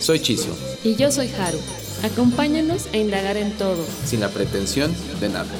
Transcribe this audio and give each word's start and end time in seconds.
Soy 0.00 0.20
Chiso. 0.20 0.56
Y 0.84 0.94
yo 0.94 1.10
soy 1.10 1.28
Haru. 1.28 1.58
Acompáñanos 2.02 2.86
a 2.92 2.96
indagar 2.98 3.36
en 3.36 3.52
todo. 3.52 3.84
Sin 4.04 4.20
la 4.20 4.28
pretensión 4.28 4.94
de 5.20 5.28
nada. 5.30 5.50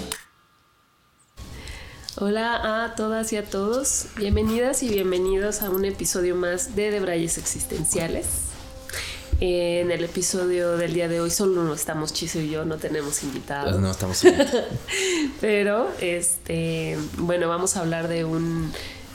Hola 2.19 2.84
a 2.84 2.95
todas 2.95 3.33
y 3.33 3.37
a 3.37 3.45
todos, 3.45 4.07
bienvenidas 4.16 4.83
y 4.83 4.88
bienvenidos 4.88 5.60
a 5.62 5.70
un 5.70 5.84
episodio 5.84 6.34
más 6.34 6.74
de 6.74 6.91
Debrayes 6.91 7.37
Existenciales. 7.38 8.27
En 9.41 9.91
el 9.91 10.05
episodio 10.05 10.79
del 10.79 10.95
día 10.95 11.09
de 11.09 11.21
hoy 11.21 11.30
solo 11.30 11.62
no 11.62 11.74
estamos 11.74 12.15
Chiso 12.15 12.38
y 12.41 12.48
yo, 12.48 12.65
no 12.65 12.77
tenemos 12.77 13.23
invitados. 13.23 13.79
No 13.79 13.91
estamos. 13.91 14.23
Pero, 15.41 15.91
este, 16.01 16.96
bueno, 17.18 17.48
vamos 17.48 17.77
a 17.77 17.80
hablar 17.80 18.09
de 18.09 18.24
un, 18.24 18.73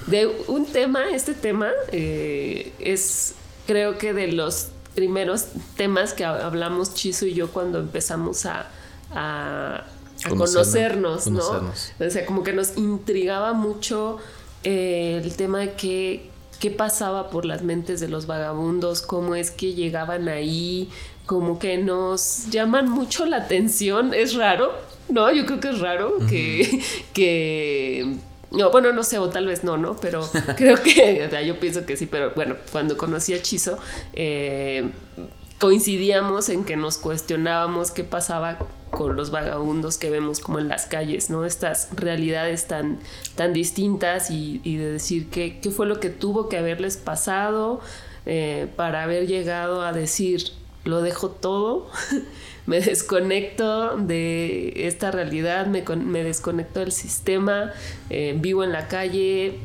de 0.07 0.27
un 0.47 0.65
tema. 0.67 1.09
Este 1.11 1.33
tema 1.33 1.71
eh, 1.91 2.71
es, 2.79 3.33
creo 3.65 3.97
que 3.97 4.13
de 4.13 4.31
los 4.31 4.67
primeros 4.95 5.47
temas 5.75 6.13
que 6.13 6.25
hablamos 6.25 6.93
Chiso 6.93 7.25
y 7.25 7.33
yo 7.33 7.51
cuando 7.51 7.79
empezamos 7.79 8.45
a 8.45 8.69
a 9.13 9.83
conocernos, 10.29 11.27
¿no? 11.27 11.71
O 11.99 12.09
sea, 12.09 12.25
como 12.25 12.43
que 12.43 12.53
nos 12.53 12.77
intrigaba 12.77 13.53
mucho 13.53 14.17
eh, 14.63 15.19
el 15.23 15.35
tema 15.35 15.59
de 15.59 15.73
qué, 15.73 16.29
qué 16.59 16.71
pasaba 16.71 17.29
por 17.29 17.45
las 17.45 17.63
mentes 17.63 17.99
de 17.99 18.07
los 18.07 18.27
vagabundos, 18.27 19.01
cómo 19.01 19.35
es 19.35 19.51
que 19.51 19.73
llegaban 19.73 20.29
ahí, 20.29 20.89
como 21.25 21.59
que 21.59 21.77
nos 21.77 22.49
llaman 22.49 22.89
mucho 22.89 23.25
la 23.25 23.37
atención, 23.37 24.13
es 24.13 24.35
raro, 24.35 24.71
¿no? 25.09 25.31
Yo 25.31 25.45
creo 25.45 25.59
que 25.59 25.69
es 25.69 25.79
raro 25.79 26.17
que, 26.29 26.83
que 27.13 28.17
no, 28.51 28.69
bueno, 28.69 28.91
no 28.91 29.03
sé, 29.03 29.17
o 29.17 29.29
tal 29.29 29.47
vez 29.47 29.63
no, 29.63 29.77
¿no? 29.77 29.95
Pero 29.95 30.29
creo 30.57 30.81
que, 30.81 31.23
o 31.25 31.29
sea, 31.29 31.41
yo 31.41 31.59
pienso 31.59 31.85
que 31.85 31.97
sí, 31.97 32.05
pero 32.05 32.31
bueno, 32.35 32.55
cuando 32.71 32.97
conocí 32.97 33.33
a 33.33 33.41
Chizo, 33.41 33.77
eh, 34.13 34.91
coincidíamos 35.59 36.49
en 36.49 36.65
que 36.65 36.75
nos 36.75 36.97
cuestionábamos 36.97 37.91
qué 37.91 38.03
pasaba 38.03 38.57
con 38.89 39.15
los 39.15 39.31
vagabundos 39.31 39.97
que 39.97 40.09
vemos 40.09 40.39
como 40.39 40.59
en 40.59 40.67
las 40.67 40.85
calles, 40.85 41.29
¿no? 41.29 41.45
Estas 41.45 41.89
realidades 41.95 42.67
tan, 42.67 42.99
tan 43.35 43.53
distintas 43.53 44.29
y, 44.31 44.59
de 44.63 44.91
decir 44.91 45.29
qué, 45.29 45.59
qué 45.61 45.71
fue 45.71 45.85
lo 45.87 45.99
que 45.99 46.09
tuvo 46.09 46.49
que 46.49 46.57
haberles 46.57 46.97
pasado 46.97 47.79
eh, 48.25 48.67
para 48.75 49.03
haber 49.03 49.27
llegado 49.27 49.81
a 49.81 49.93
decir, 49.93 50.43
lo 50.83 51.01
dejo 51.01 51.29
todo, 51.29 51.89
me 52.65 52.81
desconecto 52.81 53.97
de 53.97 54.87
esta 54.87 55.11
realidad, 55.11 55.67
me, 55.67 55.83
me 55.95 56.23
desconecto 56.23 56.79
del 56.79 56.91
sistema, 56.91 57.71
eh, 58.09 58.35
vivo 58.39 58.63
en 58.63 58.71
la 58.71 58.87
calle, 58.87 59.59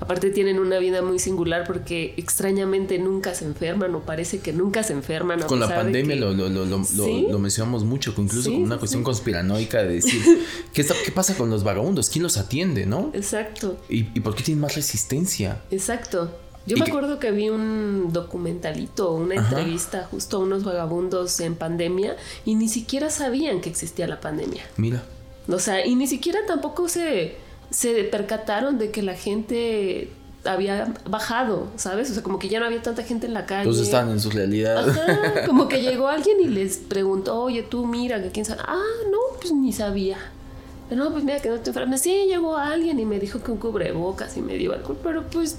Aparte 0.00 0.30
tienen 0.30 0.58
una 0.58 0.78
vida 0.78 1.02
muy 1.02 1.18
singular 1.18 1.64
porque 1.66 2.14
extrañamente 2.16 2.98
nunca 2.98 3.34
se 3.34 3.44
enferman 3.44 3.94
o 3.94 4.00
parece 4.00 4.40
que 4.40 4.52
nunca 4.52 4.82
se 4.82 4.92
enferman. 4.92 5.40
Con 5.42 5.60
la 5.60 5.68
pandemia 5.74 6.16
lo, 6.16 6.34
lo, 6.34 6.48
lo, 6.48 6.66
lo, 6.66 7.38
mencionamos 7.38 7.84
mucho, 7.84 8.12
incluso 8.18 8.50
como 8.50 8.64
una 8.64 8.78
cuestión 8.78 9.04
conspiranoica 9.04 9.82
de 9.82 9.94
decir, 9.94 10.20
¿qué, 10.74 10.84
¿qué, 10.84 11.12
pasa 11.12 11.36
con 11.36 11.48
los 11.48 11.62
vagabundos? 11.62 12.10
¿Quién 12.10 12.24
los 12.24 12.36
atiende, 12.36 12.86
no? 12.86 13.12
Exacto. 13.14 13.78
¿Y, 13.88 14.02
por 14.20 14.34
qué 14.34 14.42
tienen 14.42 14.60
más 14.60 14.74
resistencia? 14.74 15.62
Exacto. 15.70 16.36
Yo 16.66 16.76
me 16.78 16.84
acuerdo 16.84 17.18
que 17.18 17.30
vi 17.30 17.50
un 17.50 18.10
documentalito, 18.12 19.12
una 19.12 19.34
entrevista 19.34 20.08
justo 20.10 20.38
a 20.38 20.40
unos 20.40 20.64
vagabundos 20.64 21.38
en 21.40 21.56
pandemia 21.56 22.16
y 22.44 22.54
ni 22.54 22.68
siquiera 22.68 23.10
sabían 23.10 23.60
que 23.60 23.68
existía 23.68 24.06
la 24.06 24.20
pandemia. 24.20 24.62
Mira. 24.76 25.02
O 25.48 25.58
sea, 25.58 25.84
y 25.84 25.94
ni 25.94 26.06
siquiera 26.06 26.40
tampoco 26.46 26.88
se 26.88 27.36
se 27.74 28.04
percataron 28.04 28.78
de 28.78 28.90
que 28.90 29.02
la 29.02 29.14
gente 29.14 30.10
había 30.44 30.92
bajado, 31.08 31.68
¿sabes? 31.76 32.10
O 32.10 32.14
sea, 32.14 32.22
como 32.22 32.38
que 32.38 32.48
ya 32.48 32.60
no 32.60 32.66
había 32.66 32.82
tanta 32.82 33.02
gente 33.02 33.26
en 33.26 33.34
la 33.34 33.46
calle. 33.46 33.64
Todos 33.64 33.80
estaban 33.80 34.10
en 34.10 34.20
su 34.20 34.30
realidad. 34.30 34.88
Ajá, 34.88 35.44
como 35.46 35.68
que 35.68 35.82
llegó 35.82 36.08
alguien 36.08 36.38
y 36.40 36.46
les 36.46 36.76
preguntó, 36.76 37.40
oye, 37.40 37.62
tú 37.62 37.86
mira, 37.86 38.22
que 38.22 38.30
quién 38.30 38.44
sabe. 38.44 38.60
Ah, 38.66 38.82
no, 39.10 39.18
pues 39.40 39.52
ni 39.52 39.72
sabía. 39.72 40.18
No, 40.90 41.10
pues 41.10 41.24
mira 41.24 41.40
que 41.40 41.48
no 41.48 41.58
te 41.58 41.70
enfermas. 41.70 42.02
Sí, 42.02 42.26
llegó 42.28 42.56
alguien 42.56 43.00
y 43.00 43.06
me 43.06 43.18
dijo 43.18 43.42
que 43.42 43.50
un 43.50 43.58
cubrebocas 43.58 44.36
y 44.36 44.42
me 44.42 44.56
dio 44.56 44.74
alcohol, 44.74 44.98
pero 45.02 45.24
pues 45.24 45.56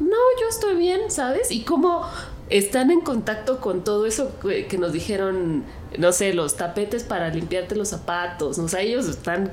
no, 0.00 0.16
yo 0.40 0.48
estoy 0.48 0.76
bien, 0.76 1.10
¿sabes? 1.10 1.50
Y 1.50 1.62
como 1.62 2.06
están 2.48 2.90
en 2.90 3.00
contacto 3.00 3.60
con 3.60 3.82
todo 3.82 4.06
eso 4.06 4.30
que 4.40 4.78
nos 4.78 4.92
dijeron, 4.92 5.64
no 5.98 6.12
sé, 6.12 6.32
los 6.32 6.56
tapetes 6.56 7.02
para 7.04 7.28
limpiarte 7.30 7.74
los 7.74 7.88
zapatos, 7.88 8.58
o 8.58 8.68
sea, 8.68 8.80
ellos 8.80 9.08
están 9.08 9.50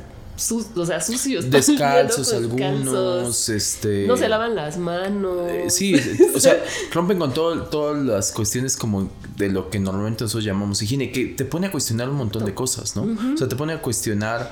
o 0.76 0.86
sea, 0.86 1.00
sucios. 1.00 1.50
Descalzos 1.52 2.34
algunos, 2.34 3.50
este... 3.50 4.08
No 4.08 4.18
se 4.18 4.28
lavan 4.28 4.56
las 4.56 4.78
manos. 4.78 5.50
Eh, 5.50 5.70
sí, 5.70 5.96
o 6.36 6.40
sea, 6.40 6.64
rompen 6.92 7.20
con 7.20 7.34
todo, 7.34 7.64
todas 7.64 8.04
las 8.04 8.32
cuestiones 8.32 8.76
como 8.76 9.12
de 9.38 9.50
lo 9.50 9.70
que 9.70 9.80
normalmente 9.80 10.24
nosotros 10.24 10.44
llamamos 10.44 10.82
higiene, 10.82 11.12
que 11.12 11.26
te 11.26 11.46
pone 11.46 11.68
a 11.68 11.72
cuestionar 11.72 12.10
un 12.10 12.16
montón 12.16 12.46
de 12.46 12.54
cosas, 12.54 12.96
¿no? 12.96 13.04
O 13.34 13.38
sea, 13.38 13.48
te 13.48 13.56
pone 13.56 13.74
a 13.74 13.82
cuestionar 13.82 14.52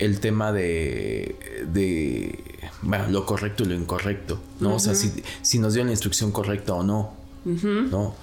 el 0.00 0.18
tema 0.18 0.50
de, 0.50 1.66
de 1.72 2.42
bueno, 2.82 3.08
lo 3.08 3.26
correcto 3.26 3.62
y 3.62 3.66
lo 3.66 3.74
incorrecto, 3.74 4.40
¿no? 4.58 4.74
O 4.74 4.78
sea, 4.78 4.94
si, 4.94 5.12
si, 5.42 5.58
nos 5.58 5.74
dio 5.74 5.84
la 5.84 5.90
instrucción 5.90 6.32
correcta 6.32 6.74
o 6.74 6.82
no, 6.82 7.12
¿no? 7.44 8.14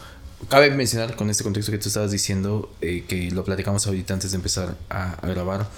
Cabe 0.50 0.72
mencionar 0.72 1.16
con 1.16 1.30
este 1.30 1.44
contexto 1.44 1.72
que 1.72 1.78
tú 1.78 1.88
estabas 1.88 2.12
diciendo, 2.12 2.72
eh, 2.82 3.06
que 3.08 3.32
lo 3.32 3.44
platicamos 3.44 3.86
ahorita 3.88 4.14
antes 4.14 4.32
de 4.32 4.38
empezar 4.38 4.76
a, 4.90 5.14
a 5.14 5.28
grabar, 5.28 5.70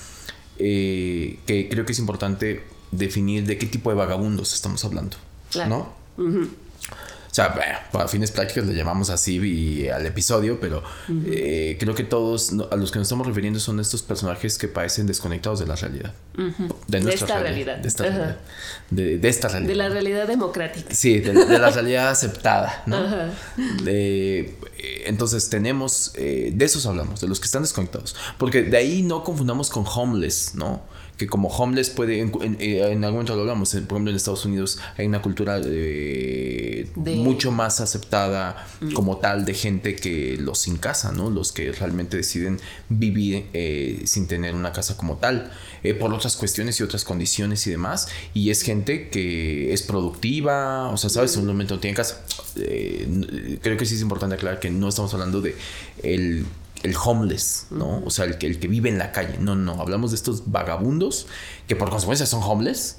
eh, 0.58 1.40
que 1.46 1.70
creo 1.70 1.86
que 1.86 1.92
es 1.92 2.00
importante 2.00 2.64
definir 2.92 3.46
de 3.46 3.58
qué 3.58 3.66
tipo 3.66 3.90
de 3.90 3.96
vagabundos 3.96 4.54
estamos 4.54 4.84
hablando. 4.86 5.18
¿No? 5.68 5.94
O 7.32 7.34
sea, 7.34 7.54
para 7.92 8.08
fines 8.08 8.32
prácticos 8.32 8.66
le 8.68 8.74
llamamos 8.74 9.12
así 9.12 9.88
al 9.88 10.04
episodio, 10.06 10.60
pero 10.60 10.82
eh, 11.28 11.78
creo 11.80 11.94
que 11.94 12.04
todos 12.04 12.54
a 12.72 12.76
los 12.76 12.92
que 12.92 12.98
nos 12.98 13.06
estamos 13.06 13.28
refiriendo 13.28 13.60
son 13.60 13.80
estos 13.80 14.02
personajes 14.02 14.58
que 14.58 14.68
parecen 14.68 15.06
desconectados 15.06 15.60
de 15.60 15.68
la 15.68 15.76
realidad. 15.76 16.14
de, 16.88 17.02
nuestra 17.02 17.28
esta 17.28 17.40
realidad. 17.40 17.78
De 17.78 17.88
esta 17.88 18.04
realidad. 18.04 18.38
De, 18.90 19.30
esta 19.30 19.48
realidad. 19.48 19.70
De 19.70 19.76
la 19.76 19.90
realidad 19.90 20.28
democrática. 20.28 20.94
Sí, 20.94 21.20
de, 21.20 21.34
la 21.34 21.70
realidad 21.70 22.10
aceptada, 22.10 22.84
¿no? 22.88 22.98
Eh, 23.86 24.56
entonces 25.06 25.50
tenemos, 25.50 26.14
eh, 26.16 26.52
de 26.54 26.66
esos 26.66 26.86
hablamos, 26.88 27.22
de 27.22 27.28
los 27.28 27.40
que 27.40 27.46
están 27.46 27.62
desconectados. 27.62 28.16
Porque 28.38 28.64
de 28.64 28.78
ahí 28.78 29.02
no 29.04 29.24
confundamos 29.24 29.70
con 29.70 29.86
homeless, 29.86 30.56
¿no? 30.56 30.82
Que 31.20 31.28
como 31.28 31.50
homeless 31.50 31.90
puede, 31.90 32.22
en, 32.22 32.32
eh, 32.62 32.82
algún 32.82 33.02
momento 33.02 33.36
lo 33.36 33.42
hablamos, 33.42 33.72
por 33.72 33.82
ejemplo 33.82 34.10
en 34.10 34.16
Estados 34.16 34.46
Unidos 34.46 34.80
hay 34.98 35.06
una 35.06 35.22
cultura 35.22 35.60
mucho 36.96 37.52
más 37.52 37.82
aceptada 37.82 38.66
mm. 38.80 38.94
como 38.94 39.18
tal 39.18 39.44
de 39.44 39.54
gente 39.54 39.98
que 39.98 40.38
los 40.40 40.60
sin 40.60 40.78
casa, 40.78 41.12
¿no? 41.12 41.30
Los 41.30 41.52
que 41.52 41.74
realmente 41.74 42.16
deciden 42.16 42.58
vivir 42.88 43.48
eh, 43.52 44.02
sin 44.06 44.28
tener 44.28 44.56
una 44.56 44.72
casa 44.72 44.96
como 44.96 45.18
tal, 45.18 45.52
eh, 45.84 45.94
por 45.94 46.14
otras 46.14 46.38
cuestiones 46.38 46.80
y 46.80 46.84
otras 46.84 47.04
condiciones 47.04 47.68
y 47.68 47.72
demás, 47.72 48.08
y 48.34 48.50
es 48.50 48.62
gente 48.62 49.10
que 49.10 49.74
es 49.74 49.82
productiva, 49.82 50.88
o 50.88 50.96
sea, 50.96 51.10
¿sabes? 51.10 51.36
En 51.36 51.42
un 51.42 51.48
momento 51.48 51.76
no 51.76 51.82
tiene 51.82 51.98
casa. 51.98 52.24
creo 52.56 53.78
que 53.78 53.86
sí 53.86 53.96
es 53.96 54.02
importante 54.02 54.36
aclarar 54.36 54.62
que 54.62 54.70
no 54.70 54.88
estamos 54.88 55.14
hablando 55.14 55.42
de 55.42 55.54
el 56.02 56.46
el 56.84 56.96
homeless, 56.96 57.68
¿no? 57.72 58.02
O 58.06 58.10
sea, 58.10 58.26
el 58.26 58.38
que, 58.38 58.48
el 58.48 58.60
que 58.60 58.68
vive 58.68 58.90
en 58.90 58.98
la 58.98 59.12
calle. 59.12 59.38
No, 59.40 59.56
no, 59.56 59.74
hablamos 59.82 60.12
de 60.12 60.16
estos 60.16 60.52
vagabundos 60.52 61.28
que 61.68 61.76
por 61.76 61.90
consecuencia 61.90 62.26
son 62.26 62.42
homeless, 62.44 62.96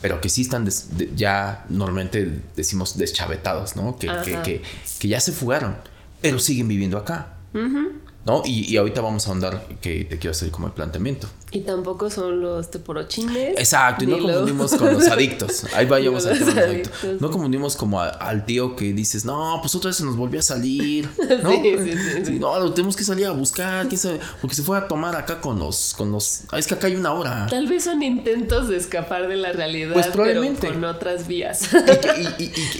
pero 0.00 0.20
que 0.20 0.28
sí 0.28 0.42
están 0.42 0.68
ya 1.14 1.64
normalmente 1.68 2.42
decimos 2.56 2.98
deschavetados, 2.98 3.76
¿no? 3.76 3.96
Que, 3.96 4.10
que, 4.24 4.62
que, 4.98 5.08
ya 5.08 5.20
se 5.20 5.32
fugaron, 5.32 5.76
pero 6.20 6.38
siguen 6.38 6.68
viviendo 6.68 6.98
acá, 6.98 7.34
¿no? 7.52 8.42
Y, 8.44 8.72
y, 8.72 8.76
ahorita 8.76 9.00
vamos 9.00 9.26
a 9.28 9.32
andar 9.32 9.66
que 9.80 10.04
te 10.04 10.18
quiero 10.18 10.32
hacer 10.32 10.50
como 10.50 10.66
el 10.66 10.72
planteamiento. 10.72 11.28
Y 11.52 11.60
tampoco 11.62 12.10
son 12.10 12.40
los 12.40 12.70
teporochines. 12.70 13.58
Exacto, 13.58 14.04
y 14.04 14.06
no 14.06 14.18
confundimos 14.18 14.72
con 14.78 14.92
los 14.92 15.08
adictos. 15.08 15.64
Ahí 15.74 15.86
vayamos 15.86 16.24
al 16.26 16.38
tema 16.38 16.52
los 16.52 16.64
adictos. 16.64 17.20
No 17.20 17.30
confundimos 17.30 17.76
como 17.76 18.00
al 18.00 18.44
tío 18.44 18.76
que 18.76 18.92
dices, 18.92 19.24
no, 19.24 19.58
pues 19.60 19.74
otra 19.74 19.88
vez 19.88 19.96
se 19.96 20.04
nos 20.04 20.16
volvió 20.16 20.38
a 20.38 20.42
salir. 20.42 21.08
¿no? 21.42 21.50
Sí, 21.50 21.76
sí, 21.78 22.24
sí, 22.24 22.38
no, 22.38 22.58
lo 22.60 22.72
tenemos 22.72 22.96
que 22.96 23.02
salir 23.02 23.26
a 23.26 23.32
buscar, 23.32 23.88
quién 23.88 23.98
sabe, 23.98 24.20
porque 24.40 24.54
se 24.54 24.62
fue 24.62 24.78
a 24.78 24.86
tomar 24.86 25.16
acá 25.16 25.40
con 25.40 25.58
los, 25.58 25.92
con 25.96 26.12
los. 26.12 26.42
Ah, 26.50 26.58
es 26.58 26.68
que 26.68 26.74
acá 26.74 26.86
hay 26.86 26.94
una 26.94 27.12
hora. 27.12 27.46
Tal 27.50 27.66
vez 27.66 27.84
son 27.84 28.02
intentos 28.02 28.68
de 28.68 28.76
escapar 28.76 29.26
de 29.26 29.36
la 29.36 29.52
realidad. 29.52 29.92
Pues 29.92 30.06
probablemente. 30.06 30.68
Pero 30.68 30.74
con 30.74 30.84
otras 30.84 31.26
vías. 31.26 31.68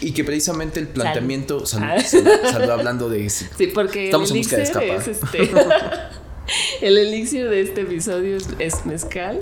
Y 0.01 0.13
que, 0.13 0.25
precisamente 0.25 0.79
el 0.79 0.89
planteamiento. 0.89 1.67
Salud, 1.67 2.71
hablando 2.71 3.09
de. 3.09 3.29
Sí, 3.31 3.49
porque. 3.75 4.07
Estamos 4.07 4.31
en 4.31 4.39
busca 4.39 4.57
de 4.57 4.63
escapar. 4.63 5.09
este... 5.09 5.51
El 6.81 6.99
elixir 6.99 7.49
de 7.49 7.61
este 7.61 7.83
episodio 7.83 8.39
es 8.59 8.87
mezcal. 8.87 9.41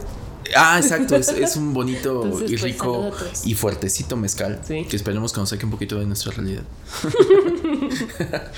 Ah, 0.57 0.79
exacto, 0.83 1.17
es, 1.17 1.57
un 1.57 1.75
bonito 1.75 2.27
y 2.27 2.31
pues, 2.31 2.61
rico 2.63 3.11
y 3.45 3.55
fuertecito 3.55 4.17
mezcal 4.17 4.61
que 4.67 4.97
esperemos 4.97 5.33
que 5.33 5.41
nos 5.41 5.51
saque 5.51 5.67
un 5.67 5.71
poquito 5.71 5.99
de 5.99 6.07
nuestra 6.07 6.33
realidad. 6.33 6.63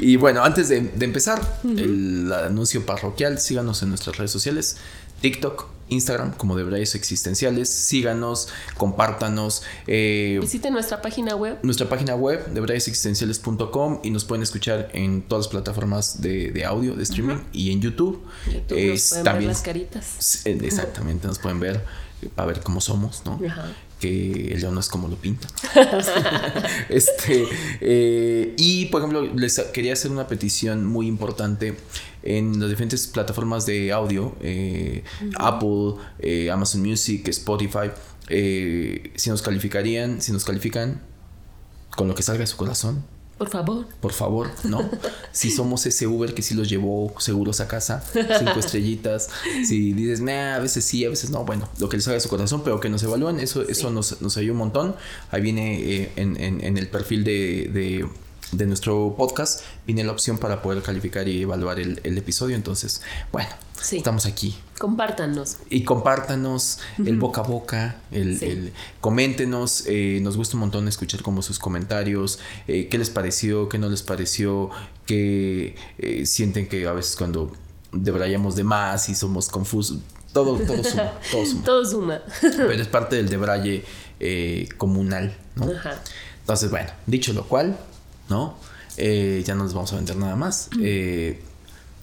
y 0.00 0.16
bueno, 0.16 0.42
antes 0.42 0.68
de, 0.68 0.90
empezar 1.00 1.40
el 1.64 2.32
anuncio 2.32 2.84
parroquial, 2.84 3.38
síganos 3.38 3.82
en 3.82 3.90
nuestras 3.90 4.16
redes 4.16 4.32
sociales, 4.32 4.78
TikTok, 5.20 5.66
Instagram 5.88 6.32
como 6.32 6.56
Debrayes 6.56 6.94
Existenciales. 6.94 7.68
Síganos, 7.68 8.48
compártanos. 8.76 9.62
Eh, 9.86 10.38
Visiten 10.40 10.72
nuestra 10.72 11.02
página 11.02 11.34
web. 11.34 11.58
Nuestra 11.62 11.88
página 11.88 12.14
web, 12.14 12.46
debrayesexistenciales.com 12.52 14.00
y 14.02 14.10
nos 14.10 14.24
pueden 14.24 14.42
escuchar 14.42 14.90
en 14.92 15.22
todas 15.22 15.46
las 15.46 15.50
plataformas 15.50 16.20
de, 16.20 16.64
audio, 16.64 16.94
de 16.94 17.02
streaming 17.02 17.38
y 17.52 17.72
en 17.72 17.80
YouTube. 17.80 18.22
YouTube 18.46 18.90
nos 18.90 19.08
pueden 19.08 19.24
también, 19.24 19.48
ver 19.48 19.56
las 19.56 19.62
caritas. 19.62 20.46
Exactamente, 20.46 21.26
nos 21.26 21.38
pueden 21.38 21.60
ver 21.60 21.84
para 22.34 22.48
ver 22.48 22.60
cómo 22.60 22.80
somos, 22.80 23.22
¿no? 23.24 23.40
Que 24.00 24.52
el 24.52 24.60
león 24.60 24.74
no 24.74 24.80
es 24.80 24.88
como 24.88 25.08
lo 25.08 25.16
pinta. 25.16 25.48
este, 26.88 27.46
eh, 27.80 28.54
y 28.56 28.86
por 28.86 29.00
ejemplo, 29.00 29.22
les 29.22 29.58
quería 29.72 29.92
hacer 29.92 30.10
una 30.10 30.26
petición 30.28 30.84
muy 30.84 31.06
importante 31.06 31.76
en 32.36 32.60
las 32.60 32.68
diferentes 32.68 33.06
plataformas 33.06 33.66
de 33.66 33.92
audio, 33.92 34.36
eh, 34.40 35.02
Apple, 35.38 35.94
eh, 36.18 36.50
Amazon 36.50 36.82
Music, 36.82 37.26
Spotify. 37.28 37.90
si 38.28 39.30
nos 39.30 39.42
calificarían, 39.42 40.20
si 40.20 40.32
nos 40.32 40.44
califican 40.44 41.00
con 41.96 42.08
lo 42.08 42.14
que 42.14 42.22
salga 42.22 42.40
de 42.40 42.46
su 42.46 42.56
corazón, 42.56 43.02
por 43.38 43.50
favor. 43.50 43.86
Por 44.00 44.12
favor, 44.12 44.50
¿no? 44.64 44.90
si 45.32 45.52
somos 45.52 45.86
ese 45.86 46.08
Uber 46.08 46.34
que 46.34 46.42
sí 46.42 46.54
los 46.54 46.68
llevó 46.68 47.14
seguros 47.20 47.60
a 47.60 47.68
casa, 47.68 48.04
cinco 48.12 48.58
estrellitas. 48.58 49.30
Si 49.64 49.92
dices, 49.92 50.20
nah, 50.20 50.56
a 50.56 50.58
veces 50.58 50.84
sí, 50.84 51.04
a 51.04 51.08
veces 51.08 51.30
no, 51.30 51.44
bueno, 51.44 51.68
lo 51.78 51.88
que 51.88 51.96
les 51.96 52.06
haga 52.08 52.14
de 52.16 52.20
su 52.20 52.28
corazón, 52.28 52.62
pero 52.64 52.80
que 52.80 52.88
nos 52.88 53.00
evalúen, 53.04 53.38
eso, 53.38 53.62
eso 53.62 53.90
nos, 53.90 54.20
nos 54.20 54.36
ayuda 54.36 54.52
un 54.52 54.58
montón. 54.58 54.96
Ahí 55.30 55.40
viene 55.40 55.80
eh, 55.80 56.12
en, 56.16 56.36
en, 56.36 56.76
el 56.76 56.88
perfil 56.88 57.22
de 57.22 57.70
de 57.72 58.08
nuestro 58.52 59.14
podcast 59.16 59.62
viene 59.86 60.04
la 60.04 60.12
opción 60.12 60.38
para 60.38 60.62
poder 60.62 60.82
calificar 60.82 61.28
y 61.28 61.42
evaluar 61.42 61.78
el, 61.78 62.18
episodio. 62.18 62.56
Entonces, 62.56 63.02
bueno, 63.32 63.48
estamos 63.90 64.26
aquí. 64.26 64.56
Compártanos. 64.78 65.56
Y 65.70 65.84
compártanos 65.84 66.78
el 67.04 67.18
boca 67.18 67.42
a 67.42 67.44
boca, 67.44 67.96
el, 68.10 68.72
coméntenos. 69.00 69.84
Eh, 69.86 70.20
nos 70.22 70.36
gusta 70.36 70.56
un 70.56 70.60
montón 70.60 70.88
escuchar 70.88 71.22
como 71.22 71.42
sus 71.42 71.58
comentarios, 71.58 72.38
eh, 72.66 72.88
qué 72.88 72.98
les 72.98 73.10
pareció, 73.10 73.68
qué 73.68 73.78
no 73.78 73.88
les 73.88 74.02
pareció, 74.02 74.70
qué 75.06 75.76
eh, 75.98 76.26
sienten 76.26 76.68
que 76.68 76.86
a 76.86 76.92
veces 76.92 77.16
cuando 77.16 77.52
debrayamos 77.92 78.56
de 78.56 78.64
más 78.64 79.08
y 79.08 79.14
somos 79.14 79.48
confusos. 79.48 79.98
Todo, 80.32 80.58
todo 80.58 80.84
suma, 80.84 81.12
todo 81.30 81.46
suma. 81.46 81.64
todo 81.64 81.84
suma. 81.84 82.22
Pero 82.40 82.72
es 82.72 82.88
parte 82.88 83.16
del 83.16 83.28
debraye 83.28 83.84
comunal, 84.76 85.36
¿no? 85.56 85.70
Entonces, 86.40 86.70
bueno, 86.70 86.90
dicho 87.06 87.32
lo 87.32 87.44
cual, 87.46 87.76
¿no? 88.28 88.56
Eh, 88.96 89.42
ya 89.46 89.54
no 89.54 89.64
les 89.64 89.74
vamos 89.74 89.92
a 89.92 89.96
vender 89.96 90.16
nada 90.16 90.36
más. 90.36 90.70
Eh, 90.80 91.40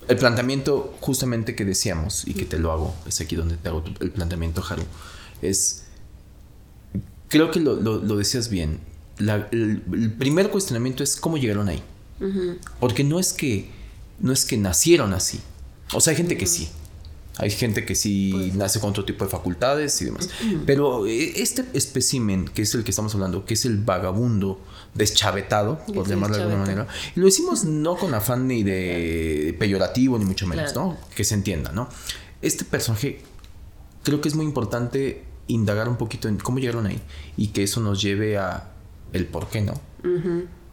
el 0.07 0.17
planteamiento 0.17 0.95
justamente 1.01 1.55
que 1.55 1.65
decíamos 1.65 2.27
y 2.27 2.33
que 2.33 2.45
te 2.45 2.59
lo 2.59 2.71
hago, 2.71 2.95
es 3.07 3.19
aquí 3.21 3.35
donde 3.35 3.57
te 3.57 3.69
hago 3.69 3.83
el 3.99 4.11
planteamiento, 4.11 4.63
Haru, 4.67 4.83
es, 5.41 5.83
creo 7.27 7.51
que 7.51 7.59
lo, 7.59 7.99
decías 8.17 8.49
bien, 8.49 8.79
el, 9.19 9.81
primer 10.17 10.51
cuestionamiento 10.51 11.03
es 11.03 11.15
cómo 11.15 11.37
llegaron 11.37 11.69
ahí. 11.69 11.83
Porque 12.79 13.03
no 13.03 13.19
es 13.19 13.33
que, 13.33 13.69
no 14.19 14.31
es 14.31 14.45
que 14.45 14.57
nacieron 14.57 15.13
así. 15.13 15.39
O 15.93 16.01
sea, 16.01 16.11
hay 16.11 16.17
gente 16.17 16.37
que 16.37 16.47
sí. 16.47 16.69
Hay 17.37 17.51
gente 17.51 17.85
que 17.85 17.95
sí 17.95 18.31
pues 18.31 18.55
nace 18.55 18.79
con 18.79 18.91
otro 18.91 19.03
tipo 19.03 19.25
de 19.25 19.31
facultades 19.31 20.01
y 20.01 20.05
demás. 20.05 20.29
Pero 20.65 21.05
eh, 21.05 21.41
este 21.41 21.65
espécimen, 21.73 22.45
que 22.45 22.61
es 22.61 22.73
el 22.75 22.83
que 22.83 22.91
estamos 22.91 23.13
hablando, 23.13 23.45
que 23.45 23.55
es 23.55 23.65
el 23.65 23.77
vagabundo 23.77 24.59
deschavetado, 24.95 25.77
por 25.93 26.07
llamarlo 26.07 26.37
de 26.37 26.43
alguna 26.43 26.61
manera. 26.61 26.87
Y 27.15 27.19
lo 27.19 27.25
decimos 27.27 27.65
no 27.65 27.95
con 27.97 28.13
afán 28.13 28.47
ni 28.47 28.63
de 28.63 29.55
peyorativo, 29.59 30.17
ni 30.17 30.25
mucho 30.25 30.47
menos, 30.47 30.73
¿no? 30.73 30.97
Que 31.15 31.23
se 31.23 31.35
entienda, 31.35 31.71
¿no? 31.71 31.87
Este 32.41 32.65
personaje 32.65 33.21
creo 34.03 34.21
que 34.21 34.29
es 34.29 34.35
muy 34.35 34.45
importante 34.45 35.23
indagar 35.47 35.89
un 35.89 35.97
poquito 35.97 36.27
en 36.27 36.37
cómo 36.37 36.59
llegaron 36.59 36.87
ahí 36.87 36.99
y 37.37 37.49
que 37.49 37.63
eso 37.63 37.81
nos 37.81 38.01
lleve 38.01 38.37
a 38.37 38.71
el 39.13 39.25
por 39.27 39.49
qué, 39.49 39.61
¿no? 39.61 39.73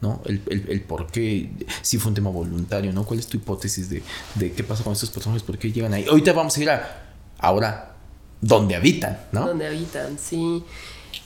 ¿no? 0.01 0.21
El, 0.25 0.43
el, 0.49 0.81
por 0.83 1.07
qué, 1.09 1.51
si 1.81 1.99
fue 1.99 2.11
un 2.11 2.15
tema 2.15 2.31
voluntario, 2.31 2.93
¿no? 2.93 3.05
¿Cuál 3.05 3.21
es 3.21 3.27
tu 3.27 3.37
hipótesis 3.37 3.89
de, 3.89 4.03
de 4.35 4.53
qué 4.53 4.65
pasa 4.65 4.83
con 4.83 4.93
estos 4.93 5.11
personajes? 5.11 5.43
¿Por 5.43 5.59
qué 5.59 5.71
llegan 5.71 5.95
ahí? 5.95 6.05
Ahorita 6.09 6.33
vamos 6.33 6.57
a 6.57 6.61
ir 6.61 6.71
a, 6.71 7.15
ahora, 7.39 7.95
¿dónde 8.41 8.75
habitan, 8.75 9.21
¿no? 9.31 9.47
Donde 9.47 9.67
habitan, 9.67 10.19
sí. 10.19 10.65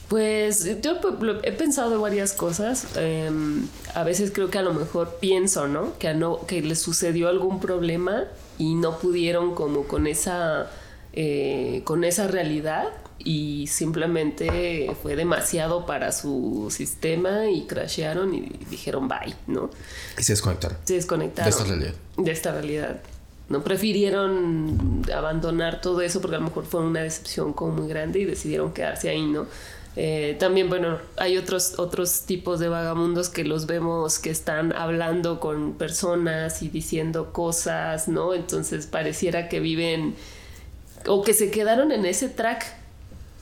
Pues 0.07 0.63
yo 0.81 0.99
he 1.43 1.51
pensado 1.51 1.99
varias 1.99 2.31
cosas. 2.31 2.87
Em, 2.95 3.67
a 3.93 4.03
veces 4.03 4.31
creo 4.31 4.49
que 4.49 4.57
a 4.57 4.61
lo 4.61 4.73
mejor 4.73 5.17
pienso, 5.19 5.67
¿no? 5.67 5.97
Que, 5.99 6.13
no, 6.13 6.45
que 6.45 6.61
les 6.61 6.79
sucedió 6.79 7.27
algún 7.27 7.59
problema 7.59 8.25
y 8.57 8.75
no 8.75 8.99
pudieron 8.99 9.53
como 9.53 9.83
con 9.83 10.07
esa, 10.07 10.71
eh, 11.11 11.81
con 11.83 12.05
esa 12.05 12.27
realidad 12.27 12.87
y 13.19 13.67
simplemente 13.67 14.95
fue 15.01 15.17
demasiado 15.17 15.85
para 15.85 16.13
su 16.13 16.69
sistema 16.71 17.47
y 17.49 17.65
crashearon 17.65 18.33
y 18.33 18.49
dijeron 18.69 19.09
bye, 19.09 19.35
¿no? 19.47 19.69
Y 20.17 20.23
se 20.23 20.33
desconectaron. 20.33 20.77
Se 20.85 20.93
desconectaron. 20.93 21.45
De 21.45 21.49
esta 21.49 21.63
realidad. 21.65 21.93
De 22.17 22.31
esta 22.31 22.51
realidad. 22.53 23.01
No 23.49 23.63
prefirieron 23.63 25.03
abandonar 25.13 25.81
todo 25.81 26.01
eso 26.01 26.21
porque 26.21 26.35
a 26.35 26.39
lo 26.39 26.45
mejor 26.45 26.65
fue 26.65 26.81
una 26.81 27.01
decepción 27.01 27.53
como 27.53 27.73
muy 27.73 27.87
grande 27.89 28.19
y 28.19 28.25
decidieron 28.25 28.73
quedarse 28.73 29.09
ahí, 29.09 29.25
¿no? 29.25 29.47
Eh, 29.99 30.37
también, 30.39 30.69
bueno, 30.69 30.99
hay 31.17 31.37
otros, 31.37 31.79
otros 31.79 32.21
tipos 32.27 32.59
de 32.59 32.69
vagamundos 32.69 33.29
que 33.29 33.43
los 33.43 33.65
vemos 33.65 34.19
que 34.19 34.29
están 34.29 34.71
hablando 34.73 35.39
con 35.39 35.73
personas 35.73 36.61
y 36.61 36.69
diciendo 36.69 37.33
cosas, 37.33 38.07
¿no? 38.07 38.35
Entonces 38.35 38.85
pareciera 38.85 39.49
que 39.49 39.59
viven 39.59 40.13
o 41.07 41.23
que 41.23 41.33
se 41.33 41.49
quedaron 41.49 41.91
en 41.91 42.05
ese 42.05 42.29
track, 42.29 42.63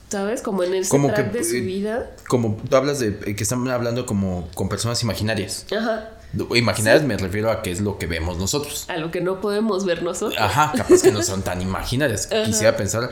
¿sabes? 0.08 0.40
Como 0.40 0.62
en 0.62 0.72
ese 0.72 0.98
track 0.98 1.30
de 1.30 1.44
su 1.44 1.56
eh, 1.56 1.60
vida. 1.60 2.10
Como 2.26 2.56
tú 2.56 2.74
hablas 2.74 3.00
de 3.00 3.08
eh, 3.26 3.36
que 3.36 3.42
están 3.42 3.68
hablando 3.68 4.06
como 4.06 4.48
con 4.54 4.70
personas 4.70 5.02
imaginarias. 5.02 5.66
Ajá. 5.78 6.12
Imaginarias 6.54 7.04
me 7.04 7.18
refiero 7.18 7.50
a 7.50 7.60
qué 7.60 7.70
es 7.70 7.82
lo 7.82 7.98
que 7.98 8.06
vemos 8.06 8.38
nosotros. 8.38 8.86
A 8.88 8.96
lo 8.96 9.10
que 9.10 9.20
no 9.20 9.42
podemos 9.42 9.84
ver 9.84 10.02
nosotros. 10.02 10.40
Ajá, 10.40 10.72
capaz 10.74 11.02
que 11.02 11.12
no 11.12 11.22
son 11.22 11.42
tan 11.42 11.60
imaginarias. 11.60 12.28
Quisiera 12.46 12.78
pensar 12.78 13.10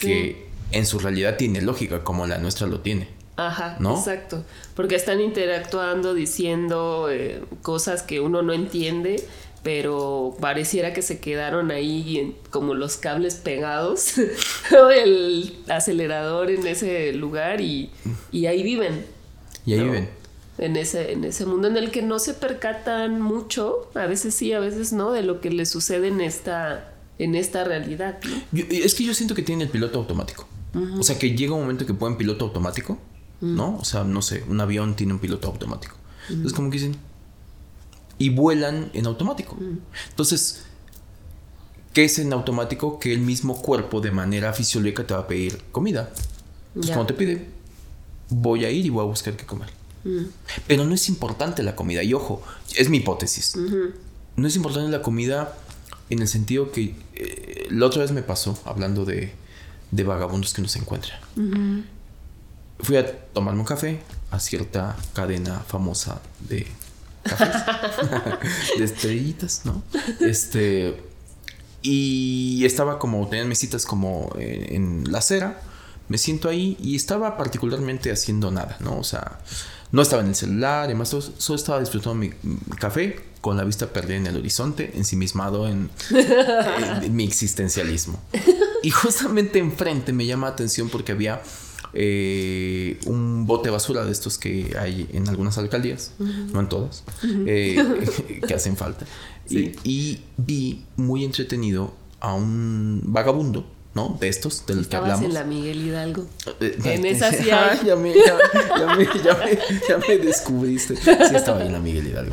que 0.00 0.49
en 0.72 0.86
su 0.86 0.98
realidad 0.98 1.36
tiene 1.36 1.60
lógica 1.60 2.04
como 2.04 2.26
la 2.26 2.38
nuestra 2.38 2.66
lo 2.66 2.80
tiene. 2.80 3.08
Ajá, 3.36 3.76
¿no? 3.80 3.96
exacto. 3.96 4.44
Porque 4.74 4.96
están 4.96 5.20
interactuando, 5.20 6.12
diciendo 6.12 7.08
eh, 7.10 7.42
cosas 7.62 8.02
que 8.02 8.20
uno 8.20 8.42
no 8.42 8.52
entiende, 8.52 9.24
pero 9.62 10.36
pareciera 10.40 10.92
que 10.92 11.02
se 11.02 11.20
quedaron 11.20 11.70
ahí 11.70 12.36
como 12.50 12.74
los 12.74 12.96
cables 12.96 13.36
pegados, 13.36 14.14
el 14.94 15.54
acelerador 15.68 16.50
en 16.50 16.66
ese 16.66 17.12
lugar 17.12 17.60
y, 17.60 17.90
ahí 18.46 18.62
viven. 18.62 19.06
Y 19.64 19.74
ahí 19.74 19.84
viven. 19.84 20.08
En 20.58 20.76
ese, 20.76 21.12
en 21.12 21.24
ese 21.24 21.46
mundo 21.46 21.68
en 21.68 21.78
el 21.78 21.90
que 21.90 22.02
no 22.02 22.18
se 22.18 22.34
percatan 22.34 23.22
mucho, 23.22 23.90
a 23.94 24.04
veces 24.04 24.34
sí, 24.34 24.52
a 24.52 24.60
veces 24.60 24.92
no, 24.92 25.12
de 25.12 25.22
lo 25.22 25.40
que 25.40 25.50
les 25.50 25.70
sucede 25.70 26.08
en 26.08 26.20
esta, 26.20 26.92
en 27.18 27.34
esta 27.34 27.64
realidad. 27.64 28.18
es 28.52 28.94
que 28.94 29.04
yo 29.04 29.14
siento 29.14 29.34
que 29.34 29.42
tiene 29.42 29.64
el 29.64 29.70
piloto 29.70 29.98
automático. 29.98 30.46
O 30.98 31.02
sea, 31.02 31.18
que 31.18 31.36
llega 31.36 31.54
un 31.54 31.62
momento 31.62 31.86
que 31.86 31.94
pueden 31.94 32.16
piloto 32.16 32.44
automático, 32.44 32.98
¿no? 33.40 33.76
O 33.78 33.84
sea, 33.84 34.04
no 34.04 34.22
sé, 34.22 34.44
un 34.48 34.60
avión 34.60 34.94
tiene 34.94 35.12
un 35.12 35.18
piloto 35.18 35.48
automático. 35.48 35.96
Entonces, 36.28 36.52
como 36.52 36.70
que 36.70 36.78
dicen, 36.78 36.96
y 38.18 38.28
vuelan 38.28 38.90
en 38.92 39.06
automático. 39.06 39.56
Entonces, 40.10 40.62
¿qué 41.92 42.04
es 42.04 42.18
en 42.18 42.32
automático? 42.32 42.98
Que 42.98 43.12
el 43.12 43.20
mismo 43.20 43.60
cuerpo 43.60 44.00
de 44.00 44.10
manera 44.10 44.52
fisiológica 44.52 45.06
te 45.06 45.14
va 45.14 45.20
a 45.20 45.26
pedir 45.26 45.60
comida. 45.72 46.10
Entonces, 46.68 46.94
cuando 46.94 47.06
te 47.06 47.14
pide, 47.14 47.48
voy 48.28 48.64
a 48.64 48.70
ir 48.70 48.86
y 48.86 48.90
voy 48.90 49.02
a 49.02 49.06
buscar 49.06 49.36
qué 49.36 49.46
comer. 49.46 49.70
Pero 50.66 50.84
no 50.84 50.94
es 50.94 51.08
importante 51.08 51.62
la 51.62 51.74
comida. 51.74 52.02
Y 52.02 52.14
ojo, 52.14 52.42
es 52.76 52.88
mi 52.88 52.98
hipótesis. 52.98 53.56
No 54.36 54.46
es 54.46 54.56
importante 54.56 54.90
la 54.90 55.02
comida 55.02 55.56
en 56.10 56.20
el 56.20 56.28
sentido 56.28 56.72
que 56.72 56.94
eh, 57.14 57.68
la 57.70 57.86
otra 57.86 58.02
vez 58.02 58.12
me 58.12 58.22
pasó, 58.22 58.58
hablando 58.64 59.04
de, 59.04 59.32
de 59.90 60.04
vagabundos 60.04 60.54
que 60.54 60.62
no 60.62 60.68
se 60.68 60.78
encuentran. 60.78 61.18
Fui 62.80 62.96
a 62.96 63.24
tomarme 63.32 63.60
un 63.60 63.66
café 63.66 64.00
a 64.30 64.38
cierta 64.38 64.96
cadena 65.12 65.60
famosa 65.60 66.20
de 66.40 66.66
cafés, 67.22 67.56
de 68.78 68.84
estrellitas, 68.84 69.62
¿no? 69.64 69.82
Este, 70.20 71.02
y 71.82 72.64
estaba 72.64 72.98
como, 72.98 73.26
tenían 73.28 73.48
mesitas 73.48 73.84
como 73.84 74.32
en, 74.38 74.74
en 74.74 75.12
la 75.12 75.18
acera. 75.18 75.60
Me 76.08 76.18
siento 76.18 76.48
ahí 76.48 76.76
y 76.80 76.96
estaba 76.96 77.36
particularmente 77.36 78.10
haciendo 78.10 78.50
nada, 78.50 78.76
¿no? 78.80 78.98
O 78.98 79.04
sea, 79.04 79.38
no 79.92 80.02
estaba 80.02 80.22
en 80.22 80.28
el 80.28 80.34
celular, 80.34 80.84
además 80.84 81.08
solo, 81.08 81.56
estaba 81.56 81.80
disfrutando 81.80 82.14
mi, 82.14 82.30
café 82.78 83.20
con 83.40 83.56
la 83.56 83.64
vista 83.64 83.86
perdida 83.92 84.16
en 84.16 84.26
el 84.26 84.36
horizonte, 84.36 84.92
ensimismado 84.94 85.66
en, 85.66 85.90
en, 87.02 87.16
mi 87.16 87.24
existencialismo. 87.24 88.20
Y 88.82 88.90
justamente 88.90 89.58
enfrente 89.58 90.12
me 90.12 90.26
llama 90.26 90.48
la 90.48 90.52
atención 90.52 90.88
porque 90.88 91.12
había 91.12 91.42
eh, 91.92 93.00
un 93.06 93.46
bote 93.46 93.68
de 93.68 93.72
basura 93.72 94.04
de 94.04 94.12
estos 94.12 94.38
que 94.38 94.76
hay 94.78 95.08
en 95.12 95.28
algunas 95.28 95.58
alcaldías, 95.58 96.12
no 96.18 96.60
en 96.60 96.68
todas, 96.68 97.02
eh, 97.46 98.40
que 98.46 98.54
hacen 98.54 98.76
falta. 98.76 99.06
Y, 99.48 99.72
y 99.82 100.22
vi 100.36 100.84
muy 100.96 101.24
entretenido 101.24 101.94
a 102.20 102.34
un 102.34 103.02
vagabundo 103.06 103.66
¿no? 103.92 104.16
De 104.20 104.28
estos, 104.28 104.66
del 104.66 104.88
que 104.88 104.96
hablamos. 104.96 105.24
en 105.24 105.34
la 105.34 105.42
Miguel 105.42 105.84
Hidalgo. 105.84 106.26
Eh, 106.60 106.78
en 106.84 107.06
esa 107.06 107.32
sí 107.32 107.44
ya, 107.46 107.80
ya, 107.82 107.96
me, 107.96 108.14
ya, 108.14 108.38
ya, 108.78 108.94
me, 108.94 109.04
ya, 109.04 109.34
me, 109.34 109.58
ya, 109.88 109.98
me, 109.98 110.18
descubriste. 110.18 110.96
Sí, 110.96 111.10
estaba 111.34 111.64
en 111.64 111.72
la 111.72 111.80
Miguel 111.80 112.06
Hidalgo. 112.06 112.32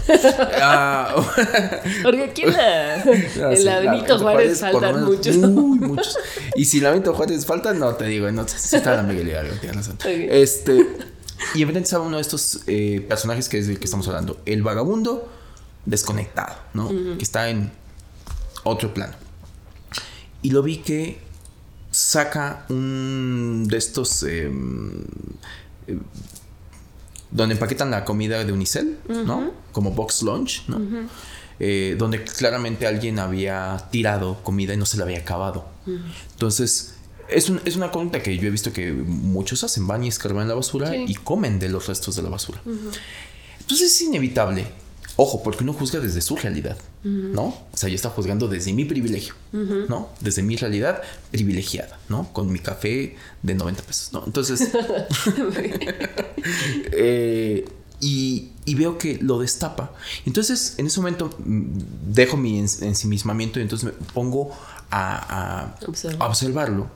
Ah, 0.62 1.16
Porque 2.04 2.24
aquí 2.26 2.44
en 2.44 2.54
la, 2.54 3.04
no, 3.06 3.52
en 3.52 3.66
la 3.66 3.80
Benito 3.80 4.20
Juárez, 4.20 4.60
Juárez 4.60 4.60
faltan 4.60 5.06
muchos. 5.06 5.36
Muy, 5.38 5.80
muchos. 5.80 6.18
Y 6.56 6.66
si 6.66 6.80
la 6.80 6.92
Benito 6.92 7.14
Juárez 7.14 7.46
falta, 7.46 7.74
no 7.74 7.96
te 7.96 8.06
digo, 8.06 8.30
no, 8.32 8.48
sí 8.48 8.76
está 8.76 8.92
en 8.92 8.98
la 8.98 9.04
Miguel 9.04 9.28
Hidalgo, 9.30 9.56
tienes 9.60 9.78
razón. 9.78 9.96
Okay. 9.96 10.28
Este, 10.30 10.86
y 11.56 11.64
enfrente 11.64 11.86
estaba 11.86 12.06
uno 12.06 12.18
de 12.18 12.22
estos 12.22 12.62
eh, 12.68 13.04
personajes 13.08 13.50
que 13.50 13.58
es 13.58 13.68
del 13.68 13.80
que 13.80 13.86
estamos 13.86 14.08
hablando. 14.08 14.40
El 14.46 14.62
vagabundo 14.62 15.28
desconectado, 15.86 16.56
¿no? 16.74 16.88
Uh 16.88 16.92
-huh. 16.92 17.18
Que 17.18 17.24
está 17.24 17.50
en 17.50 17.72
otro 18.64 18.94
plano. 18.94 19.14
Y 20.44 20.52
lo 20.52 20.62
vi 20.62 20.78
que 20.78 21.27
saca 21.98 22.66
un 22.70 23.66
de 23.68 23.78
estos 23.78 24.22
eh, 24.22 24.52
eh, 25.88 25.98
donde 27.32 27.54
empaquetan 27.54 27.90
la 27.90 28.06
comida 28.06 28.44
de 28.44 28.54
Unicel, 28.54 29.00
uh 29.10 29.12
-huh. 29.12 29.26
¿no? 29.26 29.52
Como 29.72 29.92
box 29.92 30.22
lunch, 30.22 30.64
¿no? 30.68 30.78
Uh 30.78 30.80
-huh. 30.80 31.08
eh, 31.60 31.96
donde 31.98 32.24
claramente 32.24 32.86
alguien 32.86 33.18
había 33.18 33.88
tirado 33.90 34.44
comida 34.44 34.76
y 34.76 34.78
no 34.78 34.86
se 34.86 34.98
la 34.98 35.06
había 35.06 35.18
acabado. 35.18 35.66
Uh 35.88 35.94
-huh. 35.94 36.02
Entonces, 36.34 36.94
es, 37.30 37.50
un, 37.50 37.62
es, 37.66 37.76
una 37.76 37.90
conducta 37.90 38.22
que 38.22 38.38
yo 38.38 38.48
he 38.48 38.52
visto 38.52 38.72
que 38.72 38.94
muchos 38.94 39.64
hacen, 39.64 39.88
van 39.88 40.04
y 40.04 40.08
escarban 40.08 40.48
la 40.48 40.54
basura 40.54 40.92
sí. 40.92 41.06
y 41.08 41.16
comen 41.16 41.58
de 41.58 41.70
los 41.70 41.88
restos 41.88 42.16
de 42.16 42.22
la 42.22 42.30
basura. 42.30 42.62
Entonces 43.60 43.92
es 43.92 44.02
inevitable 44.02 44.68
Ojo, 45.20 45.42
porque 45.42 45.64
uno 45.64 45.74
juzga 45.74 46.00
desde 46.00 46.22
su 46.22 46.36
realidad, 46.36 46.78
uh 47.04 47.08
-huh. 47.08 47.32
¿no? 47.34 47.46
O 47.46 47.76
sea, 47.76 47.90
yo 47.90 47.96
estaba 47.96 48.14
juzgando 48.14 48.48
desde 48.48 48.72
mi 48.72 48.86
privilegio, 48.86 49.34
uh 49.52 49.58
-huh. 49.58 49.88
¿no? 49.88 50.10
Desde 50.22 50.44
mi 50.44 50.56
realidad 50.56 51.02
privilegiada, 51.32 52.00
¿no? 52.08 52.32
Con 52.34 52.52
mi 52.52 52.60
café 52.60 53.16
de 53.42 53.56
90 53.56 53.82
pesos, 53.82 54.14
¿no? 54.14 54.24
Entonces, 54.26 54.70
eh, 56.92 57.66
y, 58.00 58.52
y, 58.66 58.76
veo 58.76 59.00
que 59.00 59.18
lo 59.20 59.40
destapa. 59.40 59.92
Entonces, 60.28 60.76
en 60.78 60.86
ese 60.86 61.00
momento 61.00 61.32
dejo 61.40 62.38
mi 62.38 62.60
ensimismamiento 62.60 63.58
y 63.60 63.64
entonces 63.64 63.86
me 63.86 63.92
pongo 64.14 64.52
a, 64.92 65.72
a, 65.82 65.86
Observa. 65.88 66.26
a 66.26 66.30
observarlo 66.30 66.88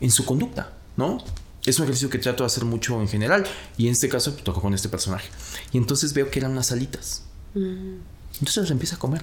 en 0.00 0.10
su 0.10 0.26
conducta, 0.26 0.72
¿no? 0.98 1.18
Es 1.64 1.78
un 1.78 1.84
ejercicio 1.84 2.10
que 2.10 2.18
trato 2.18 2.42
de 2.42 2.48
hacer 2.48 2.66
mucho 2.66 3.00
en 3.00 3.08
general 3.08 3.44
y 3.78 3.86
en 3.86 3.92
este 3.92 4.10
caso 4.10 4.32
pues, 4.32 4.44
tocó 4.44 4.60
con 4.60 4.74
este 4.74 4.90
personaje. 4.90 5.30
Y 5.72 5.78
entonces 5.78 6.12
veo 6.12 6.30
que 6.30 6.40
eran 6.40 6.52
unas 6.52 6.70
alitas. 6.72 7.23
Entonces 7.54 8.70
empieza 8.70 8.96
a 8.96 8.98
comer. 8.98 9.22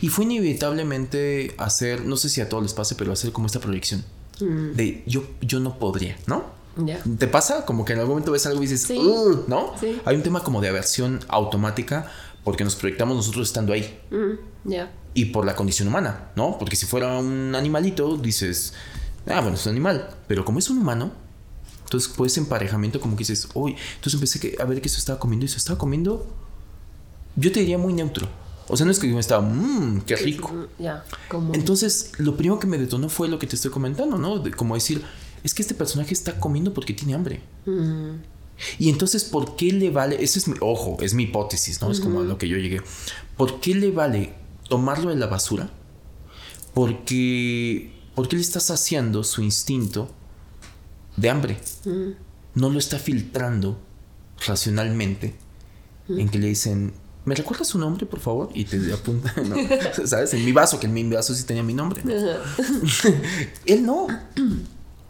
Y 0.00 0.08
fue 0.08 0.24
inevitablemente 0.24 1.54
hacer, 1.58 2.04
no 2.04 2.16
sé 2.16 2.28
si 2.28 2.40
a 2.40 2.48
todos 2.48 2.62
les 2.62 2.74
pase, 2.74 2.94
pero 2.94 3.12
hacer 3.12 3.32
como 3.32 3.46
esta 3.46 3.60
proyección 3.60 4.04
mm. 4.40 4.72
de 4.72 5.04
yo, 5.06 5.24
yo 5.40 5.60
no 5.60 5.78
podría, 5.78 6.16
¿no? 6.26 6.58
Yeah. 6.84 7.02
¿Te 7.18 7.26
pasa? 7.26 7.64
Como 7.64 7.84
que 7.84 7.92
en 7.92 7.98
algún 7.98 8.14
momento 8.14 8.32
ves 8.32 8.46
algo 8.46 8.62
y 8.62 8.66
dices, 8.66 8.82
sí. 8.82 8.98
¿no? 9.48 9.74
Sí. 9.80 10.00
Hay 10.04 10.16
un 10.16 10.22
tema 10.22 10.44
como 10.44 10.60
de 10.60 10.68
aversión 10.68 11.20
automática 11.28 12.10
porque 12.44 12.64
nos 12.64 12.76
proyectamos 12.76 13.16
nosotros 13.16 13.48
estando 13.48 13.72
ahí. 13.72 14.00
Mm. 14.10 14.68
Yeah. 14.68 14.92
Y 15.14 15.26
por 15.26 15.44
la 15.44 15.56
condición 15.56 15.88
humana, 15.88 16.30
¿no? 16.36 16.56
Porque 16.58 16.76
si 16.76 16.86
fuera 16.86 17.18
un 17.18 17.54
animalito, 17.54 18.16
dices, 18.16 18.74
ah, 19.26 19.40
bueno, 19.40 19.56
es 19.56 19.66
un 19.66 19.72
animal. 19.72 20.16
Pero 20.28 20.44
como 20.44 20.60
es 20.60 20.70
un 20.70 20.78
humano, 20.78 21.10
entonces 21.84 22.12
pues 22.16 22.36
emparejamiento 22.38 23.00
como 23.00 23.16
que 23.16 23.20
dices, 23.20 23.48
uy, 23.54 23.74
entonces 23.96 24.14
empecé 24.14 24.56
a 24.60 24.64
ver 24.64 24.80
que 24.80 24.88
se 24.88 24.98
estaba 24.98 25.18
comiendo 25.18 25.46
y 25.46 25.48
se 25.48 25.56
estaba 25.56 25.78
comiendo 25.78 26.26
yo 27.38 27.52
te 27.52 27.60
diría 27.60 27.78
muy 27.78 27.92
neutro. 27.92 28.28
O 28.68 28.76
sea, 28.76 28.84
no 28.84 28.92
es 28.92 28.98
que 28.98 29.08
yo 29.08 29.18
estaba, 29.18 29.40
mmm, 29.42 30.02
qué 30.02 30.16
rico. 30.16 30.68
Ya, 30.78 31.04
como... 31.28 31.54
Entonces, 31.54 32.12
lo 32.18 32.36
primero 32.36 32.58
que 32.58 32.66
me 32.66 32.76
detonó 32.76 33.08
fue 33.08 33.28
lo 33.28 33.38
que 33.38 33.46
te 33.46 33.56
estoy 33.56 33.70
comentando, 33.70 34.18
¿no? 34.18 34.40
De, 34.40 34.50
como 34.50 34.74
decir, 34.74 35.02
es 35.42 35.54
que 35.54 35.62
este 35.62 35.74
personaje 35.74 36.12
está 36.12 36.38
comiendo 36.38 36.74
porque 36.74 36.92
tiene 36.92 37.14
hambre. 37.14 37.40
Uh 37.64 37.70
-huh. 37.70 38.18
Y 38.78 38.90
entonces, 38.90 39.24
¿por 39.24 39.56
qué 39.56 39.72
le 39.72 39.90
vale? 39.90 40.22
Ese 40.22 40.38
es 40.40 40.48
mi, 40.48 40.56
ojo, 40.60 40.98
es 41.00 41.14
mi 41.14 41.22
hipótesis, 41.22 41.80
¿no? 41.80 41.86
Uh 41.86 41.90
-huh. 41.90 41.94
Es 41.94 42.00
como 42.00 42.20
a 42.20 42.24
lo 42.24 42.36
que 42.36 42.48
yo 42.48 42.58
llegué. 42.58 42.82
¿Por 43.36 43.60
qué 43.60 43.74
le 43.74 43.90
vale 43.90 44.34
tomarlo 44.68 45.10
de 45.10 45.16
la 45.16 45.28
basura? 45.28 45.70
Porque, 46.74 47.92
porque 48.14 48.36
le 48.36 48.42
está 48.42 48.60
saciando 48.60 49.24
su 49.24 49.42
instinto 49.42 50.10
de 51.16 51.30
hambre. 51.30 51.58
Uh 51.86 51.88
-huh. 51.88 52.14
No 52.54 52.68
lo 52.68 52.78
está 52.78 52.98
filtrando 52.98 53.78
racionalmente 54.46 55.34
en 56.08 56.28
que 56.28 56.38
le 56.38 56.48
dicen, 56.48 56.92
¿me 57.28 57.34
recuerdas 57.34 57.68
su 57.68 57.78
nombre, 57.78 58.06
por 58.06 58.20
favor? 58.20 58.48
Y 58.54 58.64
te 58.64 58.92
apunta, 58.92 59.34
no, 59.42 59.56
¿sabes? 60.06 60.32
En 60.32 60.44
mi 60.44 60.52
vaso, 60.52 60.80
que 60.80 60.86
en 60.86 60.94
mi 60.94 61.04
vaso 61.04 61.34
sí 61.34 61.44
tenía 61.44 61.62
mi 61.62 61.74
nombre. 61.74 62.00
¿no? 62.02 62.12
él 63.66 63.84
no. 63.84 64.06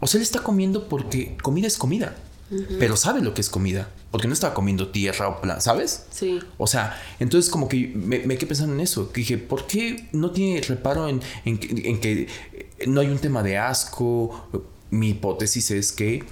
O 0.01 0.07
sea, 0.07 0.19
él 0.19 0.23
está 0.23 0.43
comiendo 0.43 0.89
porque 0.89 1.37
comida 1.41 1.67
es 1.67 1.77
comida. 1.77 2.15
Uh 2.51 2.55
-huh. 2.55 2.77
Pero 2.79 2.97
sabe 2.97 3.21
lo 3.21 3.33
que 3.33 3.41
es 3.41 3.49
comida. 3.49 3.89
Porque 4.11 4.27
no 4.27 4.33
estaba 4.33 4.53
comiendo 4.53 4.89
tierra 4.89 5.29
o 5.29 5.39
plan, 5.39 5.61
¿sabes? 5.61 6.07
Sí. 6.11 6.39
O 6.57 6.67
sea, 6.67 6.99
entonces 7.19 7.49
como 7.49 7.69
que 7.69 7.93
me, 7.95 8.19
me 8.19 8.37
quedé 8.37 8.47
pensando 8.47 8.73
en 8.73 8.81
eso. 8.81 9.11
Que 9.11 9.21
dije, 9.21 9.37
¿por 9.37 9.65
qué 9.67 10.09
no 10.11 10.31
tiene 10.31 10.61
reparo 10.61 11.07
en, 11.07 11.21
en, 11.45 11.59
en 11.85 12.01
que 12.01 12.27
no 12.87 13.01
hay 13.01 13.07
un 13.07 13.19
tema 13.19 13.43
de 13.43 13.57
asco? 13.57 14.49
Mi 14.91 15.09
hipótesis 15.09 15.71
es 15.71 15.91
que 15.91 16.23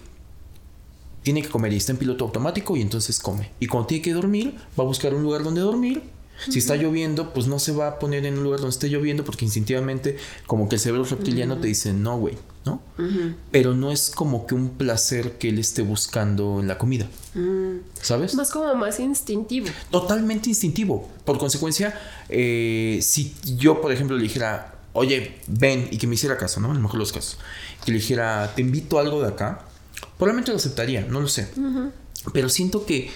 tiene 1.27 1.41
que 1.41 1.49
comer 1.49 1.73
y 1.73 1.75
está 1.75 1.91
en 1.91 1.97
piloto 1.97 2.23
automático 2.23 2.77
y 2.77 2.81
entonces 2.81 3.19
come. 3.19 3.51
Y 3.59 3.67
cuando 3.67 3.87
tiene 3.87 4.01
que 4.01 4.13
dormir, 4.13 4.55
va 4.79 4.85
a 4.85 4.87
buscar 4.87 5.13
un 5.13 5.23
lugar 5.23 5.43
donde 5.43 5.59
dormir. 5.59 6.01
Si 6.39 6.51
uh 6.51 6.53
-huh. 6.53 6.57
está 6.57 6.75
lloviendo, 6.77 7.33
pues 7.33 7.47
no 7.47 7.59
se 7.59 7.73
va 7.73 7.89
a 7.89 7.99
poner 7.99 8.25
en 8.25 8.37
un 8.37 8.45
lugar 8.45 8.61
donde 8.61 8.71
esté 8.71 8.87
lloviendo 8.87 9.25
porque 9.25 9.43
instintivamente 9.43 10.15
como 10.45 10.69
que 10.69 10.75
el 10.75 10.79
cerebro 10.79 11.03
reptiliano 11.03 11.55
uh 11.55 11.57
-huh. 11.57 11.61
te 11.61 11.67
dice, 11.67 11.91
no, 11.91 12.17
güey, 12.17 12.35
¿no? 12.63 12.81
Uh 12.97 13.01
-huh. 13.01 13.35
Pero 13.51 13.73
no 13.75 13.91
es 13.91 14.09
como 14.09 14.47
que 14.47 14.55
un 14.55 14.69
placer 14.77 15.37
que 15.37 15.49
él 15.49 15.59
esté 15.59 15.81
buscando 15.81 16.61
en 16.61 16.69
la 16.69 16.77
comida. 16.77 17.09
¿Sabes? 18.01 18.33
Más 18.33 18.49
como 18.49 18.73
más 18.75 18.97
instintivo. 19.01 19.67
Totalmente 19.91 20.47
instintivo. 20.47 21.09
Por 21.25 21.37
consecuencia, 21.39 21.93
eh, 22.29 22.99
si 23.01 23.35
yo, 23.57 23.81
por 23.81 23.91
ejemplo, 23.91 24.15
le 24.15 24.23
dijera, 24.23 24.75
oye, 24.93 25.41
ven, 25.47 25.89
y 25.91 25.97
que 25.97 26.07
me 26.07 26.15
hiciera 26.15 26.37
caso, 26.37 26.61
¿no? 26.61 26.69
En 26.69 26.77
el 26.77 26.81
mejor 26.81 26.99
de 26.99 26.99
los 26.99 27.11
casos. 27.11 27.37
Que 27.83 27.91
le 27.91 27.97
dijera, 27.97 28.53
te 28.55 28.61
invito 28.61 28.97
a 28.97 29.01
algo 29.01 29.21
de 29.21 29.27
acá 29.27 29.66
Probablemente 30.17 30.51
lo 30.51 30.57
aceptaría, 30.57 31.01
no 31.05 31.21
lo 31.21 31.27
sé. 31.27 31.49
Uh 31.55 31.61
-huh. 31.61 31.91
Pero 32.33 32.49
siento 32.49 32.85
que 32.85 33.09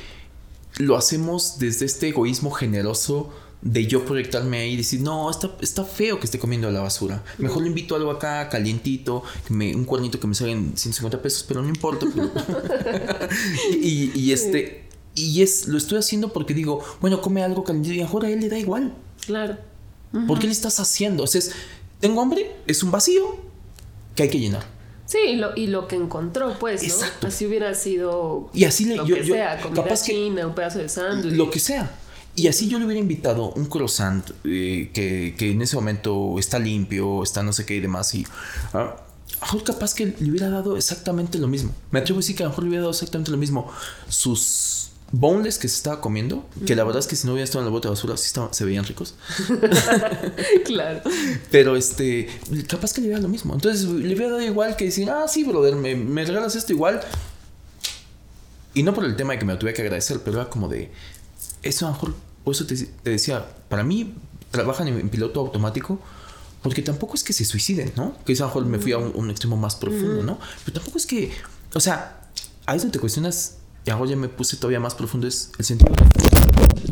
lo 0.77 0.96
hacemos 0.96 1.60
desde 1.60 1.86
este 1.86 2.10
egoísmo 2.10 2.51
generoso 2.51 3.31
de 3.62 3.86
yo 3.86 4.05
proyectarme 4.05 4.60
ahí 4.60 4.74
y 4.74 4.77
decir, 4.77 5.01
no, 5.01 5.29
está, 5.29 5.55
está 5.62 5.84
feo 5.84 6.20
que 6.20 6.25
esté 6.25 6.39
comiendo 6.39 6.70
la 6.72 6.81
basura. 6.81 7.24
Mejor 7.38 7.62
le 7.62 7.67
invito 7.67 7.96
algo 7.96 8.10
acá, 8.10 8.50
calientito, 8.50 9.24
me, 9.50 9.75
un 9.75 9.86
cuernito 9.86 10.20
que 10.20 10.27
me 10.27 10.34
salga 10.34 10.53
en 10.53 10.75
150 10.75 11.22
pesos, 11.22 11.46
pero 11.48 11.62
no 11.62 11.70
importa. 11.70 12.08
Pero... 12.13 12.31
y, 13.81 14.12
y, 14.20 14.31
este, 14.31 14.88
y 15.13 15.43
es, 15.43 15.67
lo 15.67 15.77
estoy 15.77 16.00
haciendo 16.00 16.34
porque 16.34 16.53
digo, 16.53 16.84
bueno, 17.01 17.22
come 17.22 17.43
algo 17.43 17.63
calientito 17.63 17.96
y 17.96 18.01
ahora 18.01 18.29
a 18.29 18.31
él 18.31 18.39
le 18.39 18.50
da 18.50 18.58
igual. 18.58 18.96
Claro. 19.25 19.58
Uh 20.13 20.17
-huh. 20.20 20.27
¿Por 20.27 20.39
qué 20.39 20.48
le 20.48 20.53
estás 20.53 20.79
haciendo? 20.79 21.24
O 21.24 21.27
sea, 21.27 21.39
es, 21.39 21.51
tengo 22.00 22.22
hambre, 22.22 22.55
es 22.65 22.81
un 22.81 22.89
vacío 22.89 23.38
que 24.15 24.24
hay 24.24 24.29
que 24.29 24.39
llenar. 24.39 24.65
Sí, 25.12 25.18
y 25.32 25.36
lo, 25.36 25.51
y 25.58 25.68
lo 25.68 25.89
que 25.89 25.98
encontró, 25.98 26.58
pues, 26.58 26.88
¿no? 26.88 27.27
Así 27.27 27.46
hubiera 27.46 27.74
sido. 27.74 28.50
Y 28.53 28.63
así 28.63 28.86
le, 28.86 28.96
lo 28.96 29.06
yo, 29.06 29.15
que 29.15 29.25
yo, 29.25 29.34
sea, 29.34 29.60
comida 29.60 29.84
capaz 29.84 30.03
china, 30.06 30.48
un 30.48 30.56
pedazo 30.56 30.80
de 30.80 30.88
sándwich. 30.88 31.34
Lo 31.34 31.51
que 31.51 31.60
sea. 31.60 31.91
Y 32.34 32.48
así 32.48 32.70
yo 32.70 32.80
le 32.80 32.86
hubiera 32.86 33.01
invitado 33.01 33.51
un 33.51 33.65
croissant 33.65 34.30
eh, 34.46 34.89
que, 34.94 35.36
que, 35.38 35.51
en 35.51 35.62
ese 35.62 35.75
momento 35.75 36.39
está 36.39 36.60
limpio, 36.60 37.24
está 37.24 37.44
no 37.44 37.51
sé 37.51 37.65
qué 37.65 37.75
y 37.75 37.80
demás. 37.82 38.15
Y 38.15 38.25
ah, 38.74 38.96
a 39.41 39.46
mejor 39.48 39.65
capaz 39.65 39.94
que 39.94 40.15
le 40.18 40.30
hubiera 40.30 40.50
dado 40.50 40.77
exactamente 40.77 41.39
lo 41.39 41.50
mismo. 41.50 41.74
Me 41.91 42.00
atrevo 42.00 42.20
a 42.20 42.22
decir 42.22 42.38
que 42.38 42.44
a 42.44 42.46
lo 42.46 42.51
mejor 42.51 42.63
le 42.63 42.70
hubiera 42.70 42.84
dado 42.84 42.91
exactamente 42.91 43.32
lo 43.32 43.38
mismo. 43.38 43.70
Sus 44.08 44.90
boneless 45.12 45.58
que 45.60 45.68
se 45.68 45.75
estaba 45.75 46.00
comiendo, 46.01 46.48
que 46.65 46.75
la 46.75 46.84
verdad 46.84 47.00
es 47.00 47.08
que 47.08 47.15
si 47.15 47.27
no 47.27 47.34
hubiera 47.34 47.44
estado 47.44 47.62
en 47.62 47.68
el 47.68 47.72
bote 47.72 47.88
de 47.88 47.91
basura, 47.91 48.15
sí 48.18 48.27
estaban- 48.27 48.53
se 48.53 48.63
veían 48.65 48.86
ricos. 48.86 49.15
claro. 50.65 51.01
Pero 51.51 51.75
este, 51.75 52.30
capaz 52.68 52.94
que 52.94 53.01
le 53.01 53.08
hubiera 53.08 53.22
lo 53.22 53.27
mismo. 53.27 53.53
Entonces 53.53 53.84
le 53.86 54.13
hubiera 54.15 54.30
dado 54.32 54.41
igual 54.41 54.75
que 54.75 54.86
decir, 54.86 55.10
ah, 55.10 55.27
sí, 55.27 55.44
brother, 55.44 55.75
me, 55.75 55.96
me 55.96 56.24
regalas 56.25 56.56
esto 56.56 56.72
igual. 56.74 57.01
Y 58.74 58.84
no 58.84 58.94
por 58.94 59.03
el 59.06 59.15
tema 59.15 59.34
de 59.34 59.39
que 59.39 59.46
me 59.46 59.53
lo 59.53 59.60
tuviera 59.60 59.75
que 59.75 59.82
agradecer, 59.82 60.22
pero 60.24 60.39
era 60.39 60.50
como 60.50 60.70
de, 60.70 60.91
eso 61.62 61.86
a 61.86 61.89
lo 61.89 61.96
mejor, 61.96 62.15
por 62.44 62.56
eso 62.56 62.65
te, 62.65 62.75
te 62.77 63.10
decía, 63.10 63.46
para 63.70 63.84
mí 63.84 64.13
trabajan 64.50 64.88
en, 64.88 65.00
en 65.00 65.10
piloto 65.10 65.39
automático. 65.41 66.00
Porque 66.63 66.84
tampoco 66.84 67.15
es 67.15 67.24
que 67.24 67.34
se 67.34 67.44
suiciden, 67.44 67.91
¿no? 67.96 68.15
Que 68.24 68.34
eso 68.34 68.44
a 68.44 68.48
lo 68.48 68.53
mejor 68.53 68.65
me 68.68 68.77
fui 68.77 68.91
a 68.91 69.00
un, 69.00 69.12
un 69.15 69.32
extremo 69.32 69.58
más 69.58 69.75
profundo, 69.75 70.22
¿no? 70.22 70.39
Pero 70.63 70.75
tampoco 70.75 71.00
es 71.00 71.08
que, 71.08 71.32
o 71.74 71.80
sea, 71.80 72.22
ahí 72.68 72.75
es 72.77 72.84
donde 72.84 72.94
te 72.94 73.00
cuestionas, 73.00 73.56
y 73.85 73.89
ahora 73.89 74.11
ya 74.11 74.15
me 74.15 74.29
puse 74.29 74.57
todavía 74.57 74.79
más 74.79 74.95
profundo, 74.95 75.27
es 75.27 75.51
el 75.57 75.65
sentido. 75.65 75.93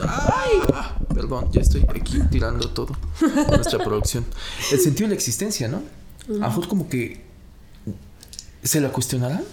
¡Ay! 0.01 0.59
Ah, 0.73 0.97
perdón, 1.13 1.49
ya 1.51 1.61
estoy 1.61 1.85
aquí 1.89 2.19
tirando 2.31 2.69
todo. 2.69 2.95
Nuestra 3.49 3.79
producción. 3.83 4.25
El 4.71 4.79
sentido 4.79 5.05
de 5.05 5.09
la 5.09 5.15
existencia, 5.15 5.67
¿no? 5.67 5.83
A 6.27 6.31
lo 6.31 6.39
mejor 6.39 6.67
como 6.67 6.89
que 6.89 7.21
se 8.63 8.81
la 8.81 8.89
cuestionarán. 8.89 9.43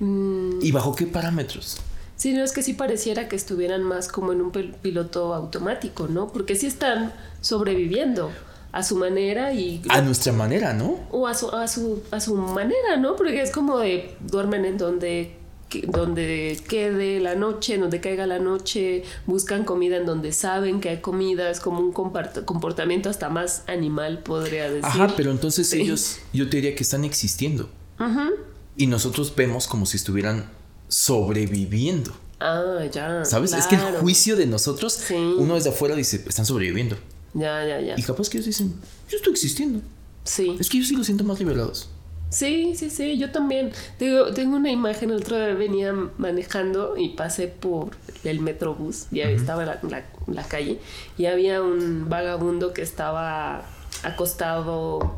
¿Y 0.00 0.72
bajo 0.72 0.94
qué 0.94 1.06
parámetros? 1.06 1.78
Sí, 2.16 2.32
no 2.32 2.42
es 2.42 2.52
que 2.52 2.62
sí 2.62 2.72
pareciera 2.74 3.28
que 3.28 3.36
estuvieran 3.36 3.82
más 3.82 4.08
como 4.08 4.32
en 4.32 4.40
un 4.40 4.50
piloto 4.50 5.34
automático, 5.34 6.08
¿no? 6.08 6.28
Porque 6.28 6.56
sí 6.56 6.66
están 6.66 7.12
sobreviviendo 7.40 8.30
a 8.72 8.82
su 8.82 8.96
manera 8.96 9.52
y 9.52 9.82
A 9.88 10.02
nuestra 10.02 10.32
manera, 10.32 10.72
¿no? 10.72 11.00
o 11.10 11.26
a 11.26 11.34
su, 11.34 11.50
a 11.50 11.66
su 11.68 12.02
a 12.10 12.20
su 12.20 12.34
manera, 12.34 12.96
¿no? 12.98 13.16
Porque 13.16 13.40
es 13.40 13.50
como 13.50 13.78
de 13.78 14.16
duermen 14.20 14.64
en 14.64 14.76
donde 14.76 15.36
que- 15.80 15.86
donde 15.86 16.58
quede 16.68 17.20
la 17.20 17.34
noche, 17.34 17.74
en 17.74 17.80
donde 17.82 18.00
caiga 18.00 18.26
la 18.26 18.38
noche, 18.38 19.02
buscan 19.26 19.64
comida 19.64 19.96
en 19.96 20.06
donde 20.06 20.32
saben 20.32 20.80
que 20.80 20.88
hay 20.90 21.00
comida, 21.00 21.50
es 21.50 21.60
como 21.60 21.80
un 21.80 21.92
comportamiento 21.92 23.08
hasta 23.10 23.28
más 23.28 23.62
animal, 23.66 24.20
podría 24.22 24.64
decir. 24.70 24.84
Ajá, 24.84 25.12
pero 25.16 25.30
entonces 25.30 25.68
Sí. 25.68 25.80
ellos, 25.80 26.18
yo 26.32 26.48
te 26.48 26.56
diría 26.58 26.74
que 26.74 26.82
están 26.82 27.04
existiendo. 27.04 27.68
Ujú. 27.98 28.34
Y 28.76 28.86
nosotros 28.88 29.34
vemos 29.34 29.66
como 29.68 29.86
si 29.86 29.96
estuvieran 29.96 30.50
sobreviviendo. 30.88 32.12
Ah, 32.40 32.84
ya. 32.92 33.24
¿Sabes? 33.24 33.52
Es 33.54 33.66
que 33.66 33.76
el 33.76 33.80
juicio 33.96 34.36
de 34.36 34.46
nosotros, 34.46 34.92
Sí. 34.92 35.14
uno 35.14 35.54
desde 35.54 35.70
afuera 35.70 35.94
dice, 35.96 36.22
están 36.28 36.44
sobreviviendo. 36.44 36.96
Ya, 37.32 37.66
ya, 37.66 37.80
ya. 37.80 37.94
Y 37.96 38.02
capaz 38.02 38.28
que 38.28 38.36
ellos 38.38 38.46
dicen, 38.46 38.74
yo 39.08 39.16
estoy 39.16 39.32
existiendo. 39.32 39.80
Sí. 40.24 40.56
Es 40.58 40.68
que 40.68 40.78
yo 40.78 40.84
sí 40.84 40.94
los 40.96 41.06
siento 41.06 41.24
más 41.24 41.38
liberados. 41.38 41.88
Sí, 42.28 42.74
sí, 42.76 42.90
sí, 42.90 43.18
yo 43.18 43.30
también. 43.30 43.72
Digo, 44.00 44.32
tengo 44.34 44.56
una 44.56 44.70
imagen, 44.70 45.10
el 45.10 45.16
otro 45.18 45.36
día 45.36 45.54
venía 45.54 45.94
manejando 46.18 46.96
y 46.96 47.10
pasé 47.10 47.46
por 47.48 47.90
el 48.24 48.40
metrobús, 48.40 49.06
ya 49.10 49.28
estaba 49.30 49.62
en 49.62 49.68
la, 49.68 49.78
la- 49.88 50.04
la 50.26 50.42
calle, 50.42 50.78
y 51.16 51.26
había 51.26 51.62
un 51.62 52.08
vagabundo 52.08 52.72
que 52.72 52.82
estaba 52.82 53.62
acostado 54.02 55.14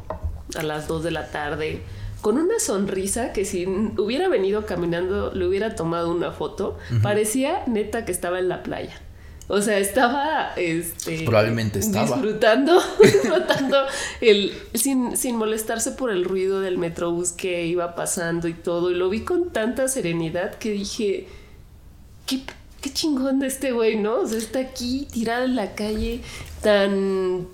a 0.56 0.62
las 0.62 0.86
2 0.86 1.02
de 1.02 1.10
la 1.10 1.30
tarde 1.30 1.82
con 2.20 2.36
una 2.36 2.58
sonrisa 2.58 3.32
que 3.32 3.44
si 3.44 3.64
hubiera 3.66 4.28
venido 4.28 4.66
caminando 4.66 5.32
le 5.32 5.46
hubiera 5.46 5.74
tomado 5.76 6.10
una 6.10 6.32
foto, 6.32 6.76
parecía 7.02 7.62
neta 7.66 8.04
que 8.04 8.12
estaba 8.12 8.38
en 8.38 8.48
la 8.48 8.62
playa. 8.62 9.00
O 9.50 9.62
sea, 9.62 9.78
estaba 9.78 10.52
este 10.56 11.24
Probablemente 11.24 11.78
estaba. 11.78 12.04
disfrutando, 12.04 12.80
disfrutando 13.02 13.78
el 14.20 14.52
sin, 14.74 15.16
sin 15.16 15.36
molestarse 15.36 15.92
por 15.92 16.10
el 16.10 16.24
ruido 16.26 16.60
del 16.60 16.76
metrobús 16.76 17.32
que 17.32 17.66
iba 17.66 17.94
pasando 17.94 18.46
y 18.46 18.52
todo. 18.52 18.90
Y 18.90 18.94
lo 18.94 19.08
vi 19.08 19.20
con 19.20 19.50
tanta 19.50 19.88
serenidad 19.88 20.54
que 20.56 20.72
dije, 20.72 21.28
qué, 22.26 22.42
qué 22.82 22.92
chingón 22.92 23.40
de 23.40 23.46
este 23.46 23.72
güey, 23.72 23.96
¿no? 23.96 24.20
O 24.20 24.26
sea, 24.26 24.36
está 24.36 24.58
aquí 24.58 25.08
tirado 25.10 25.46
en 25.46 25.56
la 25.56 25.74
calle, 25.74 26.20
tan 26.62 27.48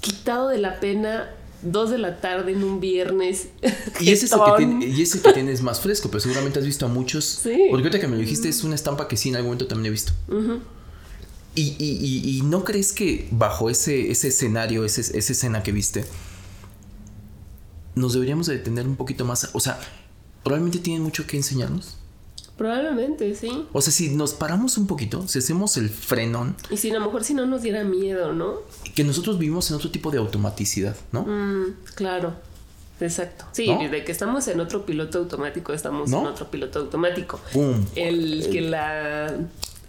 quitado 0.00 0.48
de 0.48 0.58
la 0.58 0.78
pena, 0.78 1.28
dos 1.62 1.90
de 1.90 1.98
la 1.98 2.20
tarde 2.20 2.52
en 2.52 2.62
un 2.62 2.78
viernes. 2.78 3.48
Y 4.00 4.10
ese, 4.10 4.26
es 4.26 4.32
el 4.32 4.38
que 4.40 4.52
tiene, 4.56 4.86
y 4.86 5.02
ese 5.02 5.20
que 5.20 5.32
tienes 5.32 5.62
más 5.62 5.80
fresco, 5.80 6.08
pero 6.08 6.20
seguramente 6.20 6.58
has 6.58 6.64
visto 6.64 6.86
a 6.86 6.88
muchos. 6.88 7.24
Sí. 7.24 7.66
Porque 7.70 7.86
ahorita 7.86 8.00
que 8.00 8.06
me 8.08 8.14
lo 8.14 8.22
dijiste, 8.22 8.48
es 8.48 8.64
una 8.64 8.74
estampa 8.74 9.06
que 9.06 9.16
sí 9.16 9.28
en 9.28 9.36
algún 9.36 9.50
momento 9.50 9.66
también 9.66 9.86
he 9.86 9.90
visto. 9.90 10.12
Y, 11.54 11.62
y- 11.78 11.98
y- 12.00 12.38
y 12.38 12.42
no 12.42 12.64
crees 12.64 12.92
que 12.92 13.28
bajo 13.30 13.68
ese, 13.70 14.10
ese 14.10 14.28
escenario, 14.28 14.84
ese, 14.84 15.00
esa 15.00 15.32
escena 15.32 15.62
que 15.62 15.72
viste, 15.72 16.04
nos 17.94 18.14
deberíamos 18.14 18.46
de 18.46 18.56
detener 18.58 18.86
un 18.86 18.96
poquito 18.96 19.24
más? 19.24 19.50
O 19.52 19.60
sea, 19.60 19.78
probablemente 20.42 20.78
tienen 20.78 21.02
mucho 21.02 21.26
que 21.26 21.36
enseñarnos. 21.36 21.96
Probablemente, 22.56 23.34
sí. 23.34 23.66
O 23.72 23.80
sea, 23.80 23.92
si 23.92 24.10
nos 24.10 24.34
paramos 24.34 24.78
un 24.78 24.86
poquito, 24.86 25.26
si 25.26 25.38
hacemos 25.38 25.76
el 25.76 25.88
frenón, 25.90 26.54
Y 26.70 26.76
si 26.76 26.90
a 26.90 26.94
lo 26.94 27.00
mejor 27.00 27.24
si 27.24 27.34
no 27.34 27.46
nos 27.46 27.62
diera 27.62 27.82
miedo, 27.84 28.32
¿no? 28.32 28.56
que 28.94 29.04
nosotros 29.04 29.38
vivimos 29.38 29.70
en 29.70 29.76
otro 29.76 29.90
tipo 29.90 30.10
de 30.10 30.18
automaticidad, 30.18 30.94
¿no? 31.12 31.22
Mm, 31.22 31.74
claro. 31.94 32.34
Exacto. 33.00 33.46
Sí, 33.52 33.66
¿No? 33.68 33.78
desde 33.80 34.04
que 34.04 34.12
estamos 34.12 34.46
en 34.48 34.60
otro 34.60 34.86
piloto 34.86 35.18
automático, 35.18 35.72
estamos 35.72 36.08
¿No? 36.10 36.20
en 36.20 36.26
otro 36.28 36.50
piloto 36.50 36.78
automático. 36.78 37.40
¡Pum! 37.52 37.84
El 37.96 38.48
que 38.52 38.60
la. 38.60 39.34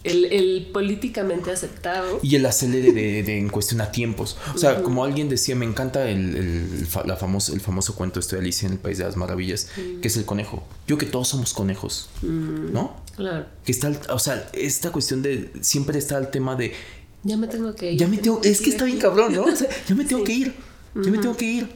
El, 0.04 0.26
el 0.26 0.68
políticamente 0.72 1.50
aceptado. 1.50 2.20
Y 2.22 2.36
el 2.36 2.44
acelere 2.46 2.92
de, 2.92 3.22
de- 3.22 3.38
en 3.38 3.48
cuestión 3.48 3.80
a 3.80 3.90
tiempos. 3.90 4.36
O 4.54 4.58
sea, 4.58 4.82
como 4.82 5.02
alguien 5.02 5.28
decía, 5.30 5.54
me 5.56 5.64
encanta 5.64 6.08
el, 6.10 6.86
la 7.06 7.16
famoso, 7.16 7.54
el 7.54 7.60
famoso 7.60 7.94
cuento 7.94 8.20
este 8.20 8.36
de 8.36 8.42
Alicia 8.42 8.66
en 8.66 8.74
el 8.74 8.78
País 8.78 8.98
de 8.98 9.04
las 9.04 9.16
Maravillas, 9.16 9.68
que 10.02 10.08
es 10.08 10.16
el 10.18 10.24
conejo. 10.26 10.62
Yo 10.86 10.98
que 10.98 11.06
todos 11.06 11.28
somos 11.28 11.54
conejos, 11.54 12.10
¿no? 12.22 12.96
Claro. 13.16 13.46
Que 13.64 13.72
está, 13.72 13.92
o 14.10 14.18
sea, 14.18 14.48
esta 14.52 14.92
cuestión 14.92 15.22
de, 15.22 15.50
siempre 15.62 15.98
está 15.98 16.18
el 16.18 16.28
tema 16.30 16.54
de, 16.54 16.74
Ya 17.22 17.36
me 17.38 17.46
tengo 17.48 17.74
que 17.74 17.92
ir. 17.92 17.98
ya 17.98 18.06
me 18.06 18.18
tengo, 18.18 18.40
es 18.44 18.60
que 18.60 18.70
está 18.70 18.84
bien 18.84 18.98
cabrón, 18.98 19.32
¿no? 19.34 19.44
O 19.52 19.56
sea, 19.56 19.68
ya 19.88 19.94
me 19.94 20.04
tengo 20.04 20.24
Sí. 20.26 20.26
que 20.26 20.32
ir, 20.38 20.54
ya 21.02 21.10
me 21.10 21.18
tengo 21.18 21.36
que 21.36 21.44
ir. 21.46 21.68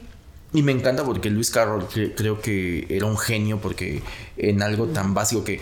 Y 0.53 0.61
me 0.63 0.71
encanta 0.71 1.03
porque 1.03 1.29
Luis 1.29 1.49
Carroll 1.51 1.85
creo 2.15 2.41
que 2.41 2.85
era 2.89 3.05
un 3.05 3.17
genio 3.17 3.59
porque 3.61 4.01
en 4.37 4.61
algo 4.63 4.87
tan 4.87 5.13
básico 5.13 5.43
que 5.43 5.59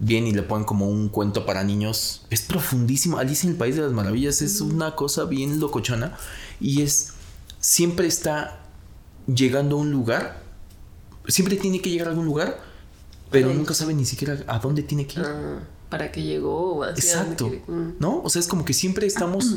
viene 0.00 0.30
y 0.30 0.32
le 0.32 0.42
ponen 0.42 0.64
como 0.64 0.88
un 0.88 1.08
cuento 1.08 1.44
para 1.44 1.64
niños, 1.64 2.22
es 2.30 2.42
profundísimo. 2.42 3.18
Alicia 3.18 3.46
en 3.46 3.52
el 3.52 3.58
País 3.58 3.76
de 3.76 3.82
las 3.82 3.92
Maravillas 3.92 4.42
es 4.42 4.60
una 4.60 4.94
cosa 4.94 5.24
bien 5.24 5.60
locochona 5.60 6.16
y 6.60 6.82
es, 6.82 7.14
siempre 7.60 8.06
está 8.06 8.60
llegando 9.26 9.76
a 9.76 9.80
un 9.80 9.90
lugar, 9.90 10.42
siempre 11.26 11.56
tiene 11.56 11.80
que 11.80 11.90
llegar 11.90 12.08
a 12.08 12.10
algún 12.10 12.26
lugar, 12.26 12.60
pero 13.30 13.52
nunca 13.52 13.74
sabe 13.74 13.94
ni 13.94 14.04
siquiera 14.04 14.38
a 14.46 14.58
dónde 14.58 14.82
tiene 14.82 15.06
que 15.06 15.20
ir. 15.20 15.26
Ah, 15.26 15.60
para 15.90 16.12
que 16.12 16.22
llegó 16.22 16.76
o 16.76 16.82
así. 16.82 17.00
Exacto. 17.00 17.50
mm. 17.66 17.94
¿No? 17.98 18.22
O 18.22 18.30
sea, 18.30 18.40
es 18.40 18.46
como 18.46 18.64
que 18.64 18.72
siempre 18.74 19.06
estamos 19.06 19.56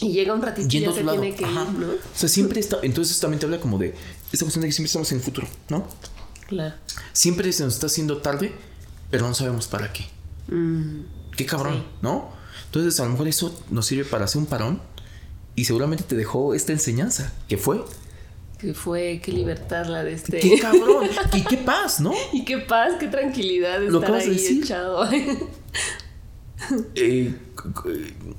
Y 0.00 0.12
llega 0.12 0.34
un 0.34 0.42
ratito 0.42 0.68
y 0.68 0.80
ya 0.80 0.92
se 0.92 1.02
tiene 1.02 1.34
que 1.34 1.44
Ajá. 1.44 1.64
ir, 1.64 1.78
¿no? 1.78 1.86
O 1.92 1.98
sea, 2.14 2.28
siempre 2.28 2.60
está. 2.60 2.78
Entonces 2.82 3.18
también 3.20 3.40
te 3.40 3.46
habla 3.46 3.60
como 3.60 3.78
de 3.78 3.94
esta 4.32 4.44
cuestión 4.44 4.62
de 4.62 4.68
que 4.68 4.72
siempre 4.72 4.86
estamos 4.86 5.10
en 5.12 5.18
el 5.18 5.24
futuro, 5.24 5.46
¿no? 5.68 5.86
Claro. 6.48 6.74
Siempre 7.12 7.52
se 7.52 7.64
nos 7.64 7.74
está 7.74 7.86
haciendo 7.86 8.18
tarde, 8.18 8.52
pero 9.12 9.28
no 9.28 9.34
sabemos 9.34 9.68
para 9.68 9.92
qué. 9.92 10.06
Mm, 10.48 11.02
Qué 11.36 11.46
cabrón, 11.46 11.74
Sí. 11.76 11.84
¿no? 12.02 12.30
Entonces 12.66 12.98
a 12.98 13.04
lo 13.04 13.10
mejor 13.10 13.28
eso 13.28 13.62
nos 13.70 13.86
sirve 13.86 14.04
para 14.04 14.24
hacer 14.24 14.38
un 14.40 14.46
parón 14.46 14.82
y 15.54 15.64
seguramente 15.66 16.02
te 16.04 16.16
dejó 16.16 16.52
esta 16.54 16.72
enseñanza, 16.72 17.32
que 17.48 17.56
fue. 17.58 17.84
que 18.58 18.74
fue, 18.74 19.20
qué 19.24 19.32
libertad 19.32 19.86
la 19.86 20.02
de 20.04 20.12
este. 20.14 20.40
Qué 20.40 20.58
cabrón 20.58 21.08
y 21.32 21.42
qué 21.42 21.56
paz, 21.58 22.00
¿no? 22.00 22.12
y 22.32 22.44
qué 22.44 22.58
paz, 22.58 22.94
qué 22.98 23.08
tranquilidad 23.08 23.80
Lo 23.80 24.00
estar 24.00 24.14
ahí 24.16 24.30
decir. 24.30 24.62
echado. 24.64 25.08
Eh, 26.94 27.34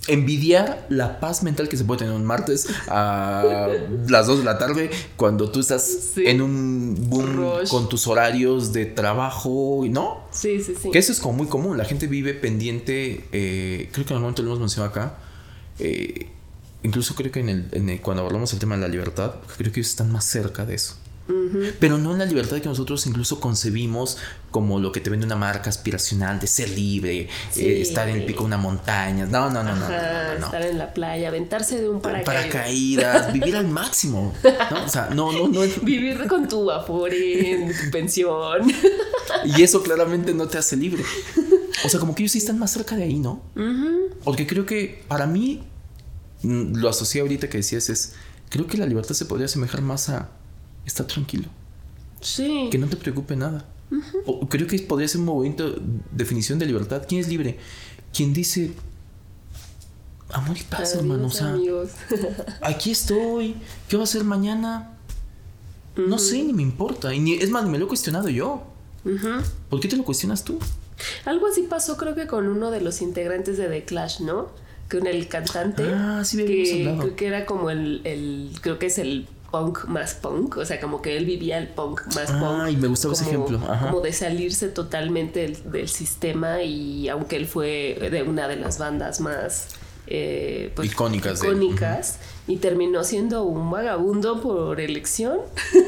envidiar 0.08 0.86
la 0.90 1.20
paz 1.20 1.44
mental 1.44 1.70
que 1.70 1.78
se 1.78 1.86
puede 1.86 2.00
tener 2.00 2.14
un 2.14 2.26
martes 2.26 2.68
a 2.88 3.70
las 4.08 4.28
2 4.28 4.40
de 4.40 4.44
la 4.46 4.58
tarde 4.58 4.90
cuando 5.16 5.50
tú 5.52 5.60
estás 5.60 5.84
Sí. 6.16 6.24
en 6.28 6.42
un 6.42 6.96
boom 7.10 7.36
Rush. 7.62 7.70
con 7.70 7.90
tus 7.90 8.08
horarios 8.08 8.74
de 8.74 8.86
trabajo, 8.86 9.84
¿no? 9.90 10.24
sí, 10.32 10.62
sí, 10.62 10.74
sí. 10.82 10.92
Que 10.92 11.00
eso 11.00 11.12
es 11.12 11.20
como 11.20 11.38
muy 11.38 11.48
común. 11.48 11.78
La 11.78 11.86
gente 11.86 12.08
vive 12.08 12.34
pendiente. 12.34 13.26
eh, 13.32 13.90
creo 13.92 14.06
que 14.06 14.14
en 14.14 14.18
algún 14.18 14.22
momento 14.24 14.42
lo 14.44 14.50
hemos 14.50 14.60
mencionado 14.60 14.92
acá. 14.92 15.16
eh, 15.80 16.28
incluso 16.84 17.16
creo 17.16 17.32
que 17.32 17.40
en 17.40 17.50
el, 17.50 17.68
en 17.72 17.90
el- 17.90 18.02
cuando 18.02 18.24
hablamos 18.26 18.52
del 18.52 18.60
tema 18.60 18.76
de 18.76 18.82
la 18.82 18.88
libertad, 18.90 19.36
creo 19.58 19.72
que 19.72 19.80
ellos 19.80 19.90
están 19.90 20.12
más 20.12 20.26
cerca 20.26 20.66
de 20.66 20.76
eso. 20.76 20.96
Pero 21.80 21.98
no 21.98 22.12
en 22.12 22.20
la 22.20 22.26
libertad 22.26 22.58
que 22.60 22.68
nosotros 22.68 23.08
incluso 23.08 23.40
concebimos 23.40 24.18
como 24.52 24.80
lo 24.80 24.92
que 24.92 25.00
te 25.00 25.10
vende 25.10 25.26
una 25.26 25.38
marca 25.38 25.70
aspiracional 25.70 26.40
de 26.40 26.48
ser 26.48 26.70
libre, 26.70 27.30
Sí. 27.52 27.66
eh, 27.66 27.82
estar 27.82 28.10
en 28.10 28.18
el 28.18 28.26
pico 28.26 28.42
de 28.42 28.48
una 28.48 28.58
montaña. 28.58 29.26
No, 29.26 29.50
no, 29.50 29.64
no, 29.64 29.74
no, 29.74 29.80
no, 29.80 29.86
Ajá, 29.86 30.34
no, 30.34 30.40
no. 30.42 30.46
estar 30.48 30.62
en 30.64 30.78
la 30.78 30.94
playa, 30.94 31.30
aventarse 31.30 31.80
de 31.82 31.88
un 31.88 32.02
paracaídas. 32.02 32.46
Paracaídas, 32.46 33.34
vivir 33.34 33.56
al 33.56 33.68
máximo. 33.70 34.34
¿no? 34.72 34.84
O 34.86 34.90
sea, 34.90 35.10
no, 35.12 35.32
no, 35.32 35.48
no. 35.48 35.62
Vivir 35.84 36.28
con 36.28 36.48
tu 36.48 36.70
afore, 36.70 37.74
tu 37.86 37.90
pensión. 37.92 38.72
Y 39.46 39.62
eso 39.62 39.82
claramente 39.82 40.34
no 40.34 40.48
te 40.48 40.58
hace 40.58 40.76
libre. 40.76 41.04
O 41.86 41.90
sea, 41.90 42.00
como 42.00 42.14
que 42.16 42.24
ellos 42.24 42.34
sí 42.34 42.38
están 42.40 42.60
más 42.60 42.72
cerca 42.72 42.96
de 42.96 43.04
ahí, 43.04 43.20
¿no? 43.20 43.42
Porque 44.24 44.46
creo 44.46 44.66
que 44.66 45.04
para 45.08 45.26
mí, 45.26 45.64
mm, 46.44 46.76
lo 46.76 46.90
asocié 46.90 47.22
ahorita 47.22 47.50
que 47.50 47.58
decías 47.58 47.90
es, 47.90 48.14
creo 48.50 48.68
que 48.68 48.78
la 48.78 48.86
libertad 48.86 49.16
se 49.16 49.26
podría 49.26 49.46
asemejar 49.46 49.82
más 49.82 50.10
a 50.10 50.30
estar 50.86 51.06
tranquilo, 51.08 51.46
Sí. 52.22 52.70
que 52.72 52.78
no 52.78 52.88
te 52.88 52.96
preocupe 52.96 53.36
nada. 53.36 53.66
Creo 54.50 54.66
que 54.66 54.80
podría 54.80 55.08
ser 55.08 55.20
un 55.20 55.28
movimiento, 55.28 55.76
definición 56.12 56.58
de 56.58 56.66
libertad. 56.66 57.04
¿Quién 57.08 57.22
es 57.22 57.28
libre? 57.28 57.60
quien 58.14 58.32
dice, 58.32 58.72
amor 60.30 60.56
y 60.58 60.64
paz, 60.64 60.96
hermano, 60.96 61.28
o 61.28 61.32
sea, 61.32 61.58
aquí 62.62 62.92
estoy, 62.92 63.56
¿qué 63.90 63.98
va 63.98 64.04
a 64.04 64.06
hacer 64.06 64.24
mañana? 64.24 64.92
No 65.96 66.18
sé, 66.18 66.44
ni 66.44 66.54
me 66.54 66.62
importa. 66.62 67.14
Y 67.14 67.20
ni, 67.20 67.34
es 67.34 67.50
más, 67.50 67.66
me 67.68 67.78
lo 67.78 67.86
he 67.86 67.88
cuestionado 67.88 68.30
yo. 68.30 68.64
¿Por 69.70 69.80
qué 69.80 69.88
te 69.88 69.98
lo 69.98 70.04
cuestionas 70.04 70.44
tú? 70.44 70.60
Algo 71.26 71.48
así 71.48 71.64
pasó 71.64 71.98
creo 71.98 72.16
que 72.16 72.28
con 72.28 72.48
uno 72.48 72.72
de 72.72 72.82
los 72.82 73.02
integrantes 73.02 73.58
de 73.58 73.68
The 73.68 73.84
Clash, 73.84 74.22
¿no? 74.22 74.50
Con 74.90 75.08
el 75.08 75.28
cantante. 75.28 75.84
Ah, 75.94 76.24
sí, 76.24 76.38
que, 76.38 76.96
creo 76.98 77.16
que 77.16 77.28
era 77.28 77.46
como 77.46 77.70
el, 77.70 78.02
el, 78.06 78.52
creo 78.62 78.80
que 78.80 78.88
es 78.88 78.98
el 78.98 79.28
punk 79.54 79.86
más 79.86 80.16
punk, 80.16 80.58
o 80.58 80.66
sea, 80.66 80.82
como 80.82 81.00
que 81.00 81.16
él 81.16 81.26
vivía 81.26 81.60
el 81.60 81.68
punk 81.68 82.08
más 82.16 82.32
punk. 82.32 82.62
Ay, 82.64 82.76
me 82.76 82.88
gustaba 82.88 83.14
ese 83.14 83.26
ejemplo. 83.26 83.60
Como 83.60 84.02
de 84.02 84.12
salirse 84.12 84.68
totalmente 84.70 85.56
del, 85.64 85.88
sistema 85.88 86.64
y 86.64 87.08
aunque 87.08 87.36
él 87.36 87.46
fue 87.46 88.10
de 88.12 88.24
una 88.24 88.48
de 88.48 88.56
las 88.56 88.80
bandas 88.80 89.20
más 89.20 89.68
eh, 90.08 90.72
pues, 90.76 90.92
icónicas, 90.92 91.44
icónicas 91.44 92.18
y 92.48 92.58
terminó 92.58 93.04
siendo 93.04 93.44
un 93.44 93.70
vagabundo 93.70 94.42
por 94.42 94.82
elección, 94.82 95.38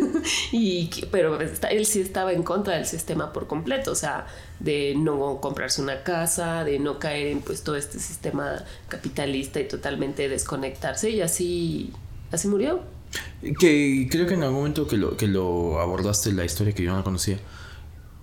y, 0.51 0.91
pero 1.11 1.39
él 1.41 1.85
sí 1.87 2.01
estaba 2.01 2.33
en 2.33 2.43
contra 2.43 2.75
del 2.75 2.85
sistema 2.85 3.33
por 3.33 3.47
completo, 3.47 3.91
o 3.91 3.95
sea, 3.95 4.27
de 4.59 4.93
no 4.95 5.41
comprarse 5.41 5.81
una 5.81 6.03
casa, 6.03 6.63
de 6.63 6.77
no 6.77 6.99
caer 6.99 7.27
en 7.27 7.41
pues 7.41 7.63
todo 7.63 7.77
este 7.77 7.97
sistema 7.97 8.63
capitalista 8.89 9.59
y 9.59 9.67
totalmente 9.67 10.29
desconectarse 10.29 11.09
y 11.09 11.21
así, 11.21 11.91
así 12.31 12.47
murió. 12.47 12.94
Que 13.59 14.07
creo 14.09 14.27
que 14.27 14.33
en 14.33 14.43
algún 14.43 14.59
momento 14.59 14.87
que 14.87 14.97
lo, 14.97 15.15
que 15.17 15.27
lo 15.27 15.79
abordaste 15.79 16.31
la 16.33 16.45
historia 16.45 16.73
que 16.73 16.83
yo 16.83 16.95
no 16.95 17.03
conocía, 17.03 17.39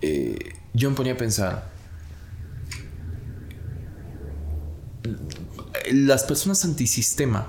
eh, 0.00 0.54
yo 0.74 0.90
me 0.90 0.96
ponía 0.96 1.12
a 1.12 1.16
pensar, 1.16 1.70
las 5.92 6.24
personas 6.24 6.64
antisistema, 6.64 7.48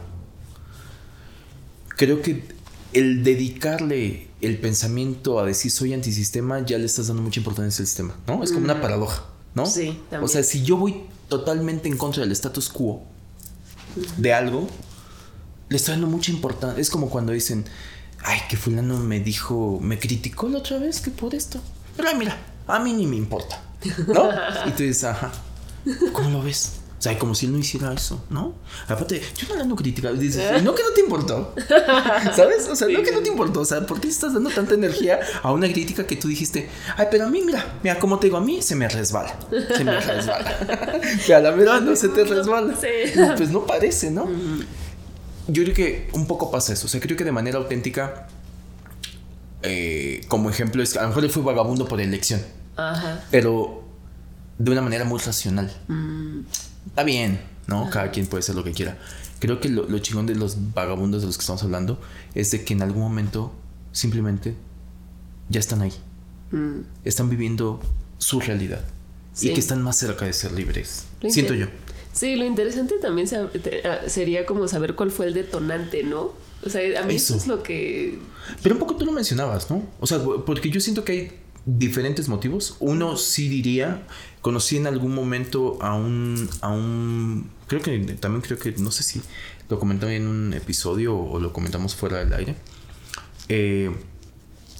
creo 1.97 2.21
que 2.21 2.43
el 2.93 3.23
dedicarle 3.23 4.27
el 4.41 4.57
pensamiento 4.57 5.39
a 5.39 5.45
decir 5.45 5.71
soy 5.71 5.93
antisistema, 5.93 6.63
ya 6.65 6.77
le 6.77 6.85
estás 6.85 7.07
dando 7.07 7.23
mucha 7.23 7.39
importancia 7.39 7.81
al 7.81 7.87
sistema, 7.87 8.15
¿no? 8.27 8.43
Es 8.43 8.51
como 8.51 8.65
una 8.65 8.75
mm. 8.75 8.81
paradoja, 8.81 9.25
¿no? 9.55 9.65
Sí, 9.65 9.99
O 10.21 10.27
sea, 10.27 10.43
si 10.43 10.63
yo 10.63 10.77
voy 10.77 11.03
totalmente 11.29 11.87
en 11.87 11.97
contra 11.97 12.23
del 12.23 12.31
status 12.31 12.69
quo 12.69 13.03
de 14.17 14.33
algo, 14.33 14.67
le 15.73 15.77
estoy 15.77 15.93
dando 15.93 16.05
mucha 16.05 16.31
importancia. 16.31 16.79
Es 16.79 16.91
como 16.91 17.09
cuando 17.09 17.31
dicen, 17.31 17.65
ay, 18.19 18.41
que 18.47 18.57
fulano 18.57 18.99
me 18.99 19.19
dijo, 19.19 19.79
me 19.81 19.97
criticó 19.97 20.47
la 20.47 20.59
otra 20.59 20.77
vez 20.77 21.01
que 21.01 21.09
por 21.09 21.33
esto. 21.33 21.59
Pero 21.97 22.09
ay, 22.09 22.15
mira, 22.15 22.37
a 22.67 22.77
mí 22.77 22.93
ni 22.93 23.07
me 23.07 23.15
importa, 23.15 23.59
¿no? 24.07 24.29
y 24.67 24.71
tú 24.73 24.83
dices, 24.83 25.05
ajá, 25.05 25.31
¿cómo 26.11 26.29
lo 26.29 26.43
ves? 26.43 26.73
O 26.99 27.01
sea, 27.01 27.17
como 27.17 27.33
si 27.33 27.47
él 27.47 27.53
no 27.53 27.57
hiciera 27.57 27.91
eso, 27.91 28.23
¿no? 28.29 28.53
Aparte, 28.87 29.19
yo 29.35 29.47
no 29.49 29.55
le 29.55 29.61
ando 29.63 29.75
criticando. 29.75 30.21
Dices, 30.21 30.61
no 30.61 30.75
que 30.75 30.83
no 30.83 30.91
te 30.91 31.01
importó. 31.01 31.55
¿Sabes? 32.35 32.69
O 32.69 32.75
sea, 32.75 32.87
no 32.87 33.01
que 33.01 33.11
no 33.11 33.19
te 33.19 33.29
importó. 33.29 33.61
O 33.61 33.65
sea, 33.65 33.85
¿por 33.85 33.99
qué 33.99 34.07
estás 34.07 34.35
dando 34.35 34.51
tanta 34.51 34.75
energía 34.75 35.19
a 35.41 35.51
una 35.51 35.67
crítica 35.73 36.05
que 36.05 36.15
tú 36.15 36.27
dijiste, 36.27 36.69
ay, 36.95 37.07
pero 37.09 37.25
a 37.25 37.29
mí, 37.29 37.41
mira, 37.43 37.79
mira, 37.81 37.99
como 37.99 38.19
te 38.19 38.27
digo, 38.27 38.37
a 38.37 38.41
mí 38.41 38.61
se 38.61 38.75
me 38.75 38.87
resbala. 38.87 39.37
Se 39.75 39.83
me 39.83 39.99
resbala. 39.99 40.55
que 41.25 41.33
a 41.33 41.39
la 41.39 41.49
verdad 41.51 41.81
no 41.81 41.95
se 41.95 42.09
te 42.09 42.23
resbala. 42.23 42.73
Pues 43.35 43.49
no 43.49 43.65
parece, 43.65 44.11
¿no? 44.11 44.29
Yo 45.47 45.63
creo 45.63 45.75
que 45.75 46.09
un 46.13 46.27
poco 46.27 46.51
pasa 46.51 46.73
eso. 46.73 46.85
O 46.87 46.89
sea, 46.89 46.99
creo 46.99 47.17
que 47.17 47.23
de 47.23 47.31
manera 47.31 47.57
auténtica, 47.57 48.27
eh, 49.61 50.21
como 50.27 50.49
ejemplo, 50.49 50.81
es 50.83 50.93
que 50.93 50.99
a 50.99 51.03
lo 51.03 51.09
mejor 51.09 51.23
él 51.23 51.29
fue 51.29 51.43
vagabundo 51.43 51.87
por 51.87 51.99
elección. 51.99 52.41
Ajá. 52.75 53.23
Pero 53.31 53.83
de 54.57 54.71
una 54.71 54.81
manera 54.81 55.05
muy 55.05 55.19
racional. 55.19 55.71
Mm 55.87 56.41
está 56.87 57.03
bien, 57.03 57.39
¿no? 57.67 57.89
Cada 57.89 58.11
quien 58.11 58.27
puede 58.27 58.41
hacer 58.41 58.55
lo 58.55 58.63
que 58.63 58.71
quiera. 58.71 58.97
Creo 59.39 59.59
que 59.59 59.69
lo, 59.69 59.99
chingón 59.99 60.25
de 60.25 60.35
los 60.35 60.73
vagabundos 60.73 61.21
de 61.21 61.27
los 61.27 61.37
que 61.37 61.41
estamos 61.41 61.63
hablando 61.63 61.99
es 62.33 62.51
de 62.51 62.63
que 62.63 62.73
en 62.73 62.81
algún 62.81 63.01
momento 63.01 63.53
simplemente 63.91 64.55
ya 65.49 65.59
están 65.59 65.81
ahí. 65.81 65.93
Mm. 66.51 66.81
Están 67.03 67.29
viviendo 67.29 67.81
su 68.17 68.39
realidad. 68.39 68.83
Y 69.41 69.51
que 69.51 69.59
están 69.59 69.81
más 69.81 69.97
cerca 69.97 70.25
de 70.25 70.33
ser 70.33 70.51
libres. 70.51 71.05
Siento 71.27 71.55
yo. 71.55 71.65
Sí, 72.13 72.35
lo 72.35 72.45
interesante 72.45 72.95
también 72.99 73.27
ah, 73.83 73.99
sería 74.07 74.45
como 74.45 74.67
saber 74.67 74.95
cuál 74.95 75.11
fue 75.11 75.25
el 75.25 75.33
detonante, 75.33 76.03
¿no? 76.03 76.31
O 76.65 76.69
sea, 76.69 77.01
a 77.01 77.05
mí 77.05 77.15
eso 77.15 77.35
es 77.35 77.47
lo 77.47 77.61
que... 77.61 78.19
Pero 78.61 78.75
un 78.75 78.79
poco 78.79 78.95
tú 78.95 79.05
lo 79.05 79.11
mencionabas, 79.11 79.69
¿no? 79.69 79.83
O 79.99 80.07
sea, 80.07 80.19
porque 80.45 80.69
yo 80.69 80.79
siento 80.79 81.03
que 81.03 81.11
hay 81.11 81.31
diferentes 81.65 82.29
motivos. 82.29 82.77
Uno 82.79 83.17
sí 83.17 83.49
diría, 83.49 84.03
conocí 84.41 84.77
en 84.77 84.87
algún 84.87 85.13
momento 85.13 85.77
a 85.81 85.95
un, 85.95 86.49
a 86.61 86.69
un, 86.69 87.49
creo 87.67 87.81
que 87.81 87.97
también 88.19 88.41
creo 88.41 88.59
que, 88.59 88.73
no 88.73 88.91
sé 88.91 89.03
si 89.03 89.21
lo 89.69 89.79
comentaba 89.79 90.13
en 90.13 90.27
un 90.27 90.53
episodio 90.53 91.17
o 91.17 91.39
lo 91.39 91.51
comentamos 91.51 91.95
fuera 91.95 92.19
del 92.19 92.33
aire. 92.33 92.55
Eh, 93.49 93.91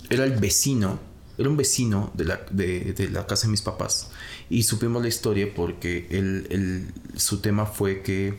era 0.09 0.23
el 0.25 0.33
vecino, 0.33 0.99
era 1.37 1.49
un 1.49 1.57
vecino 1.57 2.11
de 2.13 2.25
la, 2.25 2.41
de, 2.49 3.09
la 3.11 3.25
casa 3.25 3.47
de 3.47 3.51
mis 3.51 3.61
papás. 3.61 4.09
Y 4.49 4.63
supimos 4.63 5.01
la 5.01 5.07
historia 5.07 5.47
porque 5.55 6.07
él, 6.09 6.91
su 7.15 7.39
tema 7.39 7.65
fue 7.65 8.01
que 8.01 8.35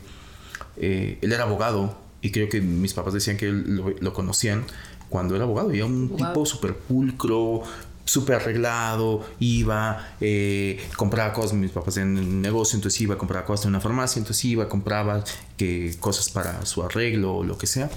eh, 0.77 1.19
él 1.21 1.33
era 1.33 1.45
abogado 1.45 1.99
y 2.21 2.31
creo 2.31 2.49
que 2.49 2.61
mis 2.61 2.95
papás 2.95 3.15
decían 3.15 3.37
que 3.37 3.51
lo, 3.51 4.13
conocían 4.13 4.65
cuando 5.09 5.35
era 5.35 5.45
abogado. 5.45 5.75
Y 5.75 5.79
era 5.79 5.87
un 5.87 6.17
tipo 6.17 6.47
súper 6.47 6.77
pulcro, 6.77 7.63
súper 8.05 8.37
arreglado, 8.37 9.27
iba, 9.41 10.15
eh, 10.21 10.81
compraba 10.97 11.33
cosas, 11.33 11.55
mis 11.55 11.71
papás 11.71 11.97
en 11.97 12.17
el 12.17 12.41
negocio, 12.41 12.77
entonces 12.77 13.01
iba 13.01 13.15
a 13.15 13.19
comprar 13.19 13.45
cosas 13.45 13.67
en 13.67 13.71
una 13.71 13.81
farmacia, 13.81 14.21
entonces 14.21 14.45
iba, 14.45 14.69
compraba 14.69 15.25
que, 15.57 15.95
cosas 16.01 16.29
para 16.31 16.65
su 16.67 16.83
arreglo 16.83 17.37
o 17.37 17.45
lo 17.45 17.59
que 17.59 17.67
sea. 17.67 17.91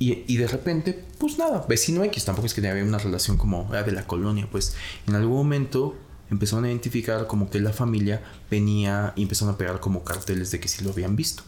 Y, 0.00 0.24
y, 0.26 0.38
de 0.38 0.48
repente, 0.48 1.04
pues 1.18 1.38
nada, 1.38 1.66
vecino 1.68 2.02
X, 2.02 2.24
tampoco 2.24 2.46
es 2.46 2.54
que 2.54 2.66
había 2.66 2.82
una 2.82 2.98
relación 2.98 3.36
como 3.36 3.70
de 3.70 3.92
la 3.92 4.06
colonia, 4.06 4.48
pues 4.50 4.74
en 5.06 5.14
algún 5.14 5.36
momento 5.36 5.94
empezaron 6.30 6.64
a 6.64 6.68
identificar 6.68 7.26
como 7.26 7.50
que 7.50 7.60
la 7.60 7.72
familia 7.72 8.22
venía 8.50 9.12
y 9.14 9.22
empezaron 9.22 9.54
a 9.54 9.58
pegar 9.58 9.78
como 9.78 10.02
carteles 10.02 10.50
de 10.50 10.58
que 10.58 10.68
sí 10.68 10.82
lo 10.82 10.90
habían 10.90 11.16
visto. 11.16 11.42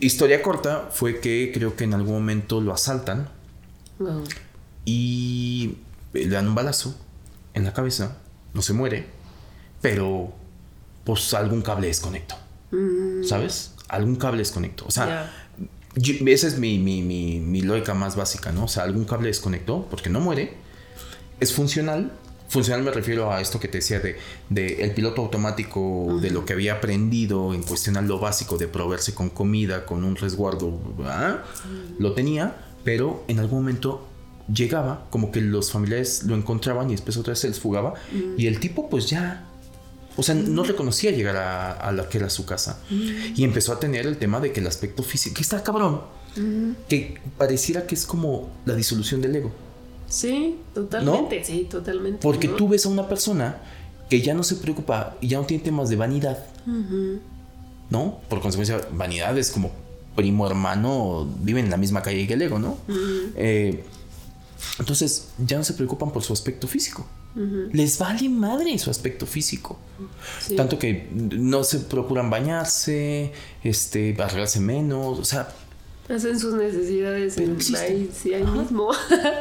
Historia 0.00 0.42
corta 0.42 0.88
fue 0.90 1.20
que 1.20 1.50
creo 1.54 1.76
que 1.76 1.84
en 1.84 1.94
algún 1.94 2.14
momento 2.14 2.60
lo 2.60 2.72
asaltan. 2.72 3.28
Y 4.86 5.76
le 6.14 6.28
dan 6.28 6.48
un 6.48 6.54
balazo 6.54 6.96
en 7.52 7.64
la 7.64 7.74
cabeza, 7.74 8.16
no 8.54 8.62
se 8.62 8.72
muere, 8.72 9.06
pero 9.82 10.32
pues 11.04 11.34
algún 11.34 11.60
cable 11.60 11.88
desconectó. 11.88 12.36
Mm. 12.70 13.24
¿Sabes? 13.24 13.74
Algún 13.88 14.16
cable 14.16 14.38
desconectó. 14.38 14.86
O 14.86 14.90
sea, 14.90 15.30
esa 15.96 16.46
es 16.46 16.58
mi, 16.58 16.78
mi, 16.78 17.02
mi, 17.02 17.40
mi, 17.40 17.62
lógica 17.62 17.94
más 17.94 18.16
básica, 18.16 18.52
¿no? 18.52 18.64
O 18.64 18.68
sea, 18.68 18.84
algún 18.84 19.04
cable 19.04 19.28
desconectó 19.28 19.86
porque 19.90 20.10
no 20.10 20.20
muere, 20.20 20.54
es 21.40 21.52
funcional. 21.52 22.12
Funcional 22.48 22.82
me 22.82 22.90
refiero 22.90 23.32
a 23.32 23.40
esto 23.40 23.60
que 23.60 23.68
te 23.68 23.78
decía 23.78 24.00
de, 24.00 24.16
de 24.48 24.82
el 24.82 24.92
piloto 24.92 25.22
automático, 25.22 26.18
de 26.20 26.30
lo 26.30 26.44
que 26.44 26.52
había 26.52 26.74
aprendido 26.74 27.54
en 27.54 27.62
cuestionar 27.62 28.04
lo 28.04 28.18
básico 28.18 28.58
de 28.58 28.66
proveerse 28.66 29.14
con 29.14 29.30
comida, 29.30 29.86
con 29.86 30.02
un 30.02 30.16
resguardo, 30.16 30.76
lo 31.98 32.12
tenía, 32.12 32.56
pero 32.82 33.22
en 33.28 33.38
algún 33.38 33.60
momento 33.60 34.08
llegaba, 34.52 35.06
como 35.10 35.30
que 35.30 35.40
los 35.40 35.70
familiares 35.70 36.24
lo 36.24 36.34
encontraban 36.34 36.88
y 36.88 36.92
después 36.92 37.16
otra 37.16 37.32
vez 37.32 37.38
se 37.38 37.48
les 37.48 37.60
fugaba. 37.60 37.94
Mm. 38.12 38.40
Y 38.40 38.46
el 38.46 38.58
tipo, 38.60 38.88
pues 38.88 39.08
ya. 39.08 39.46
O 40.16 40.22
sea, 40.22 40.34
no 40.34 40.64
reconocía 40.64 41.10
llegar 41.10 41.36
a, 41.36 41.72
a, 41.72 41.92
la 41.92 42.08
que 42.08 42.18
era 42.18 42.30
su 42.30 42.44
casa. 42.44 42.78
Mm. 42.90 43.34
Y 43.36 43.44
empezó 43.44 43.72
a 43.72 43.80
tener 43.80 44.06
el 44.06 44.16
tema 44.16 44.40
de 44.40 44.52
que 44.52 44.60
el 44.60 44.66
aspecto 44.66 45.02
físico. 45.02 45.36
Que 45.36 45.42
está 45.42 45.62
cabrón. 45.62 46.02
Mm. 46.36 46.72
Que 46.88 47.18
pareciera 47.38 47.86
que 47.86 47.94
es 47.94 48.06
como 48.06 48.50
la 48.64 48.74
disolución 48.74 49.20
del 49.20 49.36
ego. 49.36 49.52
Sí, 50.08 50.58
totalmente. 50.74 51.44
Sí, 51.44 51.66
totalmente. 51.70 52.18
Porque 52.20 52.48
tú 52.48 52.68
ves 52.68 52.84
a 52.84 52.88
una 52.88 53.08
persona 53.08 53.62
que 54.08 54.20
ya 54.20 54.34
no 54.34 54.42
se 54.42 54.56
preocupa 54.56 55.16
y 55.20 55.28
ya 55.28 55.38
no 55.38 55.46
tiene 55.46 55.62
temas 55.62 55.88
de 55.88 55.96
vanidad. 55.96 56.44
¿No? 57.88 58.20
Por 58.28 58.40
consecuencia, 58.40 58.80
vanidad 58.92 59.38
es 59.38 59.50
como 59.50 59.70
primo 60.16 60.46
hermano, 60.46 61.28
viven 61.40 61.66
en 61.66 61.70
la 61.70 61.76
misma 61.76 62.02
calle 62.02 62.26
que 62.26 62.34
el 62.34 62.42
ego, 62.42 62.58
¿no? 62.58 62.76
Eh, 63.36 63.84
entonces 64.78 65.28
ya 65.38 65.58
no 65.58 65.64
se 65.64 65.74
preocupan 65.74 66.10
por 66.10 66.22
su 66.22 66.32
aspecto 66.32 66.66
físico. 66.66 67.06
Les 67.72 67.98
vale 67.98 68.28
madre 68.28 68.76
su 68.78 68.90
aspecto 68.90 69.24
físico. 69.26 69.78
Tanto 70.56 70.78
que 70.78 71.08
no 71.12 71.62
se 71.62 71.78
procuran 71.80 72.28
bañarse, 72.28 73.32
este, 73.62 74.16
arreglarse 74.18 74.60
menos, 74.60 75.18
o 75.18 75.24
sea. 75.24 75.48
Hacen 76.08 76.40
sus 76.40 76.54
necesidades 76.54 77.38
en 77.38 77.56
ahí, 77.76 78.10
sí, 78.12 78.34
ahí 78.34 78.44
mismo. 78.44 78.90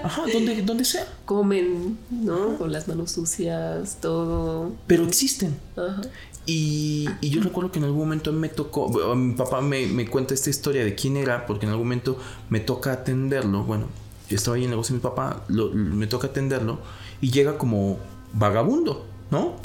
Ajá, 0.04 0.24
donde, 0.32 0.62
donde 0.62 0.86
sea. 0.86 1.08
Comen, 1.26 1.98
¿no? 2.12 2.60
Con 2.60 2.72
las 2.72 2.88
manos 2.88 3.12
sucias, 3.12 3.98
todo. 4.00 4.72
Pero 4.86 5.08
existen. 5.08 5.58
Ajá. 5.76 6.02
Y, 6.46 7.08
y, 7.22 7.30
yo 7.30 7.42
recuerdo 7.42 7.72
que 7.72 7.80
en 7.80 7.86
algún 7.86 8.02
momento 8.02 8.32
me 8.32 8.50
tocó, 8.50 8.90
mi 9.16 9.34
papá 9.34 9.62
me, 9.62 9.86
me 9.88 10.08
cuenta 10.08 10.34
esta 10.34 10.50
historia 10.50 10.84
de 10.84 10.96
quién 10.96 11.18
era, 11.18 11.46
porque 11.46 11.66
en 11.66 11.72
algún 11.72 11.88
momento 11.88 12.18
me 12.50 12.60
toca 12.60 12.92
atenderlo. 12.92 13.64
Bueno, 13.64 13.88
yo 14.30 14.36
estaba 14.36 14.56
ahí 14.56 14.62
en 14.62 14.66
el 14.66 14.72
negocio 14.72 14.94
de 14.94 15.00
mi 15.00 15.04
papá, 15.04 15.44
me 15.48 16.08
toca 16.08 16.28
atenderlo 16.28 16.80
y 17.20 17.32
llega 17.32 17.58
como 17.58 17.98
vagabundo, 18.34 19.06
¿no? 19.32 19.56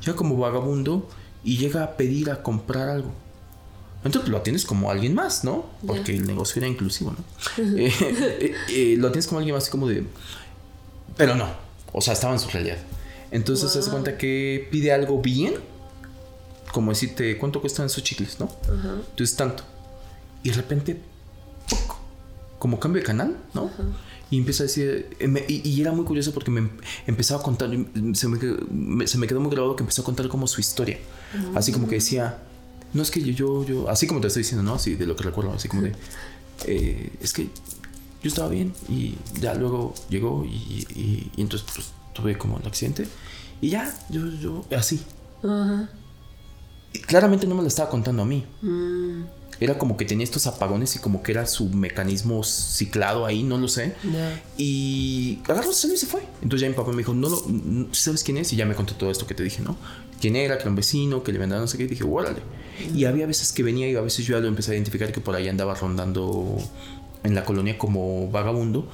Llega 0.00 0.14
como 0.14 0.36
vagabundo 0.36 1.08
y 1.42 1.56
llega 1.56 1.82
a 1.82 1.96
pedir 1.96 2.30
a 2.30 2.42
comprar 2.42 2.88
algo. 2.88 3.10
Entonces 4.04 4.30
lo 4.30 4.42
tienes 4.42 4.64
como 4.64 4.90
alguien 4.90 5.14
más, 5.14 5.44
¿no? 5.44 5.66
Porque 5.86 6.14
el 6.14 6.26
negocio 6.26 6.60
era 6.60 6.68
inclusivo, 6.68 7.12
¿no? 7.12 7.24
Eh, 7.78 7.92
eh, 8.00 8.54
eh, 8.68 8.96
lo 8.98 9.10
tienes 9.10 9.26
como 9.26 9.38
alguien 9.38 9.54
más, 9.54 9.64
así 9.64 9.70
como 9.70 9.88
de... 9.88 10.04
Pero 11.16 11.34
no, 11.34 11.48
o 11.92 12.00
sea, 12.00 12.12
estaba 12.12 12.32
en 12.32 12.40
su 12.40 12.48
realidad. 12.50 12.78
Entonces 13.30 13.70
se 13.70 13.78
hace 13.78 13.90
cuenta 13.90 14.18
que 14.18 14.68
pide 14.70 14.92
algo 14.92 15.22
bien, 15.22 15.54
como 16.72 16.90
decirte, 16.90 17.38
¿cuánto 17.38 17.60
cuestan 17.60 17.86
esos 17.86 18.02
chicles, 18.02 18.38
no? 18.40 18.50
Entonces 19.10 19.36
tanto. 19.36 19.62
Y 20.42 20.50
de 20.50 20.54
repente. 20.56 21.00
Como 22.62 22.78
cambio 22.78 23.02
de 23.02 23.06
canal, 23.06 23.36
¿no? 23.54 23.72
Y 24.30 24.38
empieza 24.38 24.62
a 24.62 24.66
decir, 24.66 25.16
y, 25.48 25.80
era 25.80 25.90
muy 25.90 26.04
curioso 26.04 26.32
porque 26.32 26.52
me 26.52 26.70
empezaba 27.08 27.40
a 27.40 27.42
contar, 27.42 27.70
se 28.14 28.28
me, 28.28 29.06
se 29.08 29.18
me 29.18 29.26
quedó 29.26 29.40
muy 29.40 29.50
grabado 29.50 29.74
que 29.74 29.82
empezó 29.82 30.02
a 30.02 30.04
contar 30.04 30.28
como 30.28 30.46
su 30.46 30.60
historia. 30.60 31.00
Así 31.56 31.72
como 31.72 31.88
que 31.88 31.96
decía, 31.96 32.38
no 32.94 33.02
es 33.02 33.10
que 33.10 33.20
yo, 33.20 33.66
yo, 33.66 33.90
así 33.90 34.06
como 34.06 34.20
te 34.20 34.28
estoy 34.28 34.44
diciendo, 34.44 34.62
¿no? 34.62 34.74
Así 34.76 34.94
de 34.94 35.06
lo 35.06 35.16
que 35.16 35.24
recuerdo, 35.24 35.52
así 35.52 35.66
como 35.66 35.82
de, 35.82 35.92
eh, 36.66 37.10
es 37.20 37.32
que 37.32 37.48
yo 38.22 38.28
estaba 38.28 38.48
bien 38.48 38.72
y 38.88 39.16
ya 39.40 39.54
luego 39.54 39.92
llegó 40.08 40.44
y, 40.44 40.86
y, 40.94 41.32
entonces 41.38 41.68
pues, 41.74 41.90
tuve 42.12 42.38
como 42.38 42.60
el 42.60 42.66
accidente 42.68 43.08
y 43.60 43.70
ya, 43.70 43.92
yo, 44.08 44.24
yo, 44.40 44.64
así. 44.78 45.02
Y 46.92 46.98
claramente 47.00 47.44
no 47.48 47.56
me 47.56 47.62
lo 47.62 47.66
estaba 47.66 47.90
contando 47.90 48.22
a 48.22 48.24
mí. 48.24 48.46
Mm. 48.60 49.41
Era 49.62 49.78
como 49.78 49.96
que 49.96 50.04
tenía 50.04 50.24
estos 50.24 50.46
apagones 50.46 50.96
y 50.96 50.98
como 50.98 51.22
que 51.22 51.32
era 51.32 51.46
su 51.46 51.68
mecanismo 51.68 52.42
ciclado 52.44 53.26
ahí, 53.26 53.42
no 53.42 53.58
lo 53.58 53.68
sé. 53.68 53.94
Y 54.56 55.38
agarró, 55.48 55.72
salió 55.72 55.94
y 55.94 55.98
se 55.98 56.06
fue. 56.06 56.22
Entonces 56.42 56.62
ya 56.62 56.68
mi 56.68 56.74
papá 56.74 56.90
me 56.90 56.98
dijo, 56.98 57.14
no, 57.14 57.28
lo, 57.28 57.88
¿sabes 57.92 58.24
quién 58.24 58.38
es? 58.38 58.52
Y 58.52 58.56
ya 58.56 58.66
me 58.66 58.74
contó 58.74 58.94
todo 58.94 59.10
esto 59.10 59.26
que 59.26 59.34
te 59.34 59.42
dije, 59.42 59.62
¿no? 59.62 59.76
quién 60.22 60.36
era, 60.36 60.56
que 60.56 60.62
era 60.62 60.70
un 60.70 60.76
vecino, 60.76 61.24
que 61.24 61.32
le 61.32 61.40
vendía 61.40 61.58
no 61.58 61.66
sé 61.66 61.76
qué, 61.76 61.84
y 61.84 61.88
dije, 61.88 62.04
órale. 62.04 62.40
Y 62.94 63.06
había 63.06 63.26
veces 63.26 63.52
que 63.52 63.64
venía 63.64 63.90
y 63.90 63.96
a 63.96 64.00
veces 64.00 64.24
yo 64.24 64.36
ya 64.36 64.40
lo 64.40 64.46
empecé 64.46 64.70
a 64.70 64.74
identificar 64.74 65.10
que 65.12 65.20
por 65.20 65.34
ahí 65.34 65.48
andaba 65.48 65.74
rondando 65.74 66.56
en 67.24 67.34
la 67.34 67.44
colonia 67.44 67.76
como 67.76 68.30
vagabundo, 68.30 68.88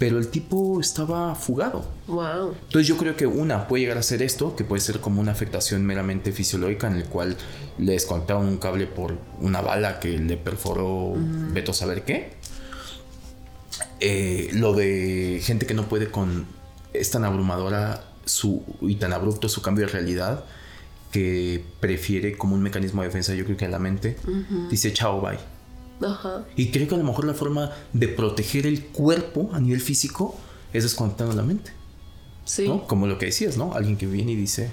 pero 0.00 0.18
el 0.18 0.28
tipo 0.28 0.80
estaba 0.80 1.34
fugado. 1.34 1.84
Wow. 2.06 2.54
Entonces 2.62 2.86
yo 2.86 2.96
creo 2.96 3.18
que 3.18 3.26
una 3.26 3.68
puede 3.68 3.82
llegar 3.82 3.98
a 3.98 4.02
ser 4.02 4.22
esto, 4.22 4.56
que 4.56 4.64
puede 4.64 4.80
ser 4.80 4.98
como 5.00 5.20
una 5.20 5.32
afectación 5.32 5.84
meramente 5.84 6.32
fisiológica 6.32 6.86
en 6.86 6.94
el 6.94 7.04
cual 7.04 7.36
le 7.76 7.92
desconectaron 7.92 8.46
un 8.46 8.56
cable 8.56 8.86
por 8.86 9.18
una 9.40 9.60
bala 9.60 10.00
que 10.00 10.18
le 10.18 10.38
perforó 10.38 11.12
veto 11.52 11.72
a 11.72 11.74
saber 11.74 12.06
qué. 12.06 12.32
Eh, 14.00 14.48
lo 14.54 14.72
de 14.72 15.38
gente 15.44 15.66
que 15.66 15.74
no 15.74 15.86
puede 15.86 16.10
con 16.10 16.46
es 16.94 17.10
tan 17.10 17.26
abrumadora 17.26 18.02
su 18.24 18.64
y 18.80 18.94
tan 18.94 19.12
abrupto 19.12 19.50
su 19.50 19.60
cambio 19.60 19.84
de 19.84 19.92
realidad 19.92 20.46
que 21.12 21.62
prefiere 21.78 22.38
como 22.38 22.54
un 22.54 22.62
mecanismo 22.62 23.02
de 23.02 23.08
defensa, 23.08 23.34
yo 23.34 23.44
creo 23.44 23.58
que 23.58 23.66
a 23.66 23.68
la 23.68 23.78
mente, 23.78 24.16
dice 24.70 24.94
chao, 24.94 25.20
bye. 25.20 25.59
Ajá. 26.02 26.44
Y 26.56 26.70
creo 26.70 26.88
que 26.88 26.94
a 26.94 26.98
lo 26.98 27.04
mejor 27.04 27.24
la 27.24 27.34
forma 27.34 27.70
de 27.92 28.08
proteger 28.08 28.66
el 28.66 28.86
cuerpo 28.86 29.50
a 29.52 29.60
nivel 29.60 29.80
físico 29.80 30.36
es 30.72 30.82
desconectando 30.84 31.34
la 31.34 31.42
mente. 31.42 31.72
Sí. 32.44 32.70
Como 32.86 33.06
lo 33.06 33.18
que 33.18 33.26
decías, 33.26 33.56
¿no? 33.56 33.74
Alguien 33.74 33.96
que 33.96 34.06
viene 34.06 34.32
y 34.32 34.36
dice, 34.36 34.70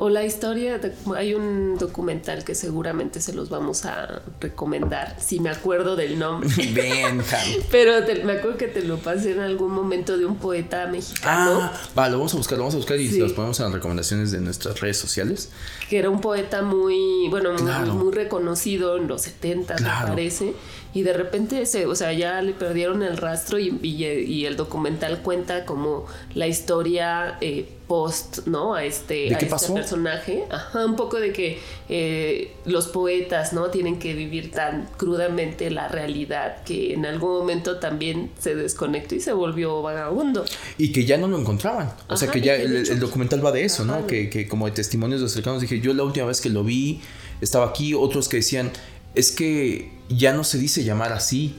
o 0.00 0.08
la 0.10 0.24
historia, 0.24 0.80
hay 1.16 1.34
un 1.34 1.76
documental 1.76 2.44
que 2.44 2.54
seguramente 2.54 3.20
se 3.20 3.32
los 3.32 3.48
vamos 3.48 3.84
a 3.84 4.22
recomendar, 4.40 5.16
si 5.20 5.40
me 5.40 5.50
acuerdo 5.50 5.96
del 5.96 6.20
nombre. 6.20 6.48
Pero 7.72 7.94
me 8.24 8.34
acuerdo 8.34 8.56
que 8.56 8.68
te 8.68 8.82
lo 8.82 8.98
pasé 8.98 9.32
en 9.32 9.40
algún 9.40 9.72
momento 9.72 10.16
de 10.16 10.24
un 10.24 10.36
poeta 10.36 10.86
mexicano. 10.86 11.62
Ah, 11.62 11.72
va, 11.98 12.08
lo 12.08 12.18
vamos 12.18 12.32
a 12.32 12.36
buscar, 12.36 12.58
lo 12.58 12.62
vamos 12.62 12.74
a 12.74 12.76
buscar 12.76 13.00
y 13.00 13.18
los 13.18 13.32
ponemos 13.32 13.58
en 13.58 13.64
las 13.64 13.74
recomendaciones 13.74 14.30
de 14.30 14.40
nuestras 14.40 14.78
redes 14.80 14.98
sociales. 14.98 15.50
Que 15.90 15.98
era 15.98 16.10
un 16.10 16.20
poeta 16.20 16.62
muy, 16.62 17.26
bueno, 17.28 17.52
muy, 17.54 18.12
reconocido 18.12 18.98
en 18.98 19.08
los 19.08 19.22
70, 19.22 19.78
me 19.78 19.88
parece 20.06 20.54
y 20.98 21.04
de 21.04 21.12
repente 21.12 21.64
se, 21.64 21.86
o 21.86 21.94
sea, 21.94 22.12
ya 22.12 22.42
le 22.42 22.52
perdieron 22.52 23.04
el 23.04 23.18
rastro 23.18 23.56
y, 23.60 23.68
y, 23.80 24.46
el 24.46 24.56
documental 24.56 25.22
cuenta 25.22 25.64
como 25.64 26.06
la 26.34 26.48
historia 26.48 27.38
eh, 27.40 27.68
post, 27.86 28.48
¿no? 28.48 28.74
A 28.74 28.82
este, 28.82 29.32
a 29.32 29.38
este 29.38 29.46
personaje. 29.46 30.42
Ajá, 30.50 30.84
un 30.84 30.96
poco 30.96 31.20
de 31.20 31.32
que 31.32 31.60
eh, 31.88 32.50
los 32.64 32.88
poetas, 32.88 33.52
¿no? 33.52 33.68
Tienen 33.68 34.00
que 34.00 34.12
vivir 34.14 34.50
tan 34.50 34.88
crudamente 34.96 35.70
la 35.70 35.86
realidad 35.86 36.64
que 36.64 36.94
en 36.94 37.06
algún 37.06 37.30
momento 37.30 37.76
también 37.76 38.32
se 38.40 38.56
desconectó 38.56 39.14
y 39.14 39.20
se 39.20 39.32
volvió 39.32 39.80
vagabundo. 39.80 40.44
Y 40.78 40.90
que 40.90 41.04
ya 41.04 41.16
no 41.16 41.28
lo 41.28 41.38
encontraban. 41.38 41.92
O 42.08 42.16
sea, 42.16 42.28
que 42.28 42.40
ya 42.40 42.56
el, 42.56 42.98
documental 42.98 43.46
va 43.46 43.52
de 43.52 43.64
eso, 43.64 43.84
¿no? 43.84 44.04
Que, 44.08 44.28
que 44.30 44.48
como 44.48 44.66
de 44.66 44.72
testimonios 44.72 45.20
de 45.20 45.28
cercanos 45.28 45.60
dije, 45.60 45.78
yo 45.78 45.94
la 45.94 46.02
última 46.02 46.26
vez 46.26 46.40
que 46.40 46.50
lo 46.50 46.64
vi 46.64 47.00
estaba 47.40 47.66
aquí, 47.66 47.94
otros 47.94 48.28
que 48.28 48.38
decían 48.38 48.72
es 49.14 49.30
que 49.30 49.96
ya 50.08 50.32
no 50.32 50.44
se 50.44 50.58
dice 50.58 50.84
llamar 50.84 51.12
así 51.12 51.56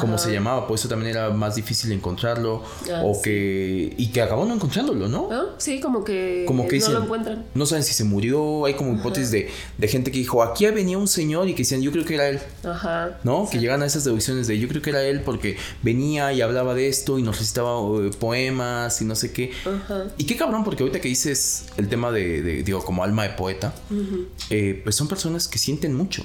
como 0.00 0.18
se 0.18 0.32
llamaba, 0.32 0.66
por 0.66 0.78
eso 0.78 0.88
también 0.88 1.10
era 1.10 1.30
más 1.30 1.56
difícil 1.56 1.90
encontrarlo 1.92 2.62
ah, 2.92 3.02
o 3.04 3.20
que 3.20 3.94
y 3.96 4.08
que 4.08 4.22
acabaron 4.22 4.52
encontrándolo, 4.52 5.08
¿no? 5.08 5.28
Ah, 5.30 5.46
sí, 5.58 5.80
como 5.80 6.04
que, 6.04 6.44
como 6.46 6.68
que 6.68 6.78
no 6.78 6.90
lo 6.90 7.02
encuentran. 7.04 7.46
No 7.54 7.66
saben 7.66 7.82
si 7.82 7.92
se 7.92 8.04
murió, 8.04 8.64
hay 8.64 8.74
como 8.74 8.94
hipótesis 8.94 9.30
de, 9.30 9.50
de, 9.78 9.88
gente 9.88 10.10
que 10.12 10.18
dijo, 10.18 10.42
aquí 10.42 10.66
venía 10.66 10.98
un 10.98 11.08
señor 11.08 11.48
y 11.48 11.54
que 11.54 11.62
decían, 11.62 11.82
yo 11.82 11.90
creo 11.90 12.04
que 12.04 12.14
era 12.14 12.28
él. 12.28 12.40
Ajá. 12.64 13.18
¿No? 13.24 13.48
Que 13.50 13.58
llegan 13.58 13.82
a 13.82 13.86
esas 13.86 14.04
deducciones 14.04 14.46
de 14.46 14.58
yo 14.58 14.68
creo 14.68 14.82
que 14.82 14.90
era 14.90 15.02
él 15.02 15.22
porque 15.22 15.56
venía 15.82 16.32
y 16.32 16.40
hablaba 16.40 16.74
de 16.74 16.88
esto 16.88 17.18
y 17.18 17.22
nos 17.22 17.38
recitaba 17.38 17.78
eh, 18.00 18.10
poemas 18.18 19.00
y 19.02 19.04
no 19.04 19.14
sé 19.14 19.32
qué. 19.32 19.52
Ajá. 19.64 20.04
Y 20.16 20.24
qué 20.24 20.36
cabrón, 20.36 20.64
porque 20.64 20.82
ahorita 20.82 21.00
que 21.00 21.08
dices 21.08 21.66
el 21.76 21.88
tema 21.88 22.12
de, 22.12 22.62
digo, 22.62 22.84
como 22.84 23.02
alma 23.02 23.24
de 23.24 23.30
poeta, 23.30 23.74
eh, 24.50 24.80
pues 24.82 24.94
son 24.94 25.08
personas 25.08 25.48
que 25.48 25.58
sienten 25.58 25.94
mucho. 25.94 26.24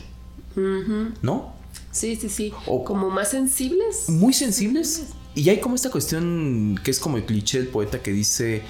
¿No? 1.22 1.57
Sí, 1.92 2.16
sí, 2.16 2.30
sí. 2.30 2.54
O 2.66 2.84
como 2.84 3.10
más 3.10 3.32
sensibles. 3.32 4.10
Muy 4.10 4.34
sensibles. 4.34 5.04
Y 5.36 5.50
hay 5.50 5.60
como 5.60 5.76
esta 5.76 5.90
cuestión 5.92 6.80
que 6.84 6.92
es 6.92 7.00
como 7.00 7.18
el 7.18 7.26
cliché 7.26 7.60
del 7.60 7.68
poeta 7.68 8.02
que 8.02 8.12
dice 8.12 8.64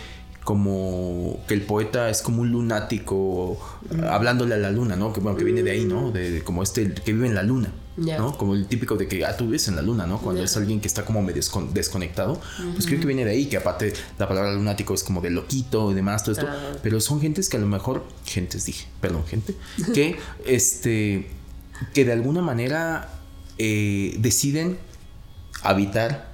como 0.48 1.44
que 1.46 1.56
el 1.56 1.62
poeta 1.62 2.10
es 2.10 2.22
como 2.22 2.42
un 2.42 2.54
lunático 2.54 3.60
hablándole 4.10 4.56
a 4.56 4.58
la 4.58 4.72
luna, 4.72 4.96
¿no? 4.96 5.12
Que 5.12 5.20
bueno, 5.20 5.38
que 5.38 5.44
viene 5.44 5.62
de 5.62 5.72
ahí, 5.72 5.84
¿no? 5.84 6.12
De, 6.12 6.42
como 6.42 6.64
este 6.64 6.94
que 6.94 7.12
vive 7.12 7.28
en 7.28 7.36
la 7.36 7.44
luna, 7.44 7.74
¿no? 7.98 8.38
Como 8.38 8.54
el 8.54 8.66
típico 8.66 8.96
de 8.96 9.10
que 9.10 9.26
ah, 9.26 9.36
tú 9.36 9.48
vives 9.48 9.68
en 9.68 9.76
la 9.76 9.82
luna, 9.82 10.08
¿no? 10.08 10.20
Cuando 10.20 10.42
es 10.42 10.56
alguien 10.56 10.80
que 10.80 10.88
está 10.88 11.04
como 11.04 11.22
medio 11.22 11.42
desconectado, 11.74 12.40
pues 12.72 12.86
creo 12.86 12.98
que 12.98 13.08
viene 13.08 13.26
de 13.26 13.32
ahí, 13.32 13.48
que 13.48 13.58
aparte 13.58 13.92
la 14.18 14.26
palabra 14.26 14.54
lunático 14.54 14.94
es 14.94 15.04
como 15.04 15.20
de 15.20 15.32
loquito 15.32 15.92
y 15.92 15.96
demás, 15.96 16.24
todo 16.24 16.32
esto, 16.32 16.48
pero 16.82 17.02
son 17.02 17.20
gentes 17.20 17.50
que 17.50 17.58
a 17.58 17.60
lo 17.60 17.68
mejor, 17.68 18.06
gentes 18.24 18.64
dije, 18.64 18.88
perdón, 19.02 19.26
gente, 19.26 19.54
que 19.94 20.16
este 20.46 21.28
que 21.94 22.06
de 22.06 22.14
alguna 22.14 22.42
manera 22.42 23.10
eh, 23.58 24.16
deciden 24.20 24.78
habitar 25.64 26.34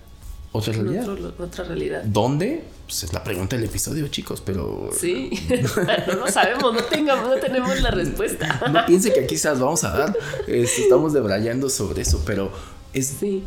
otra 0.51 0.73
realidad. 0.73 1.07
otra 1.39 1.63
realidad. 1.63 2.03
¿Dónde? 2.03 2.63
Pues 2.85 3.03
es 3.03 3.13
la 3.13 3.23
pregunta 3.23 3.55
del 3.55 3.65
episodio, 3.65 4.07
chicos, 4.09 4.41
pero. 4.41 4.89
Sí, 4.97 5.31
no 6.07 6.13
lo 6.13 6.27
sabemos, 6.27 6.73
no, 6.73 6.83
tengamos, 6.83 7.27
no 7.27 7.35
tenemos 7.35 7.81
la 7.81 7.91
respuesta. 7.91 8.61
no 8.71 8.85
piense 8.85 9.13
que 9.13 9.21
aquí 9.21 9.37
se 9.37 9.49
las 9.49 9.59
vamos 9.59 9.83
a 9.83 9.97
dar. 9.97 10.17
Estamos 10.47 11.13
debrayando 11.13 11.69
sobre 11.69 12.01
eso, 12.03 12.21
pero 12.25 12.51
es. 12.93 13.07
Sí. 13.19 13.43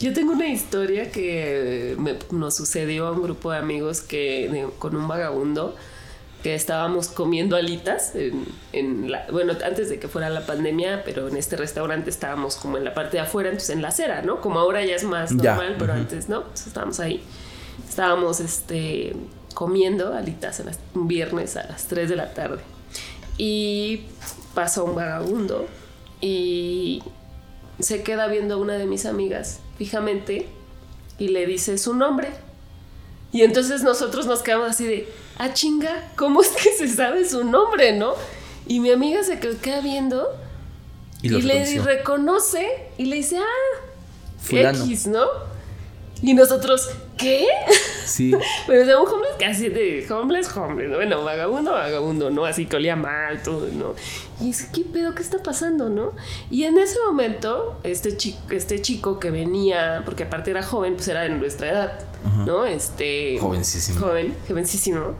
Yo 0.00 0.12
tengo 0.12 0.32
una 0.32 0.48
historia 0.48 1.10
que 1.10 1.96
nos 2.30 2.54
sucedió 2.54 3.08
a 3.08 3.12
un 3.12 3.22
grupo 3.22 3.50
de 3.50 3.58
amigos 3.58 4.00
que 4.00 4.68
con 4.78 4.94
un 4.94 5.08
vagabundo 5.08 5.74
que 6.42 6.54
estábamos 6.54 7.08
comiendo 7.08 7.56
alitas 7.56 8.12
en, 8.72 9.10
la, 9.10 9.26
bueno, 9.30 9.54
antes 9.64 9.88
de 9.88 9.98
que 9.98 10.06
fuera 10.06 10.30
la 10.30 10.46
pandemia, 10.46 11.02
pero 11.04 11.28
en 11.28 11.36
este 11.36 11.56
restaurante 11.56 12.10
estábamos 12.10 12.56
como 12.56 12.76
en 12.76 12.84
la 12.84 12.94
parte 12.94 13.16
de 13.16 13.22
afuera, 13.22 13.48
entonces 13.48 13.70
en 13.70 13.82
la 13.82 13.88
acera, 13.88 14.22
¿no? 14.22 14.40
Como 14.40 14.60
ahora 14.60 14.84
ya 14.84 14.94
es 14.94 15.04
más 15.04 15.32
normal, 15.32 15.76
pero 15.78 15.92
antes 15.92 16.28
no, 16.28 16.44
estábamos 16.54 17.00
ahí. 17.00 17.22
Estábamos 17.88 18.38
este, 18.40 19.16
comiendo 19.54 20.14
alitas 20.14 20.62
un 20.94 21.08
viernes 21.08 21.56
a 21.56 21.64
las 21.64 21.86
3 21.86 22.08
de 22.08 22.16
la 22.16 22.32
tarde. 22.34 22.60
Y 23.36 24.02
pasó 24.54 24.84
un 24.84 24.94
vagabundo 24.94 25.66
y 26.20 27.02
se 27.80 28.02
queda 28.02 28.26
viendo 28.28 28.54
a 28.54 28.56
una 28.58 28.74
de 28.74 28.86
mis 28.86 29.06
amigas 29.06 29.60
fijamente 29.76 30.48
y 31.18 31.28
le 31.28 31.46
dice 31.46 31.78
su 31.78 31.94
nombre. 31.94 32.30
Y 33.32 33.42
entonces 33.42 33.82
nosotros 33.82 34.26
nos 34.26 34.42
quedamos 34.42 34.70
así 34.70 34.86
de, 34.86 35.08
ah, 35.38 35.52
chinga, 35.52 36.10
¿cómo 36.16 36.42
es 36.42 36.48
que 36.48 36.72
se 36.72 36.88
sabe 36.88 37.28
su 37.28 37.44
nombre, 37.44 37.92
no? 37.92 38.14
Y 38.66 38.80
mi 38.80 38.90
amiga 38.90 39.22
se 39.22 39.38
queda 39.38 39.80
viendo 39.80 40.28
y, 41.22 41.28
le 41.28 41.80
reconoce 41.80 42.66
y 42.98 43.06
le 43.06 43.16
dice, 43.16 43.38
ah, 43.38 43.78
X, 44.50 45.06
¿no? 45.06 45.26
Y 46.22 46.34
nosotros, 46.34 46.90
¿qué? 47.16 47.46
Sí. 48.04 48.32
Pero 48.66 48.86
de 48.86 48.96
un 48.96 49.06
homeless 49.06 49.36
casi 49.38 49.68
de 49.68 50.06
homeless, 50.10 50.56
homeless. 50.56 50.94
Bueno, 50.94 51.22
vagabundo, 51.22 51.72
vagabundo, 51.72 52.30
¿no? 52.30 52.44
Así 52.44 52.66
que 52.66 52.76
olía 52.76 52.96
mal, 52.96 53.42
todo, 53.42 53.68
¿no? 53.72 53.94
Y 54.40 54.50
es, 54.50 54.64
¿qué 54.64 54.82
pedo? 54.82 55.14
¿Qué 55.14 55.22
está 55.22 55.42
pasando, 55.42 55.88
no? 55.88 56.12
Y 56.50 56.64
en 56.64 56.78
ese 56.78 56.96
momento, 57.06 57.78
este 57.84 58.16
chico, 58.16 58.38
este 58.50 58.80
chico 58.82 59.20
que 59.20 59.30
venía, 59.30 60.02
porque 60.04 60.24
aparte 60.24 60.50
era 60.50 60.62
joven, 60.62 60.94
pues 60.94 61.06
era 61.08 61.22
de 61.22 61.30
nuestra 61.30 61.70
edad, 61.70 62.00
¿no? 62.44 62.64
Este. 62.66 63.38
Jovencísimo. 63.38 64.00
Joven, 64.00 64.34
jovencísimo. 64.48 65.14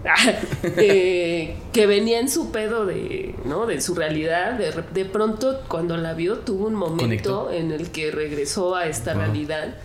eh, 0.65 1.57
que 1.73 1.87
venía 1.87 2.19
en 2.19 2.29
su 2.29 2.51
pedo 2.51 2.87
de, 2.87 3.37
¿no? 3.45 3.67
De 3.67 3.81
su 3.81 3.95
realidad. 3.95 4.55
De, 4.55 4.73
de 4.93 5.05
pronto, 5.05 5.61
cuando 5.69 5.97
la 5.97 6.15
vio, 6.15 6.39
tuvo 6.39 6.67
un 6.67 6.75
momento 6.75 7.53
en 7.53 7.71
el 7.71 7.91
que 7.91 8.11
regresó 8.11 8.75
a 8.75 8.87
esta 8.87 9.15
realidad 9.15 9.77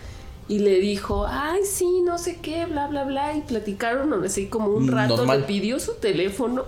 y 0.48 0.58
le 0.58 0.80
dijo, 0.80 1.26
ay, 1.26 1.60
sí, 1.64 2.02
no 2.02 2.18
sé 2.18 2.38
qué, 2.42 2.66
bla, 2.66 2.86
bla, 2.86 3.04
bla, 3.04 3.34
y 3.36 3.40
platicaron 3.40 4.24
así 4.24 4.46
como 4.46 4.68
un 4.68 4.88
rato, 4.88 5.16
Normal. 5.16 5.40
le 5.40 5.46
pidió 5.46 5.80
su 5.80 5.94
teléfono 5.94 6.64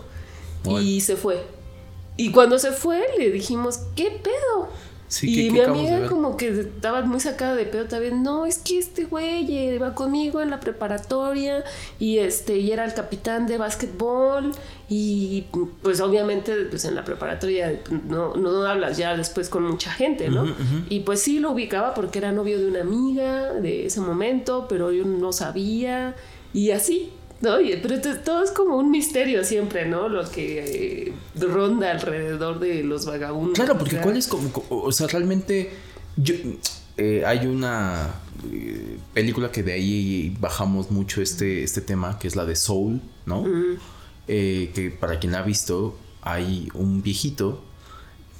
y 0.80 1.00
se 1.00 1.16
fue. 1.16 1.44
Y 2.16 2.32
cuando 2.32 2.58
se 2.58 2.72
fue, 2.72 3.04
le 3.18 3.30
dijimos, 3.30 3.80
¿qué 3.94 4.10
pedo? 4.22 4.68
Sí, 5.08 5.30
y 5.30 5.34
¿qué- 5.34 5.42
qué 5.42 5.52
mi 5.52 5.60
amiga 5.60 6.08
como 6.08 6.36
que 6.36 6.48
estaba 6.48 7.02
muy 7.02 7.20
sacada 7.20 7.54
de 7.54 7.64
pedo 7.64 7.84
también, 7.84 8.24
no, 8.24 8.44
es 8.44 8.58
que 8.58 8.78
este 8.78 9.04
güey 9.04 9.78
va 9.78 9.94
conmigo 9.94 10.40
en 10.42 10.50
la 10.50 10.58
preparatoria 10.58 11.62
y 12.00 12.18
este 12.18 12.56
y 12.58 12.72
era 12.72 12.84
el 12.84 12.92
capitán 12.92 13.46
de 13.46 13.56
básquetbol 13.56 14.50
y 14.88 15.44
pues 15.82 16.00
obviamente 16.00 16.52
pues 16.70 16.84
en 16.86 16.94
la 16.96 17.04
preparatoria 17.04 17.80
no, 18.08 18.34
no 18.34 18.62
hablas 18.66 18.96
ya 18.96 19.16
después 19.16 19.48
con 19.48 19.62
mucha 19.64 19.90
gente, 19.92 20.28
¿no? 20.28 20.44
Y 20.88 21.00
pues 21.00 21.20
sí 21.22 21.38
lo 21.38 21.52
ubicaba 21.52 21.94
porque 21.94 22.18
era 22.18 22.32
novio 22.32 22.58
de 22.58 22.66
una 22.66 22.80
amiga 22.80 23.52
de 23.52 23.86
ese 23.86 24.00
momento, 24.00 24.66
pero 24.68 24.90
yo 24.92 25.04
no 25.04 25.32
sabía 25.32 26.16
y 26.52 26.70
así. 26.72 27.12
¿No? 27.40 27.60
Y- 27.60 27.76
pero 27.82 28.00
todo 28.24 28.42
es 28.42 28.50
como 28.50 28.76
un 28.78 28.90
misterio 28.90 29.44
siempre, 29.44 29.86
¿no? 29.86 30.08
Lo 30.08 30.28
que 30.30 31.06
eh, 31.06 31.12
ronda 31.38 31.90
alrededor 31.90 32.58
de 32.60 32.82
los 32.82 33.04
vagabundos. 33.04 33.54
Claro, 33.54 33.74
porque 33.78 33.90
O 33.90 33.96
sea, 33.96 34.02
cuál 34.02 34.16
es 34.16 34.26
como, 34.26 34.50
co- 34.52 34.64
o 34.70 34.90
sea, 34.92 35.06
realmente 35.06 35.70
yo, 36.16 36.34
eh, 36.96 37.24
hay 37.26 37.46
una 37.46 38.14
eh, 38.50 38.96
película 39.12 39.52
que 39.52 39.62
de 39.62 39.72
ahí 39.74 40.34
bajamos 40.40 40.90
mucho 40.90 41.20
este, 41.20 41.62
este 41.62 41.82
tema, 41.82 42.18
que 42.18 42.26
es 42.28 42.36
la 42.36 42.46
de 42.46 42.56
Soul, 42.56 43.02
¿no? 43.26 43.44
Eh, 44.28 44.70
que 44.74 44.90
para 44.90 45.18
quien 45.18 45.32
la 45.32 45.40
ha 45.40 45.42
visto, 45.42 45.96
hay 46.22 46.68
un 46.74 47.02
viejito 47.02 47.62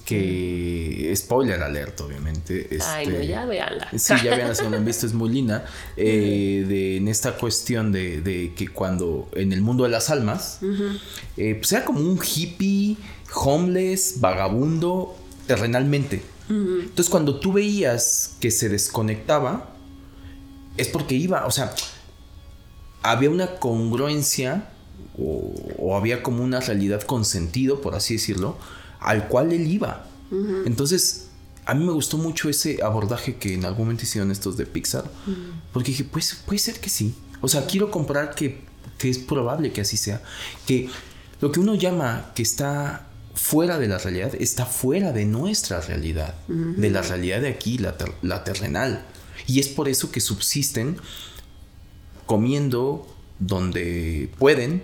que, 0.06 1.12
spoiler 1.16 1.60
alert, 1.60 2.00
obviamente. 2.00 2.68
Ay, 2.80 3.08
no, 3.08 3.14
este, 3.14 3.26
ya 3.26 3.44
véanla. 3.44 3.88
Sí, 3.96 4.14
ya 4.22 4.36
vean 4.36 4.48
la 4.48 4.54
segunda 4.54 4.78
vista, 4.78 5.04
es 5.04 5.12
muy 5.12 5.28
linda. 5.30 5.66
eh, 5.96 6.64
de, 6.66 6.96
en 6.98 7.08
esta 7.08 7.36
cuestión 7.36 7.90
de, 7.90 8.20
de 8.20 8.54
que 8.54 8.68
cuando 8.68 9.28
en 9.34 9.52
el 9.52 9.62
mundo 9.62 9.82
de 9.82 9.90
las 9.90 10.08
almas, 10.08 10.60
eh, 11.36 11.56
pues 11.56 11.72
era 11.72 11.84
como 11.84 12.00
un 12.00 12.20
hippie, 12.22 12.96
homeless, 13.34 14.20
vagabundo, 14.20 15.16
terrenalmente. 15.46 16.22
Entonces, 16.48 17.10
cuando 17.10 17.40
tú 17.40 17.52
veías 17.52 18.36
que 18.40 18.52
se 18.52 18.68
desconectaba, 18.68 19.74
es 20.76 20.86
porque 20.86 21.16
iba, 21.16 21.44
o 21.44 21.50
sea, 21.50 21.74
había 23.02 23.30
una 23.30 23.56
congruencia 23.56 24.68
o, 25.18 25.52
o 25.78 25.96
había 25.96 26.22
como 26.22 26.44
una 26.44 26.60
realidad 26.60 27.02
con 27.02 27.24
sentido, 27.24 27.80
por 27.80 27.96
así 27.96 28.14
decirlo, 28.14 28.56
al 29.00 29.28
cual 29.28 29.52
él 29.52 29.66
iba. 29.66 30.06
Entonces, 30.66 31.28
a 31.64 31.74
mí 31.74 31.84
me 31.84 31.92
gustó 31.92 32.16
mucho 32.18 32.48
ese 32.48 32.82
abordaje 32.82 33.36
que 33.36 33.54
en 33.54 33.64
algún 33.64 33.84
momento 33.86 34.04
hicieron 34.04 34.30
estos 34.30 34.56
de 34.56 34.66
Pixar, 34.66 35.04
porque 35.72 35.90
dije, 35.92 36.04
pues 36.04 36.34
puede 36.46 36.58
ser 36.58 36.80
que 36.80 36.88
sí. 36.90 37.14
O 37.40 37.48
sea, 37.48 37.66
quiero 37.66 37.90
comprar 37.90 38.34
que, 38.34 38.60
que 38.98 39.08
es 39.10 39.18
probable 39.18 39.72
que 39.72 39.80
así 39.82 39.96
sea. 39.96 40.22
Que 40.66 40.88
lo 41.40 41.52
que 41.52 41.60
uno 41.60 41.74
llama 41.74 42.32
que 42.34 42.42
está 42.42 43.06
fuera 43.34 43.78
de 43.78 43.86
la 43.88 43.98
realidad, 43.98 44.32
está 44.38 44.64
fuera 44.64 45.12
de 45.12 45.26
nuestra 45.26 45.80
realidad, 45.82 46.34
de 46.48 46.88
la 46.90 47.02
realidad 47.02 47.40
de 47.42 47.48
aquí, 47.48 47.76
la, 47.78 47.96
ter- 47.98 48.14
la 48.22 48.42
terrenal. 48.44 49.04
Y 49.46 49.60
es 49.60 49.68
por 49.68 49.88
eso 49.88 50.10
que 50.10 50.20
subsisten 50.20 50.96
comiendo 52.26 53.06
donde 53.38 54.30
pueden, 54.38 54.82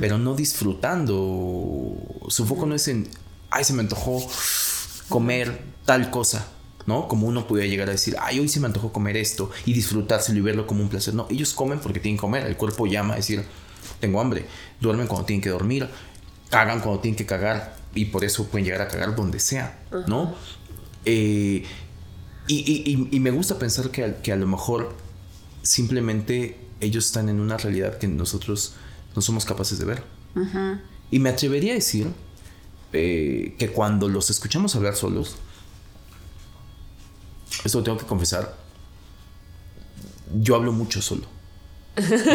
pero 0.00 0.18
no 0.18 0.34
disfrutando. 0.36 1.96
Su 2.28 2.46
foco 2.46 2.66
no 2.66 2.74
es 2.74 2.86
en, 2.88 3.08
ay, 3.50 3.64
se 3.64 3.72
me 3.72 3.80
antojó 3.80 4.26
comer 5.08 5.62
tal 5.84 6.10
cosa, 6.10 6.48
¿no? 6.86 7.08
Como 7.08 7.26
uno 7.26 7.46
pudiera 7.46 7.68
llegar 7.68 7.88
a 7.88 7.92
decir, 7.92 8.16
ay, 8.20 8.38
hoy 8.40 8.48
se 8.48 8.60
me 8.60 8.66
antojó 8.66 8.92
comer 8.92 9.16
esto 9.16 9.50
y 9.64 9.72
disfrutárselo 9.72 10.38
y 10.38 10.42
verlo 10.42 10.66
como 10.66 10.82
un 10.82 10.88
placer. 10.88 11.14
No, 11.14 11.26
ellos 11.30 11.52
comen 11.54 11.78
porque 11.80 12.00
tienen 12.00 12.16
que 12.16 12.22
comer. 12.22 12.46
El 12.46 12.56
cuerpo 12.56 12.86
llama 12.86 13.14
a 13.14 13.16
decir, 13.16 13.44
tengo 14.00 14.20
hambre. 14.20 14.46
Duermen 14.80 15.06
cuando 15.06 15.26
tienen 15.26 15.42
que 15.42 15.50
dormir, 15.50 15.88
cagan 16.50 16.80
cuando 16.80 17.00
tienen 17.00 17.16
que 17.16 17.26
cagar 17.26 17.76
y 17.94 18.06
por 18.06 18.24
eso 18.24 18.46
pueden 18.46 18.64
llegar 18.64 18.82
a 18.82 18.88
cagar 18.88 19.14
donde 19.16 19.38
sea, 19.40 19.80
¿no? 20.06 20.34
Eh, 21.04 21.64
y, 22.48 22.54
y- 22.54 22.82
y- 23.10 23.16
y 23.16 23.20
me 23.20 23.30
gusta 23.30 23.58
pensar 23.58 23.90
que, 23.90 24.04
a- 24.04 24.22
que 24.22 24.32
a 24.32 24.36
lo 24.36 24.46
mejor 24.46 24.94
simplemente 25.62 26.58
ellos 26.80 27.06
están 27.06 27.28
en 27.28 27.40
una 27.40 27.56
realidad 27.56 27.98
que 27.98 28.06
nosotros 28.08 28.74
no 29.14 29.22
somos 29.22 29.44
capaces 29.44 29.78
de 29.78 29.84
ver. 29.84 30.02
Y 31.10 31.18
me 31.18 31.30
atrevería 31.30 31.72
a 31.72 31.76
decir 31.76 32.08
eh, 32.92 33.54
que 33.58 33.68
cuando 33.70 34.08
los 34.08 34.30
escuchamos 34.30 34.74
hablar 34.76 34.94
solos, 34.96 35.36
esto 37.64 37.78
lo 37.78 37.84
tengo 37.84 37.98
que 37.98 38.06
confesar, 38.06 38.54
yo 40.40 40.56
hablo 40.56 40.72
mucho 40.72 41.00
solo. 41.02 41.22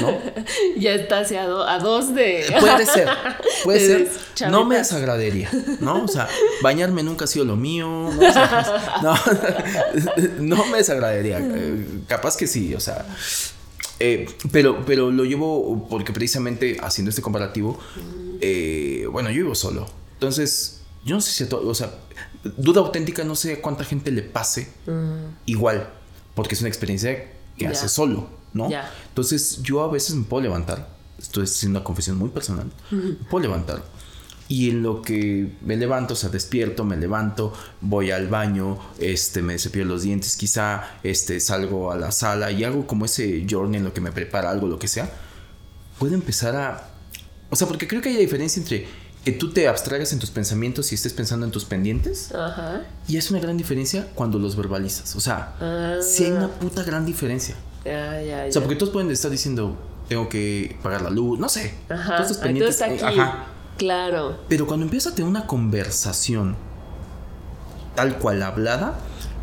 ¿No? 0.01 0.17
Ya 0.77 0.93
está 0.95 1.19
hacia 1.19 1.45
do- 1.45 1.67
a 1.67 1.77
dos 1.77 2.15
de. 2.15 2.45
Puede 2.59 2.85
ser, 2.85 3.07
puede 3.63 3.79
De 3.79 3.87
ser. 4.05 4.07
chavitas. 4.33 4.51
No 4.51 4.65
me 4.65 4.77
desagradaría, 4.77 5.51
¿no? 5.81 6.03
O 6.05 6.07
sea, 6.07 6.27
bañarme 6.63 7.03
nunca 7.03 7.25
ha 7.25 7.27
sido 7.27 7.45
lo 7.45 7.55
mío. 7.55 7.87
No, 7.87 8.09
O 8.09 8.33
sea, 8.33 8.93
no, 9.03 9.15
no 10.39 10.65
me 10.65 10.77
desagradaría. 10.77 11.39
Eh, 11.39 11.85
Capaz 12.07 12.37
que 12.37 12.47
sí, 12.47 12.73
o 12.73 12.79
sea. 12.79 13.05
eh, 13.99 14.27
pero, 14.51 14.83
pero 14.83 15.11
lo 15.11 15.25
llevo 15.25 15.87
porque 15.89 16.11
precisamente 16.11 16.77
haciendo 16.81 17.09
este 17.09 17.21
comparativo, 17.21 17.77
eh, 18.41 19.05
bueno, 19.11 19.29
yo 19.29 19.43
vivo 19.43 19.53
solo. 19.55 19.87
Entonces, 20.21 20.81
yo 21.03 21.15
no 21.15 21.21
sé 21.21 21.31
si 21.31 21.43
a 21.45 21.49
todo, 21.49 21.67
o 21.67 21.73
sea, 21.73 21.91
duda 22.55 22.81
auténtica, 22.81 23.23
no 23.23 23.35
sé 23.35 23.53
a 23.53 23.61
cuánta 23.61 23.83
gente 23.83 24.11
le 24.11 24.21
pase 24.21 24.67
igual, 25.47 25.89
porque 26.35 26.53
es 26.53 26.61
una 26.61 26.69
experiencia 26.69 27.15
que 27.57 27.63
Ya. 27.65 27.71
hace 27.71 27.89
solo, 27.89 28.29
¿no? 28.53 28.69
Ya. 28.69 28.87
Entonces 29.09 29.63
yo 29.63 29.81
a 29.81 29.87
veces 29.89 30.13
me 30.15 30.23
puedo 30.25 30.43
levantar, 30.43 30.89
esto 31.17 31.41
es 31.41 31.63
una 31.63 31.83
confesión 31.83 32.17
muy 32.19 32.29
personal, 32.29 32.67
me 32.91 33.13
puedo 33.31 33.41
levantar 33.41 33.83
y 34.47 34.69
en 34.69 34.83
lo 34.83 35.01
que 35.01 35.53
me 35.61 35.75
levanto, 35.75 36.13
o 36.13 36.17
sea, 36.17 36.29
despierto, 36.29 36.83
me 36.83 36.97
levanto, 36.97 37.51
voy 37.79 38.11
al 38.11 38.27
baño, 38.27 38.77
este, 38.99 39.41
me 39.41 39.57
cepillo 39.57 39.85
los 39.85 40.03
dientes, 40.03 40.35
quizá 40.35 40.99
este, 41.01 41.39
salgo 41.39 41.91
a 41.91 41.95
la 41.97 42.11
sala 42.11 42.51
y 42.51 42.63
hago 42.63 42.85
como 42.85 43.05
ese 43.05 43.43
journey 43.49 43.79
en 43.79 43.85
lo 43.85 43.93
que 43.93 44.01
me 44.01 44.11
prepara 44.11 44.51
algo, 44.51 44.67
lo 44.67 44.77
que 44.77 44.87
sea, 44.87 45.11
puedo 45.97 46.13
empezar 46.13 46.55
a... 46.55 46.89
O 47.49 47.55
sea, 47.55 47.67
porque 47.67 47.87
creo 47.87 48.01
que 48.01 48.09
hay 48.09 48.15
una 48.15 48.21
diferencia 48.21 48.61
entre 48.61 48.85
que 49.23 49.31
tú 49.31 49.51
te 49.51 49.67
abstraigas 49.67 50.13
en 50.13 50.19
tus 50.19 50.31
pensamientos 50.31 50.91
y 50.91 50.95
estés 50.95 51.13
pensando 51.13 51.45
en 51.45 51.51
tus 51.51 51.63
pendientes 51.65 52.33
Ajá. 52.33 52.81
y 53.07 53.17
es 53.17 53.29
una 53.29 53.39
gran 53.39 53.55
diferencia 53.57 54.07
cuando 54.15 54.39
los 54.39 54.55
verbalizas. 54.55 55.15
O 55.15 55.19
sea, 55.19 55.53
Ah. 55.61 55.97
sí 56.01 56.25
hay 56.25 56.31
una 56.31 56.47
puta 56.47 56.83
gran 56.83 57.05
diferencia. 57.05 57.55
Ya, 57.85 58.21
ya, 58.21 58.37
O 58.37 58.39
sea, 58.41 58.49
ya. 58.49 58.59
porque 58.61 58.75
todos 58.75 58.91
pueden 58.91 59.11
estar 59.11 59.29
diciendo, 59.29 59.77
tengo 60.07 60.27
que 60.29 60.77
pagar 60.81 61.01
la 61.03 61.09
luz, 61.11 61.39
no 61.39 61.49
sé. 61.49 61.73
Ajá. 61.89 62.17
Todos 62.17 62.31
estos 62.31 62.37
Ah, 62.37 62.43
pendientes. 62.43 62.81
entonces 62.81 63.01
eh, 63.03 63.05
aquí. 63.05 63.19
ajá. 63.19 63.45
Claro. 63.77 64.37
Pero 64.49 64.67
cuando 64.67 64.85
empiezas 64.85 65.13
a 65.13 65.15
tener 65.15 65.29
una 65.29 65.45
conversación 65.47 66.55
tal 67.95 68.17
cual 68.17 68.41
hablada, 68.43 68.95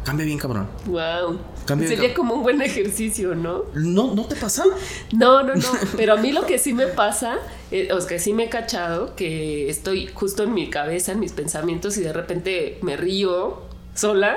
cambia 0.08 0.24
bien 0.24 0.38
cabrón. 0.38 0.66
Wow. 0.86 1.38
Cambia 1.66 1.86
Sería 1.86 2.14
como 2.14 2.32
un 2.32 2.42
buen 2.42 2.62
ejercicio, 2.62 3.34
¿no? 3.34 3.64
¿No, 3.74 4.14
¿No 4.14 4.24
te 4.24 4.36
pasa? 4.36 4.64
No, 5.12 5.42
no, 5.42 5.54
no. 5.54 5.68
Pero 5.98 6.14
a 6.14 6.16
mí 6.16 6.32
lo 6.32 6.46
que 6.46 6.58
sí 6.58 6.72
me 6.72 6.86
pasa, 6.86 7.36
eh, 7.70 7.92
o 7.92 8.00
sea, 8.00 8.08
que 8.08 8.18
sí 8.18 8.32
me 8.32 8.44
he 8.44 8.48
cachado, 8.48 9.14
que 9.16 9.68
estoy 9.68 10.06
justo 10.06 10.44
en 10.44 10.54
mi 10.54 10.70
cabeza, 10.70 11.12
en 11.12 11.20
mis 11.20 11.32
pensamientos, 11.32 11.98
y 11.98 12.00
de 12.00 12.14
repente 12.14 12.78
me 12.80 12.96
río 12.96 13.67
sola. 13.98 14.36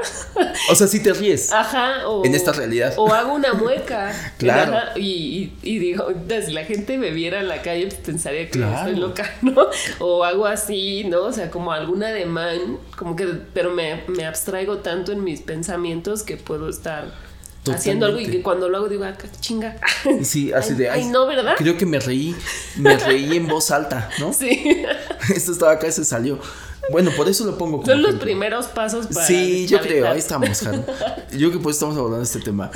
O 0.70 0.76
sea, 0.76 0.88
si 0.88 1.02
te 1.02 1.14
ríes. 1.14 1.52
Ajá. 1.52 2.08
O, 2.08 2.26
En 2.26 2.34
esta 2.36 2.52
realidad. 2.52 2.94
O 2.98 3.14
hago 3.14 3.34
una 3.34 3.54
mueca. 3.54 4.12
Claro. 4.38 4.74
Ajá, 4.76 4.94
y, 4.98 5.04
y, 5.04 5.54
y 5.62 5.80
digo, 5.80 6.08
si 6.46 6.52
la 6.52 6.64
gente 6.66 6.98
me 6.98 7.12
viera 7.12 7.40
en 7.42 7.48
la 7.48 7.62
calle, 7.62 7.88
pues 7.88 8.00
pensaría 8.02 8.46
que 8.46 8.52
Claro. 8.52 8.88
estoy 8.90 8.96
loca, 9.00 9.30
¿no? 9.42 9.68
O 10.00 10.24
hago 10.24 10.46
así, 10.48 11.04
¿no? 11.04 11.24
O 11.24 11.32
sea, 11.32 11.52
como 11.52 11.72
algún 11.72 12.04
ademán, 12.04 12.78
como 12.98 13.16
que, 13.16 13.26
pero 13.54 13.72
me, 13.72 14.04
me 14.08 14.26
abstraigo 14.26 14.78
tanto 14.80 15.12
en 15.12 15.24
mis 15.24 15.42
pensamientos 15.42 16.24
que 16.24 16.38
puedo 16.38 16.70
estar 16.70 17.14
haciendo 17.72 18.08
algo 18.08 18.20
y 18.20 18.26
que 18.26 18.42
cuando 18.42 18.68
lo 18.70 18.78
hago 18.78 18.90
digo, 18.90 19.04
ah, 19.04 19.14
chinga. 19.40 19.78
Sí, 20.24 20.52
así 20.52 20.72
Ay, 20.74 20.78
de. 20.80 20.90
ay, 20.90 21.06
no, 21.06 21.28
¿verdad? 21.28 21.54
Creo 21.58 21.78
que 21.78 21.86
me 21.86 22.00
reí, 22.00 22.36
me 22.78 22.98
reí 22.98 23.38
en 23.38 23.48
voz 23.48 23.70
alta, 23.70 24.10
¿no? 24.20 24.34
Sí. 24.34 24.84
Esto 25.36 25.52
estaba 25.52 25.74
acá 25.74 25.88
y 25.88 25.92
se 25.92 26.04
salió. 26.06 26.40
Bueno, 26.90 27.12
por 27.16 27.28
eso 27.30 27.46
lo 27.46 27.58
pongo 27.58 27.82
como. 27.82 27.86
Son 27.86 28.02
los 28.02 28.16
primeros 28.16 28.68
pasos 28.68 29.08
para. 29.08 29.26
Sí, 29.26 29.68
yo 29.68 29.80
creo, 29.80 30.10
ahí 30.10 30.20
estamos, 30.20 30.60
Jaro. 30.62 30.84
Yo 31.32 31.38
creo 31.38 31.52
que 31.52 31.60
pues 31.60 31.76
estamos 31.76 31.96
abordando 31.98 32.24
este 32.24 32.40
tema. 32.40 32.72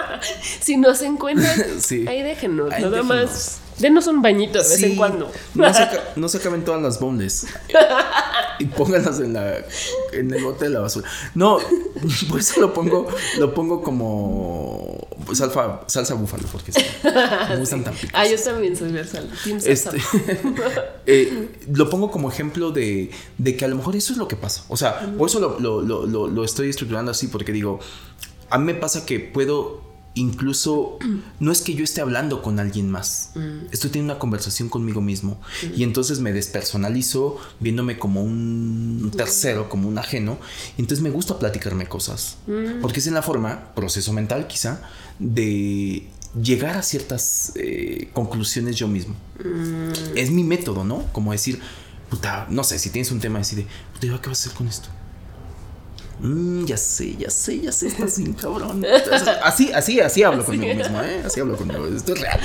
si 0.60 0.76
no 0.76 0.94
se 0.94 1.06
encuentran, 1.06 1.54
ahí 2.08 2.22
déjenos, 2.22 2.70
nada 2.70 3.02
más. 3.02 3.60
Denos 3.78 4.06
un 4.08 4.20
bañito 4.20 4.62
de 4.62 4.68
vez 4.68 4.82
en 4.82 4.96
cuando. 4.96 5.32
No 5.54 5.72
se, 5.72 5.88
no 6.16 6.28
se 6.28 6.38
acaben 6.38 6.64
todas 6.64 6.82
las 6.82 7.00
boneless. 7.00 7.46
Y 8.60 8.66
pónganlas 8.66 9.18
en 9.20 9.32
la 9.32 9.64
en 10.12 10.32
el 10.32 10.44
bote 10.44 10.66
de 10.66 10.70
la 10.70 10.80
basura. 10.80 11.08
No, 11.34 11.58
por 12.28 12.38
eso 12.38 12.60
lo 12.60 12.72
pongo 12.72 13.08
lo 13.38 13.54
pongo 13.54 13.82
como 13.82 15.08
salsa, 15.32 15.80
salsa 15.86 16.14
búfalo 16.14 16.46
porque 16.52 16.72
me 17.48 17.56
gustan 17.56 17.82
tan 17.82 17.94
Ah, 18.12 18.26
yo 18.26 18.38
también 18.38 18.76
soy 18.76 18.92
versal. 18.92 19.28
Este, 19.64 19.98
eh, 21.06 21.48
lo 21.72 21.88
pongo 21.88 22.10
como 22.10 22.30
ejemplo 22.30 22.70
de, 22.70 23.10
de, 23.38 23.56
que 23.56 23.64
a 23.64 23.68
lo 23.68 23.76
mejor 23.76 23.96
eso 23.96 24.12
es 24.12 24.18
lo 24.18 24.28
que 24.28 24.36
pasa. 24.36 24.64
O 24.68 24.76
sea, 24.76 25.12
por 25.16 25.28
eso 25.28 25.40
lo, 25.40 25.58
lo, 25.58 26.06
lo, 26.06 26.28
lo 26.28 26.44
estoy 26.44 26.68
estructurando 26.68 27.10
así 27.10 27.28
porque 27.28 27.52
digo, 27.52 27.80
a 28.50 28.58
mí 28.58 28.64
me 28.64 28.74
pasa 28.74 29.06
que 29.06 29.20
puedo 29.20 29.89
incluso 30.20 30.98
no 31.40 31.52
es 31.52 31.62
que 31.62 31.74
yo 31.74 31.84
esté 31.84 32.00
hablando 32.00 32.42
con 32.42 32.60
alguien 32.60 32.90
más, 32.90 33.30
mm. 33.34 33.72
estoy 33.72 33.90
teniendo 33.90 34.14
una 34.14 34.20
conversación 34.20 34.68
conmigo 34.68 35.00
mismo 35.00 35.40
y 35.76 35.82
entonces 35.82 36.20
me 36.20 36.32
despersonalizo 36.32 37.38
viéndome 37.58 37.98
como 37.98 38.22
un 38.22 39.10
tercero, 39.16 39.68
como 39.68 39.88
un 39.88 39.98
ajeno, 39.98 40.38
y 40.76 40.82
entonces 40.82 41.02
me 41.02 41.10
gusta 41.10 41.38
platicarme 41.38 41.86
cosas, 41.86 42.36
mm. 42.46 42.80
porque 42.80 43.00
es 43.00 43.06
en 43.06 43.14
la 43.14 43.22
forma, 43.22 43.74
proceso 43.74 44.12
mental 44.12 44.46
quizá, 44.46 44.82
de 45.18 46.08
llegar 46.40 46.76
a 46.76 46.82
ciertas 46.82 47.52
eh, 47.56 48.10
conclusiones 48.12 48.76
yo 48.76 48.88
mismo. 48.88 49.14
Mm. 49.42 50.16
Es 50.16 50.30
mi 50.30 50.44
método, 50.44 50.84
¿no? 50.84 51.04
Como 51.12 51.32
decir, 51.32 51.60
puta, 52.08 52.46
no 52.50 52.64
sé, 52.64 52.78
si 52.78 52.90
tienes 52.90 53.10
un 53.10 53.20
tema, 53.20 53.38
decir, 53.38 53.66
puta, 53.94 54.06
¿qué 54.20 54.28
vas 54.28 54.40
a 54.40 54.42
hacer 54.44 54.52
con 54.52 54.68
esto? 54.68 54.88
Mm, 56.22 56.64
ya 56.66 56.76
sé, 56.76 57.16
ya 57.16 57.30
sé, 57.30 57.60
ya 57.60 57.72
sé, 57.72 57.88
estás 57.88 58.18
bien 58.18 58.34
cabrón. 58.34 58.84
así, 59.42 59.72
así, 59.72 60.00
así 60.00 60.22
hablo 60.22 60.44
conmigo 60.44 60.74
mismo, 60.74 61.00
¿eh? 61.00 61.22
Así 61.24 61.40
hablo 61.40 61.56
conmigo. 61.56 61.86
Esto 61.86 62.12
es 62.12 62.20
real, 62.20 62.40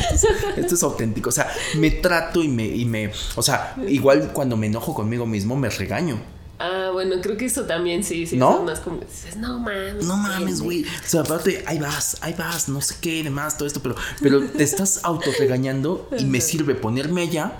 esto 0.55 0.76
es, 0.76 0.84
auténtico. 0.84 1.30
O 1.30 1.32
sea, 1.32 1.51
me 1.78 1.91
trato 1.91 2.41
y 2.41 2.47
me, 2.47 2.65
y 2.65 2.86
me. 2.86 3.11
O 3.36 3.41
sea, 3.41 3.76
igual 3.88 4.32
cuando 4.34 4.55
me 4.55 4.67
enojo 4.67 4.93
conmigo 4.93 5.26
mismo, 5.26 5.55
me 5.55 5.69
regaño. 5.69 6.19
Ah, 6.57 6.89
bueno, 6.93 7.17
creo 7.21 7.36
que 7.36 7.45
eso 7.45 7.63
también 7.63 8.01
sí, 8.03 8.26
sí. 8.26 8.38
¿No? 8.38 8.63
Más 8.63 8.80
como 8.80 8.99
dices, 8.99 9.36
no 9.36 9.59
mames. 9.59 10.05
No 10.05 10.15
mames, 10.15 10.61
güey. 10.61 10.84
O 10.84 11.07
sea, 11.07 11.21
aparte, 11.21 11.65
ahí 11.67 11.80
vas, 11.80 12.17
ahí 12.21 12.34
vas, 12.34 12.69
no 12.69 12.80
sé 12.80 12.95
qué, 13.01 13.23
demás, 13.23 13.57
todo 13.57 13.67
esto, 13.67 13.82
pero, 13.82 13.95
pero 14.21 14.41
te 14.47 14.63
estás 14.63 15.01
autorregañando 15.03 16.09
y 16.17 16.23
me 16.23 16.39
sirve 16.39 16.76
ponerme 16.76 17.23
allá 17.23 17.51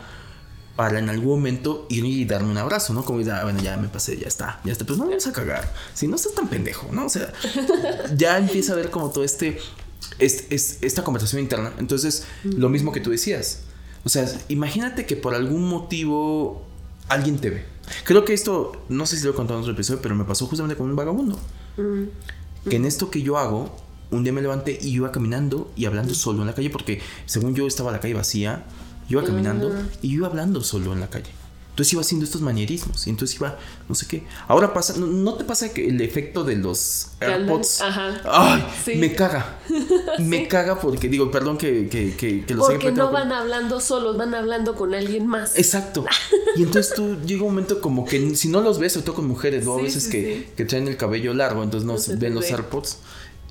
para 0.76 1.00
en 1.00 1.10
algún 1.10 1.38
momento 1.38 1.86
ir 1.90 2.04
y 2.06 2.26
darme 2.26 2.52
un 2.52 2.58
abrazo, 2.58 2.94
¿no? 2.94 3.06
Como, 3.06 3.20
ah, 3.32 3.44
bueno, 3.44 3.62
ya 3.62 3.78
me 3.78 3.88
pasé, 3.88 4.18
ya 4.18 4.28
está, 4.28 4.60
ya 4.66 4.74
está, 4.74 4.86
pues 4.86 5.00
no 5.00 5.06
vamos 5.06 5.26
a 5.26 5.32
cagar. 5.32 5.74
Si 5.94 6.08
no 6.08 6.18
estás 6.18 6.34
tan 6.34 6.50
pendejo, 6.50 6.90
¿no? 6.92 7.06
O 7.06 7.10
sea, 7.10 7.32
ya 8.16 8.38
empieza 8.38 8.74
a 8.74 8.76
ver 8.76 8.90
como 8.90 9.10
todo 9.10 9.24
este, 9.24 9.58
esta 10.20 11.04
conversación 11.04 11.42
interna. 11.42 11.72
Entonces, 11.78 12.26
lo 12.44 12.70
mismo 12.70 12.92
que 12.92 13.00
tú 13.00 13.12
decías. 13.12 13.62
O 14.04 14.10
sea, 14.10 14.30
imagínate 14.50 15.06
que 15.06 15.16
por 15.16 15.34
algún 15.34 15.68
motivo 15.68 16.66
alguien 17.08 17.40
te 17.40 17.50
ve. 17.50 17.66
Creo 18.04 18.26
que 18.26 18.34
esto, 18.34 18.84
no 18.90 19.06
sé 19.06 19.18
si 19.18 19.24
lo 19.24 19.32
he 19.32 19.34
contado 19.34 19.60
en 19.60 19.62
otro 19.62 19.74
episodio, 19.74 20.02
pero 20.02 20.16
me 20.16 20.26
pasó 20.26 20.46
justamente 20.48 20.76
con 20.76 20.90
un 20.90 20.96
vagabundo. 20.96 21.40
Que 22.70 22.76
en 22.76 22.86
esto 22.86 23.10
que 23.10 23.22
yo 23.22 23.38
hago, 23.38 23.76
un 24.12 24.24
día 24.24 24.34
me 24.34 24.42
levanté 24.42 24.78
y 24.82 24.90
iba 24.90 25.12
caminando 25.12 25.72
y 25.76 25.86
hablando 25.86 26.14
solo 26.14 26.42
en 26.42 26.48
la 26.48 26.54
calle, 26.54 26.70
porque 26.70 27.02
según 27.26 27.56
yo 27.56 27.66
estaba 27.66 27.92
la 27.92 28.00
calle 28.00 28.14
vacía 28.14 28.66
iba 29.10 29.24
caminando 29.24 29.74
y 30.02 30.14
iba 30.14 30.28
hablando 30.28 30.64
solo 30.64 30.94
en 30.94 31.00
la 31.00 31.10
calle. 31.10 31.32
Entonces 31.76 31.92
iba 31.92 32.02
haciendo 32.04 32.24
estos 32.24 32.40
manierismos 32.40 33.06
y 33.06 33.10
entonces 33.10 33.36
iba, 33.36 33.60
no 33.90 33.96
sé 33.96 34.08
qué. 34.08 34.24
Ahora 34.48 34.74
pasa, 34.74 34.94
¿no, 34.98 35.34
te 35.34 35.44
pasa 35.44 35.74
que 35.74 35.90
el 35.90 36.00
efecto 36.00 36.46
de 36.46 36.56
los 36.56 37.08
AirPods? 37.20 37.82
Ajá. 37.82 38.22
¡Ay! 38.24 38.64
Me 38.96 39.14
caga. 39.14 39.60
Me 40.20 40.48
caga 40.48 40.80
porque 40.80 41.10
digo, 41.10 41.30
perdón 41.32 41.58
que, 41.58 41.90
que, 41.90 42.16
que, 42.16 42.46
que 42.46 42.56
Porque 42.56 42.94
no 42.94 43.12
van 43.12 43.34
hablando 43.34 43.82
solos, 43.82 44.16
van 44.16 44.34
hablando 44.34 44.74
con 44.74 44.94
alguien 44.94 45.28
más. 45.28 45.58
Exacto. 45.58 46.06
Y 46.58 46.64
entonces 46.64 46.96
tú 46.96 47.18
llega 47.26 47.44
un 47.44 47.50
momento 47.50 47.82
como 47.82 48.06
que 48.06 48.34
si 48.38 48.48
no 48.48 48.62
los 48.62 48.80
ves, 48.80 48.94
sobre 48.94 49.08
todo 49.08 49.16
con 49.18 49.28
mujeres, 49.28 49.66
¿no? 49.66 49.74
a 49.78 49.82
veces 49.82 50.08
que, 50.08 50.54
que 50.56 50.64
traen 50.64 50.88
el 50.88 50.96
cabello 50.96 51.34
largo, 51.34 51.62
entonces 51.62 51.86
no, 51.86 52.18
ven 52.18 52.34
los 52.34 52.50
AirPods. 52.50 53.00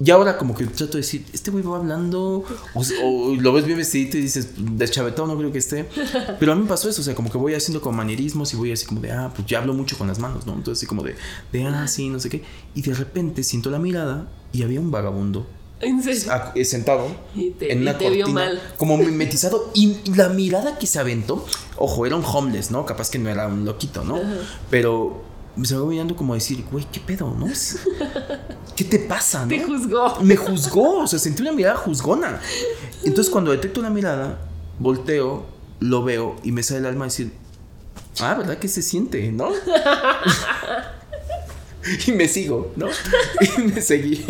Y 0.02 0.10
ahora 0.10 0.36
como 0.36 0.56
que 0.56 0.66
trato 0.66 0.92
de 0.92 0.98
decir, 0.98 1.24
este 1.32 1.52
güey 1.52 1.62
va 1.62 1.76
hablando, 1.76 2.44
o, 2.74 3.34
lo 3.36 3.52
ves 3.52 3.64
bien 3.64 3.78
vestidito 3.78 4.18
y 4.18 4.22
dices, 4.22 4.48
deschavetado 4.56 5.28
no 5.28 5.38
creo 5.38 5.52
que 5.52 5.58
esté. 5.58 5.88
Pero 6.40 6.52
a 6.52 6.54
mí 6.56 6.62
me 6.62 6.68
pasó 6.68 6.88
eso, 6.88 7.00
o 7.00 7.04
sea, 7.04 7.14
como 7.14 7.30
que 7.30 7.38
voy 7.38 7.54
haciendo 7.54 7.80
como 7.80 7.98
manierismos 7.98 8.52
y 8.54 8.56
voy 8.56 8.72
así 8.72 8.86
como 8.86 9.00
de, 9.00 9.12
ah, 9.12 9.30
pues 9.34 9.46
ya 9.46 9.58
hablo 9.58 9.72
mucho 9.72 9.96
con 9.96 10.08
las 10.08 10.18
manos, 10.18 10.46
¿no? 10.46 10.54
Entonces 10.54 10.80
así 10.80 10.86
como 10.86 11.02
de, 11.04 11.14
de, 11.52 11.66
ah, 11.66 11.86
sí, 11.86 12.08
no 12.08 12.18
sé 12.18 12.28
qué. 12.28 12.42
Y 12.74 12.82
de 12.82 12.92
repente 12.92 13.44
siento 13.44 13.70
la 13.70 13.78
mirada 13.78 14.28
y 14.52 14.64
había 14.64 14.80
un 14.80 14.90
vagabundo. 14.90 15.46
¿En 15.80 16.02
serio? 16.02 16.32
Eh, 16.54 16.64
sentado 16.64 17.06
en 17.36 17.82
una 17.82 17.96
cortina, 17.96 18.50
como 18.76 18.96
mimetizado 18.98 19.70
y 19.74 19.98
la 20.16 20.28
mirada 20.28 20.78
que 20.78 20.86
se 20.86 20.98
aventó, 20.98 21.46
ojo, 21.76 22.06
era 22.06 22.16
un 22.16 22.24
homeless, 22.24 22.70
¿no? 22.70 22.84
Capaz 22.86 23.10
que 23.10 23.18
no 23.18 23.28
era 23.28 23.46
un 23.46 23.64
loquito, 23.64 24.02
¿no? 24.02 24.20
Pero 24.70 25.33
me 25.56 25.62
estaba 25.62 25.86
mirando 25.86 26.16
como 26.16 26.32
a 26.32 26.36
decir, 26.36 26.64
güey, 26.70 26.86
¿qué 26.90 27.00
pedo, 27.00 27.34
no? 27.38 27.46
¿Qué 28.76 28.84
te 28.84 28.98
pasa, 28.98 29.42
no? 29.42 29.48
Te 29.48 29.62
juzgó. 29.62 30.20
Me 30.20 30.36
juzgó, 30.36 30.98
o 31.00 31.06
sea, 31.06 31.18
sentí 31.18 31.42
una 31.42 31.52
mirada 31.52 31.76
juzgona. 31.76 32.40
Entonces, 33.04 33.30
cuando 33.30 33.52
detecto 33.52 33.80
una 33.80 33.90
mirada, 33.90 34.40
volteo, 34.78 35.46
lo 35.80 36.02
veo 36.02 36.36
y 36.42 36.52
me 36.52 36.62
sale 36.62 36.80
el 36.80 36.86
alma 36.86 37.04
a 37.04 37.08
decir, 37.08 37.32
ah, 38.20 38.34
¿verdad 38.34 38.58
que 38.58 38.68
se 38.68 38.82
siente, 38.82 39.30
no? 39.30 39.50
y 42.06 42.12
me 42.12 42.26
sigo, 42.26 42.72
¿no? 42.76 42.88
Y 43.40 43.62
me 43.62 43.80
seguí. 43.80 44.24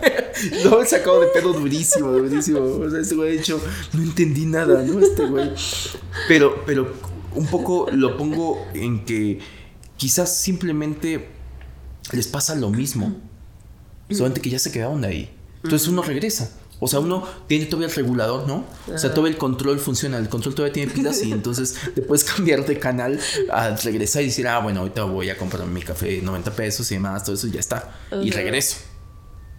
Luego 0.62 0.82
he 0.82 0.86
sacado 0.86 1.20
de 1.20 1.28
pedo 1.28 1.52
durísimo, 1.52 2.10
durísimo. 2.10 2.60
O 2.60 2.90
sea, 2.90 3.00
ese 3.00 3.14
güey 3.14 3.30
ha 3.30 3.32
dicho, 3.32 3.60
no 3.92 4.02
entendí 4.02 4.46
nada, 4.46 4.82
¿no? 4.82 5.00
Este 5.00 5.26
güey. 5.26 5.50
Pero, 6.28 6.62
pero 6.66 6.92
un 7.34 7.46
poco 7.46 7.88
lo 7.92 8.16
pongo 8.16 8.66
en 8.74 9.04
que 9.04 9.38
quizás 10.00 10.34
simplemente 10.34 11.28
les 12.12 12.26
pasa 12.26 12.54
lo 12.54 12.70
mismo, 12.70 13.16
solamente 14.08 14.40
que 14.40 14.48
ya 14.48 14.58
se 14.58 14.72
quedaron 14.72 15.04
ahí. 15.04 15.30
Entonces 15.62 15.88
uno 15.88 16.00
regresa. 16.00 16.50
O 16.82 16.88
sea, 16.88 17.00
uno 17.00 17.28
tiene 17.46 17.66
todavía 17.66 17.88
el 17.88 17.94
regulador, 17.94 18.48
¿no? 18.48 18.64
O 18.90 18.96
sea, 18.96 19.12
todo 19.12 19.26
el 19.26 19.36
control 19.36 19.78
funciona, 19.78 20.16
el 20.16 20.30
control 20.30 20.54
todavía 20.54 20.72
tiene 20.72 20.90
pilas 20.90 21.22
y 21.22 21.32
entonces 21.32 21.76
te 21.94 22.00
puedes 22.00 22.24
cambiar 22.24 22.64
de 22.64 22.78
canal 22.78 23.20
a 23.52 23.76
regresar 23.76 24.22
y 24.22 24.26
decir, 24.26 24.48
ah, 24.48 24.60
bueno, 24.60 24.80
ahorita 24.80 25.04
voy 25.04 25.28
a 25.28 25.36
comprar 25.36 25.66
mi 25.66 25.82
café 25.82 26.22
90 26.22 26.50
pesos 26.52 26.90
y 26.90 26.94
demás, 26.94 27.22
todo 27.22 27.34
eso 27.34 27.46
y 27.48 27.50
ya 27.50 27.60
está. 27.60 27.94
Y 28.22 28.30
regreso. 28.30 28.78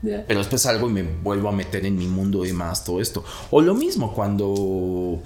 Pero 0.02 0.39
después 0.39 0.64
salgo 0.64 0.89
y 0.89 0.94
me 0.94 1.04
vuelvo 1.04 1.50
a 1.50 1.52
meter 1.52 1.86
en 1.86 1.96
mi 1.96 2.08
mundo 2.08 2.44
y 2.44 2.48
demás, 2.48 2.84
todo 2.84 3.00
esto. 3.00 3.24
O 3.52 3.62
lo 3.62 3.76
mismo 3.76 4.16
cuando, 4.16 5.22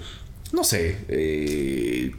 no 0.52 0.64
sé, 0.64 1.06
eh, 1.08 2.12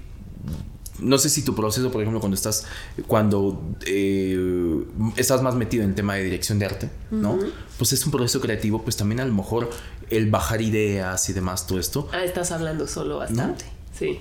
no 0.99 1.17
sé 1.17 1.29
si 1.29 1.43
tu 1.43 1.55
proceso, 1.55 1.91
por 1.91 2.01
ejemplo, 2.01 2.19
cuando 2.19 2.35
estás, 2.35 2.65
cuando 3.07 3.75
eh, 3.85 4.83
estás 5.15 5.41
más 5.41 5.55
metido 5.55 5.83
en 5.83 5.89
el 5.89 5.95
tema 5.95 6.15
de 6.15 6.23
dirección 6.23 6.59
de 6.59 6.65
arte, 6.65 6.89
¿no? 7.11 7.39
Pues 7.77 7.93
es 7.93 8.05
un 8.05 8.11
proceso 8.11 8.41
creativo, 8.41 8.81
pues 8.83 8.97
también 8.97 9.19
a 9.19 9.25
lo 9.25 9.33
mejor 9.33 9.69
el 10.09 10.29
bajar 10.29 10.61
ideas 10.61 11.29
y 11.29 11.33
demás, 11.33 11.67
todo 11.67 11.79
esto. 11.79 12.07
Ah, 12.11 12.23
estás 12.23 12.51
hablando 12.51 12.87
solo 12.87 13.17
bastante, 13.17 13.65
sí. 13.97 14.19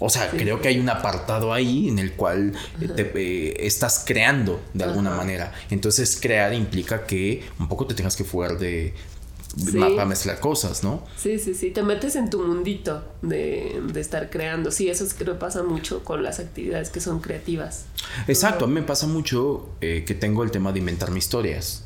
O 0.00 0.08
sea, 0.08 0.30
creo 0.30 0.60
que 0.60 0.68
hay 0.68 0.78
un 0.78 0.88
apartado 0.88 1.52
ahí 1.52 1.88
en 1.88 1.98
el 1.98 2.12
cual 2.12 2.52
te, 2.78 3.10
eh, 3.16 3.66
estás 3.66 4.04
creando 4.06 4.60
de 4.72 4.84
alguna 4.84 5.10
manera. 5.10 5.52
Entonces, 5.70 6.18
crear 6.20 6.54
implica 6.54 7.04
que 7.04 7.42
un 7.58 7.66
poco 7.66 7.84
te 7.86 7.94
tengas 7.94 8.14
que 8.14 8.22
fugar 8.22 8.58
de, 8.58 8.94
para 9.78 10.04
mezclar 10.04 10.40
cosas, 10.40 10.84
¿no? 10.84 11.02
Sí, 11.16 11.38
sí, 11.38 11.54
sí, 11.54 11.70
te 11.70 11.82
metes 11.82 12.16
en 12.16 12.30
tu 12.30 12.40
mundito 12.40 13.02
de, 13.22 13.80
estar 13.96 14.30
creando. 14.30 14.70
Sí, 14.70 14.88
eso 14.88 15.04
creo 15.16 15.34
que 15.34 15.40
pasa 15.40 15.62
mucho 15.62 16.04
con 16.04 16.22
las 16.22 16.38
actividades 16.38 16.90
que 16.90 17.00
son 17.00 17.20
creativas. 17.20 17.86
Exacto, 18.26 18.64
a 18.64 18.68
mí 18.68 18.74
me 18.74 18.82
pasa 18.82 19.06
mucho 19.06 19.68
eh, 19.80 20.04
que 20.06 20.14
tengo 20.14 20.42
el 20.42 20.50
tema 20.50 20.72
de 20.72 20.78
inventarme 20.78 21.18
historias. 21.18 21.84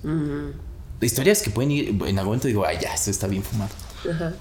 Historias 1.00 1.42
que 1.42 1.50
pueden 1.50 1.70
ir, 1.70 1.88
en 1.88 2.18
algún 2.18 2.24
momento 2.24 2.48
digo, 2.48 2.64
ay, 2.64 2.78
ya, 2.80 2.94
esto 2.94 3.10
está 3.10 3.26
bien 3.26 3.42
fumado. 3.42 3.70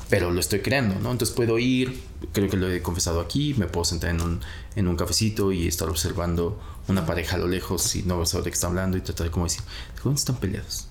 Pero 0.10 0.32
lo 0.32 0.40
estoy 0.40 0.60
creando, 0.60 0.96
¿no? 0.96 1.12
Entonces 1.12 1.36
puedo 1.36 1.60
ir, 1.60 2.02
creo 2.34 2.50
que 2.50 2.58
lo 2.58 2.70
he 2.70 2.82
confesado 2.82 3.20
aquí, 3.20 3.54
me 3.56 3.68
puedo 3.68 3.86
sentar 3.86 4.10
en 4.10 4.22
un, 4.22 4.42
en 4.76 4.88
un 4.88 4.96
cafecito 4.96 5.52
y 5.52 5.68
estar 5.68 5.90
observando 5.90 6.60
una 6.88 7.06
pareja 7.06 7.36
a 7.36 7.40
lo 7.40 7.48
lejos 7.48 7.96
y 7.96 8.04
no 8.04 8.26
saber 8.26 8.46
de 8.46 8.52
qué 8.52 8.56
está 8.56 8.68
hablando 8.68 8.98
y 8.98 9.02
tratar 9.02 9.28
de 9.28 9.32
como 9.32 9.46
decir, 9.46 9.62
¿dónde 10.04 10.20
están 10.20 10.38
peleados? 10.38 10.88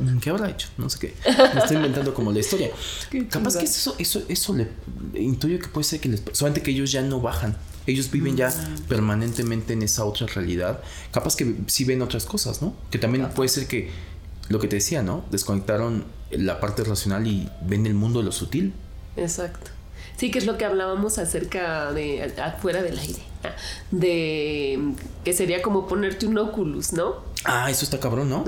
Mm, 0.00 0.18
¿Qué, 0.18 0.30
habrá 0.30 0.50
hecho? 0.50 0.68
No 0.76 0.88
sé 0.90 0.98
qué. 0.98 1.14
Me 1.54 1.60
estoy 1.60 1.76
inventando 1.76 2.14
como 2.14 2.32
la 2.32 2.40
historia. 2.40 2.70
Capaz 3.30 3.56
que 3.56 3.64
eso, 3.64 3.94
eso, 3.98 4.22
eso 4.28 4.54
le 4.54 4.68
intuyo 5.14 5.58
que 5.58 5.68
puede 5.68 5.84
ser 5.84 6.00
que 6.00 6.08
les... 6.08 6.22
Solamente 6.32 6.62
que 6.62 6.70
ellos 6.70 6.92
ya 6.92 7.02
no 7.02 7.20
bajan. 7.20 7.56
Ellos 7.86 8.10
viven 8.10 8.36
ya 8.36 8.50
mm. 8.50 8.82
permanentemente 8.88 9.72
en 9.72 9.82
esa 9.82 10.04
otra 10.04 10.26
realidad. 10.26 10.82
Capaz 11.10 11.36
que 11.36 11.56
sí 11.66 11.84
ven 11.84 12.02
otras 12.02 12.26
cosas, 12.26 12.60
¿no? 12.60 12.74
Que 12.90 12.98
también 12.98 13.28
puede 13.30 13.48
ser 13.48 13.66
que 13.66 13.90
lo 14.48 14.58
que 14.58 14.68
te 14.68 14.76
decía, 14.76 15.02
¿no? 15.02 15.24
Desconectaron 15.30 16.04
la 16.30 16.60
parte 16.60 16.84
racional 16.84 17.26
y 17.26 17.48
ven 17.62 17.86
el 17.86 17.94
mundo 17.94 18.20
de 18.20 18.26
lo 18.26 18.32
sutil. 18.32 18.74
Exacto. 19.16 19.70
Sí, 20.16 20.30
que 20.30 20.38
es 20.38 20.46
lo 20.46 20.58
que 20.58 20.64
hablábamos 20.64 21.18
acerca 21.18 21.92
de 21.92 22.34
afuera 22.42 22.82
del 22.82 22.98
aire. 22.98 23.22
Ah, 23.44 23.50
de 23.92 24.94
que 25.24 25.32
sería 25.32 25.62
como 25.62 25.86
ponerte 25.86 26.26
un 26.26 26.38
oculus, 26.38 26.92
¿no? 26.92 27.16
Ah, 27.44 27.70
eso 27.70 27.84
está 27.84 28.00
cabrón, 28.00 28.28
¿no? 28.28 28.44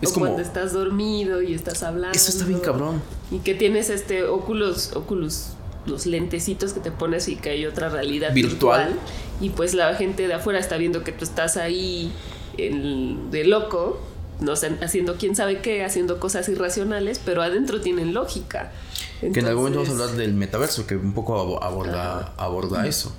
Es 0.00 0.10
o 0.10 0.14
como, 0.14 0.26
cuando 0.26 0.42
estás 0.42 0.72
dormido 0.74 1.40
y 1.42 1.54
estás 1.54 1.82
hablando. 1.82 2.16
Eso 2.16 2.30
está 2.30 2.44
bien 2.44 2.60
cabrón. 2.60 3.00
Y 3.30 3.38
que 3.38 3.54
tienes 3.54 3.88
este 3.88 4.24
Oculus, 4.24 4.92
Oculus, 4.94 5.52
los 5.86 6.06
lentecitos 6.06 6.74
que 6.74 6.80
te 6.80 6.90
pones 6.90 7.28
y 7.28 7.36
que 7.36 7.50
hay 7.50 7.66
otra 7.66 7.88
realidad 7.88 8.34
virtual. 8.34 8.94
y 9.40 9.50
pues 9.50 9.74
la 9.74 9.94
gente 9.94 10.28
de 10.28 10.34
afuera 10.34 10.58
está 10.58 10.76
viendo 10.76 11.02
que 11.02 11.12
tú 11.12 11.24
estás 11.24 11.56
ahí 11.56 12.12
de 12.56 13.44
loco, 13.44 14.00
no 14.40 14.56
sé, 14.56 14.72
haciendo 14.82 15.16
quién 15.16 15.34
sabe 15.34 15.60
qué, 15.60 15.84
haciendo 15.84 16.20
cosas 16.20 16.48
irracionales, 16.48 17.20
pero 17.24 17.42
adentro 17.42 17.80
tienen 17.80 18.14
lógica. 18.14 18.72
que 19.20 19.26
en 19.26 19.46
algún 19.46 19.64
momento 19.64 19.80
vamos 19.80 20.00
a 20.00 20.04
hablar 20.04 20.16
del 20.16 20.34
metaverso, 20.34 20.86
que 20.86 20.96
un 20.96 21.12
poco 21.12 21.62
aborda, 21.62 22.34
aborda 22.36 22.86
eso. 22.86 23.14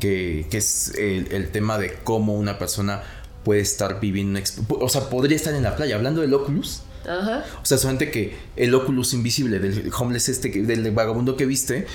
que, 0.00 0.46
que, 0.50 0.58
es 0.58 0.94
el, 0.96 1.32
el 1.32 1.50
tema 1.50 1.78
de 1.78 1.94
cómo 2.04 2.34
una 2.34 2.58
persona 2.58 3.02
puede 3.44 3.60
estar 3.60 4.00
viviendo, 4.00 4.40
o 4.68 4.88
sea, 4.88 5.08
podría 5.08 5.36
estar 5.36 5.54
en 5.54 5.62
la 5.62 5.76
playa, 5.76 5.96
hablando 5.96 6.20
del 6.20 6.34
Oculus. 6.34 6.82
Ajá. 7.08 7.44
O 7.62 7.64
sea, 7.64 7.78
solamente 7.78 8.10
que 8.10 8.36
el 8.56 8.74
Oculus 8.74 9.14
invisible 9.14 9.58
del 9.58 9.90
homeless 9.96 10.28
este, 10.28 10.50
del 10.50 10.90
vagabundo 10.90 11.36
que 11.36 11.46
viste, 11.46 11.86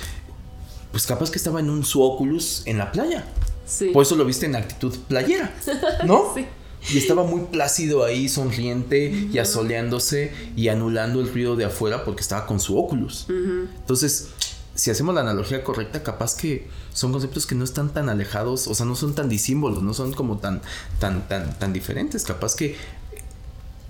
pues 0.90 1.06
capaz 1.06 1.30
que 1.30 1.38
estaba 1.38 1.60
en 1.60 1.70
un 1.70 1.84
su 1.84 2.02
Oculus 2.02 2.62
en 2.66 2.78
la 2.78 2.90
playa. 2.90 3.24
Sí. 3.66 3.90
Por 3.92 4.02
eso 4.02 4.16
lo 4.16 4.24
viste 4.24 4.46
en 4.46 4.56
actitud 4.56 4.96
playera, 5.08 5.52
¿no? 6.04 6.32
sí. 6.34 6.46
Y 6.92 6.98
estaba 6.98 7.24
muy 7.24 7.42
plácido 7.42 8.04
ahí, 8.04 8.28
sonriente 8.28 9.28
y 9.32 9.38
asoleándose 9.38 10.32
y 10.56 10.68
anulando 10.68 11.20
el 11.20 11.32
ruido 11.32 11.56
de 11.56 11.64
afuera 11.64 12.04
porque 12.04 12.22
estaba 12.22 12.46
con 12.46 12.60
su 12.60 12.78
Oculus. 12.78 13.26
Entonces, 13.28 14.28
si 14.74 14.90
hacemos 14.90 15.14
la 15.14 15.22
analogía 15.22 15.64
correcta, 15.64 16.02
capaz 16.02 16.36
que 16.36 16.68
son 16.92 17.12
conceptos 17.12 17.46
que 17.46 17.54
no 17.54 17.64
están 17.64 17.92
tan 17.92 18.08
alejados, 18.08 18.68
o 18.68 18.74
sea, 18.74 18.86
no 18.86 18.94
son 18.94 19.14
tan 19.14 19.28
disímbolos, 19.28 19.82
no 19.82 19.94
son 19.94 20.12
como 20.12 20.38
tan, 20.38 20.62
tan, 21.00 21.26
tan, 21.28 21.58
tan 21.58 21.72
diferentes. 21.72 22.24
Capaz 22.24 22.54
que 22.54 22.76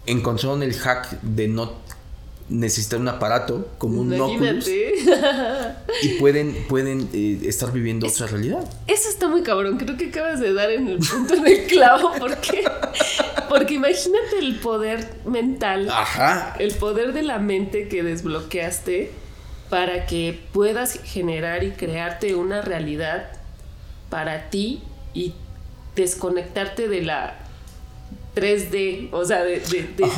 encontraron 0.07 0.63
el 0.63 0.75
hack 0.75 1.21
de 1.23 1.49
no 1.49 1.73
necesitar 2.49 3.01
un 3.01 3.09
aparato 3.09 3.69
como 3.79 4.01
un 4.01 4.21
Oculus 4.21 4.69
y 6.03 6.09
pueden, 6.21 6.55
pueden 6.69 7.09
eh, 7.13 7.41
estar 7.45 7.73
viviendo 7.73 8.07
otra 8.07 8.27
realidad. 8.27 8.65
Eso 8.87 9.09
está 9.09 9.29
muy 9.29 9.43
cabrón, 9.43 9.79
creo 9.79 9.97
que 9.97 10.07
acabas 10.07 10.41
de 10.41 10.53
dar 10.53 10.71
en 10.71 10.89
el 10.89 10.99
punto 10.99 11.37
del 11.37 11.67
clavo 11.67 12.13
porque, 12.19 12.65
porque 13.49 13.75
imagínate 13.75 14.39
el 14.39 14.57
poder 14.61 15.09
mental, 15.25 15.91
el 16.59 16.75
poder 16.75 17.13
de 17.13 17.23
la 17.23 17.39
mente 17.39 17.89
que 17.89 18.03
desbloqueaste 18.03 19.11
para 19.69 20.07
que 20.07 20.39
puedas 20.53 21.01
generar 21.03 21.65
y 21.65 21.73
crearte 21.73 22.37
una 22.37 22.63
realidad 22.63 23.29
para 24.09 24.51
ti 24.51 24.83
y 25.15 25.35
desconectarte 25.97 26.89
de 26.89 27.03
la 27.03 27.39
3D, 28.37 29.09
o 29.13 29.25
sea, 29.25 29.43
de, 29.43 29.61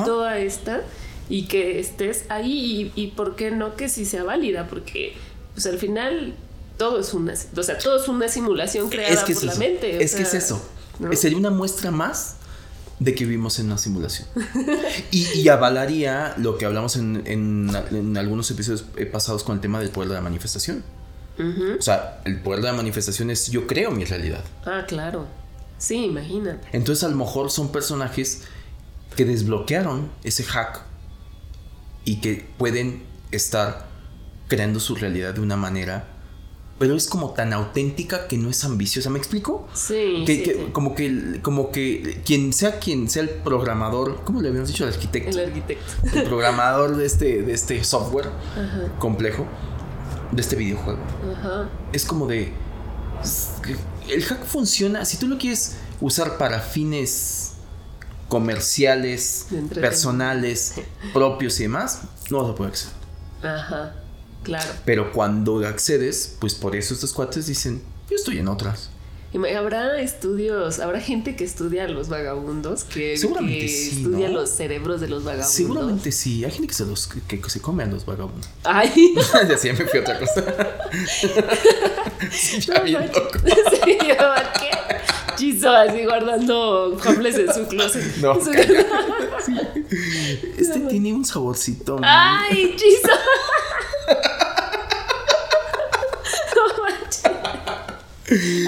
toda 0.04 0.38
esta 0.38 0.82
y 1.28 1.44
que 1.44 1.78
estés 1.78 2.24
ahí 2.28 2.92
y, 2.94 3.08
por 3.08 3.36
qué 3.36 3.50
no 3.50 3.76
que 3.76 3.88
sí 3.88 4.04
sea 4.04 4.24
válida, 4.24 4.66
porque 4.68 5.14
pues 5.54 5.66
al 5.66 5.78
final 5.78 6.34
todo 6.76 7.00
es 7.00 7.12
una, 7.12 7.34
o 7.56 7.62
sea, 7.62 7.78
todo 7.78 8.00
es 8.00 8.08
una 8.08 8.28
simulación 8.28 8.88
creada 8.88 9.24
por 9.24 9.44
la 9.44 9.54
mente. 9.56 10.02
Es 10.02 10.14
que 10.14 10.22
es 10.22 10.34
eso. 10.34 10.62
Sería 11.12 11.38
una 11.38 11.50
muestra 11.50 11.90
más 11.90 12.36
de 12.98 13.14
que 13.14 13.24
vivimos 13.24 13.58
en 13.58 13.66
una 13.66 13.78
simulación. 13.78 14.26
y, 15.10 15.48
avalaría 15.48 16.34
lo 16.38 16.58
que 16.58 16.64
hablamos 16.64 16.96
en, 16.96 17.70
algunos 18.16 18.50
episodios 18.50 18.84
pasados 19.12 19.44
con 19.44 19.56
el 19.56 19.60
tema 19.60 19.80
del 19.80 19.90
poder 19.90 20.08
de 20.08 20.14
la 20.16 20.20
manifestación. 20.20 20.82
O 21.78 21.82
sea, 21.82 22.20
el 22.24 22.40
poder 22.40 22.62
de 22.62 22.66
la 22.66 22.72
manifestación 22.72 23.30
es 23.30 23.48
yo 23.48 23.68
creo 23.68 23.92
mi 23.92 24.04
realidad. 24.04 24.42
Ah, 24.64 24.84
claro. 24.88 25.26
Sí, 25.78 26.06
imagínate. 26.06 26.66
Entonces 26.72 27.04
a 27.04 27.08
lo 27.08 27.16
mejor 27.16 27.52
son 27.52 27.70
personajes 27.70 28.42
que 29.14 29.24
desbloquearon 29.24 30.10
ese 30.24 30.42
hack 30.42 30.87
y 32.08 32.16
que 32.22 32.46
pueden 32.56 33.02
estar 33.32 33.86
creando 34.48 34.80
su 34.80 34.94
realidad 34.94 35.34
de 35.34 35.42
una 35.42 35.56
manera 35.56 36.06
pero 36.78 36.94
es 36.94 37.08
como 37.08 37.32
tan 37.32 37.52
auténtica 37.52 38.28
que 38.28 38.38
no 38.38 38.48
es 38.50 38.64
ambiciosa. 38.64 39.10
¿Me 39.10 39.18
explico? 39.18 39.66
Sí. 39.74 40.22
Que, 40.24 40.70
Como 40.72 40.94
que 40.94 41.40
como 41.42 41.72
que 41.72 42.22
quien 42.24 42.52
sea 42.52 42.78
quien 42.78 43.10
sea 43.10 43.24
el 43.24 43.30
programador, 43.30 44.22
¿cómo 44.22 44.40
le 44.40 44.48
habíamos 44.48 44.68
dicho? 44.68 44.84
El 44.84 44.94
arquitecto. 44.94 45.30
El 45.30 45.48
arquitecto. 45.48 45.92
El 46.14 46.22
programador 46.22 46.96
de 46.96 47.04
este, 47.04 47.42
de 47.42 47.52
este 47.52 47.82
software 47.82 48.28
complejo, 49.00 49.44
de 50.30 50.40
este 50.40 50.54
videojuego. 50.54 51.00
Ajá. 51.36 51.68
Es 51.92 52.04
como 52.04 52.28
de. 52.28 52.52
El 54.08 54.22
hack 54.22 54.44
funciona. 54.44 55.04
Si 55.04 55.16
tú 55.16 55.26
lo 55.26 55.36
quieres 55.36 55.78
usar 56.00 56.38
para 56.38 56.60
fines 56.60 57.47
comerciales, 58.28 59.46
personales, 59.74 60.74
propios 61.12 61.58
y 61.60 61.64
demás, 61.64 62.02
no 62.30 62.42
vas 62.42 62.52
a 62.52 62.54
poder 62.54 62.72
acceder. 62.72 62.94
Ajá. 63.42 63.94
Claro. 64.42 64.70
Pero 64.84 65.12
cuando 65.12 65.66
accedes, 65.66 66.36
pues 66.38 66.54
por 66.54 66.76
eso 66.76 66.94
estos 66.94 67.12
cuates 67.12 67.46
dicen, 67.46 67.82
yo 68.08 68.16
estoy 68.16 68.38
en 68.38 68.48
otras. 68.48 68.90
¿Habrá 69.34 70.00
estudios, 70.00 70.78
habrá 70.78 71.00
gente 71.00 71.36
que 71.36 71.44
estudia 71.44 71.84
a 71.84 71.88
los 71.88 72.08
vagabundos? 72.08 72.84
Que, 72.84 73.12
estudia 73.12 74.30
los 74.30 74.48
cerebros 74.48 75.02
de 75.02 75.08
los 75.08 75.22
vagabundos. 75.22 75.52
Seguramente 75.52 76.12
sí. 76.12 76.46
Hay 76.46 76.50
gente 76.50 76.68
que 76.68 76.74
se, 76.74 76.86
los, 76.86 77.06
que, 77.06 77.42
se 77.46 77.60
come 77.60 77.82
a 77.82 77.86
los 77.86 78.06
vagabundos. 78.06 78.48
Ay. 78.64 79.14
ya 79.48 79.58
sí, 79.58 79.70
me 79.70 79.84
fui 79.84 80.00
otra 80.00 80.18
cosa. 80.18 80.42
sí, 82.30 82.60
ya 82.60 82.80
bien 82.80 83.06
loco. 83.06 83.38
sí, 83.84 83.98
¿qué? 83.98 84.77
Chizo 85.38 85.70
así 85.70 86.04
guardando 86.04 86.96
homeless 86.96 87.38
en 87.38 87.54
su 87.54 87.66
closet. 87.68 88.16
No. 88.20 88.34
sí. 88.44 88.50
Este 90.58 90.80
tiene 90.80 91.12
un 91.14 91.24
saborcito. 91.24 91.98
Ay, 92.02 92.74
Chizo. 92.76 93.12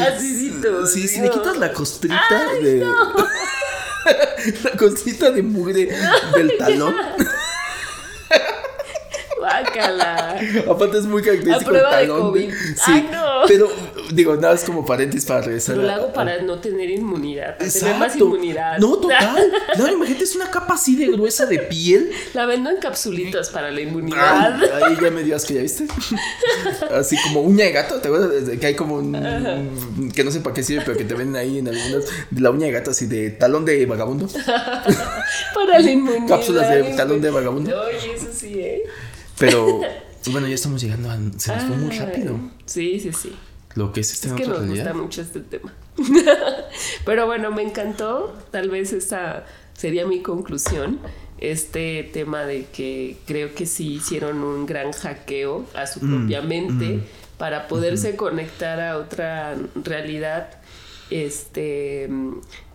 Así 0.00 0.50
Sí, 0.86 1.08
si 1.08 1.20
le 1.20 1.30
quitas 1.30 1.58
la 1.58 1.72
costrita 1.72 2.54
de. 2.62 2.86
la 4.64 4.70
costrita 4.78 5.30
de 5.30 5.42
mugre 5.42 5.90
del 6.34 6.56
talón. 6.56 6.94
Guácala. 9.38 10.38
Aparte 10.70 10.98
es 10.98 11.04
muy 11.04 11.22
característico 11.22 11.74
el 11.74 11.82
talón. 11.82 12.32
De 12.32 12.50
Sí, 12.76 13.06
pero 13.48 13.70
digo, 14.12 14.36
nada, 14.36 14.54
es 14.54 14.64
como 14.64 14.84
paréntesis 14.84 15.26
para 15.26 15.42
regresar. 15.42 15.76
Pero 15.76 15.86
lo 15.86 15.92
hago 15.92 16.12
para 16.12 16.42
no 16.42 16.58
tener 16.58 16.90
inmunidad, 16.90 17.58
para 17.58 17.70
tener 17.70 17.96
más 17.96 18.16
inmunidad. 18.16 18.78
No, 18.78 18.96
total. 19.00 19.52
No, 19.78 19.88
imagínate, 19.88 20.24
es 20.24 20.36
una 20.36 20.50
capa 20.50 20.74
así 20.74 20.96
de 20.96 21.06
gruesa 21.06 21.46
de 21.46 21.58
piel. 21.58 22.10
La 22.34 22.46
vendo 22.46 22.70
en 22.70 22.78
capsulitas 22.78 23.50
para 23.50 23.70
la 23.70 23.80
inmunidad. 23.80 24.62
ahí 24.82 24.96
ya 25.00 25.10
me 25.10 25.22
dio 25.22 25.36
que 25.46 25.54
ya 25.54 25.62
viste. 25.62 25.86
Así 26.90 27.16
como 27.22 27.42
uña 27.42 27.64
de 27.64 27.72
gato, 27.72 28.00
¿te 28.00 28.08
acuerdas? 28.08 28.58
Que 28.58 28.66
hay 28.66 28.74
como 28.74 28.96
un. 28.96 30.12
que 30.14 30.24
no 30.24 30.30
sé 30.30 30.40
para 30.40 30.54
qué 30.54 30.62
sirve, 30.62 30.82
pero 30.84 30.98
que 30.98 31.04
te 31.04 31.14
venden 31.14 31.36
ahí 31.36 31.58
en 31.58 31.68
algunas. 31.68 32.04
La 32.36 32.50
uña 32.50 32.66
de 32.66 32.72
gato 32.72 32.90
así 32.90 33.06
de 33.06 33.30
talón 33.30 33.64
de 33.64 33.86
vagabundo. 33.86 34.28
para 35.54 35.78
la 35.78 35.90
inmunidad. 35.90 36.28
Cápsulas 36.28 36.70
de 36.70 36.82
talón 36.94 37.20
de 37.20 37.30
vagabundo. 37.30 37.80
Oye, 37.82 38.14
eso 38.14 38.28
sí, 38.32 38.60
¿eh? 38.60 38.82
Pero 39.38 39.80
bueno, 40.30 40.46
ya 40.46 40.54
estamos 40.54 40.80
llegando 40.82 41.10
a. 41.10 41.18
Se 41.38 41.54
nos 41.54 41.64
fue 41.64 41.76
muy 41.76 41.96
rápido. 41.96 42.38
Sí, 42.66 43.00
sí, 43.00 43.10
sí. 43.12 43.32
Lo 43.74 43.92
que 43.92 44.00
es 44.00 44.12
este 44.12 44.28
es 44.28 44.34
que 44.34 44.46
nos 44.46 44.66
gusta 44.66 44.94
mucho 44.94 45.22
este 45.22 45.40
tema. 45.40 45.72
Pero 47.04 47.26
bueno, 47.26 47.50
me 47.50 47.62
encantó. 47.62 48.36
Tal 48.50 48.68
vez 48.68 48.92
esa 48.92 49.44
sería 49.74 50.06
mi 50.06 50.22
conclusión. 50.22 50.98
Este 51.38 52.08
tema 52.12 52.44
de 52.44 52.66
que 52.66 53.16
creo 53.26 53.54
que 53.54 53.66
sí 53.66 53.94
hicieron 53.94 54.42
un 54.42 54.66
gran 54.66 54.92
hackeo 54.92 55.64
a 55.74 55.86
su 55.86 56.04
mm, 56.04 56.08
propia 56.08 56.42
mente 56.42 56.96
mm. 56.96 57.02
para 57.38 57.66
poderse 57.68 58.16
conectar 58.16 58.80
a 58.80 58.98
otra 58.98 59.56
realidad 59.74 60.59
este 61.10 62.08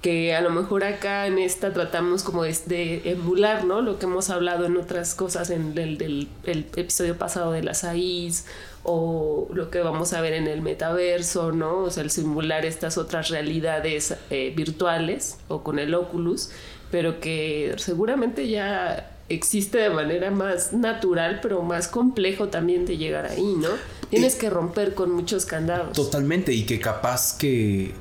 que 0.01 0.35
a 0.35 0.41
lo 0.41 0.51
mejor 0.51 0.83
acá 0.83 1.25
en 1.25 1.39
esta 1.39 1.73
tratamos 1.73 2.21
como 2.21 2.43
de, 2.43 3.01
emular, 3.05 3.65
¿no? 3.65 3.81
Lo 3.81 3.97
que 3.97 4.05
hemos 4.05 4.29
hablado 4.29 4.65
en 4.65 4.77
otras 4.77 5.15
cosas 5.15 5.49
en 5.49 5.75
el 5.77 5.97
del 5.97 6.27
episodio 6.75 7.17
pasado 7.17 7.51
de 7.51 7.63
las 7.63 7.83
AIs 7.83 8.45
o 8.83 9.47
lo 9.51 9.71
que 9.71 9.79
vamos 9.79 10.13
a 10.13 10.21
ver 10.21 10.33
en 10.33 10.47
el 10.47 10.61
metaverso, 10.61 11.51
¿no? 11.51 11.79
O 11.79 11.89
sea, 11.89 12.03
el 12.03 12.11
simular 12.11 12.65
estas 12.65 12.99
otras 12.99 13.29
realidades 13.29 14.15
eh, 14.29 14.53
virtuales 14.55 15.37
o 15.47 15.63
con 15.63 15.79
el 15.79 15.95
Oculus, 15.95 16.51
pero 16.91 17.19
que 17.19 17.73
seguramente 17.77 18.47
ya 18.47 19.11
existe 19.27 19.79
de 19.79 19.89
manera 19.89 20.29
más 20.29 20.71
natural, 20.71 21.39
pero 21.41 21.63
más 21.63 21.87
complejo 21.87 22.49
también 22.49 22.85
de 22.85 22.97
llegar 22.97 23.25
ahí, 23.25 23.55
¿no? 23.57 23.69
Tienes 24.11 24.35
que 24.35 24.51
romper 24.51 24.93
con 24.93 25.11
muchos 25.11 25.45
candados. 25.45 25.93
Totalmente, 25.93 26.53
y 26.53 26.67
que 26.67 26.79
capaz 26.79 27.35
que 27.37 27.95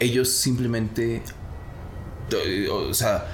ellos 0.00 0.28
simplemente, 0.28 1.22
o 2.70 2.94
sea, 2.94 3.26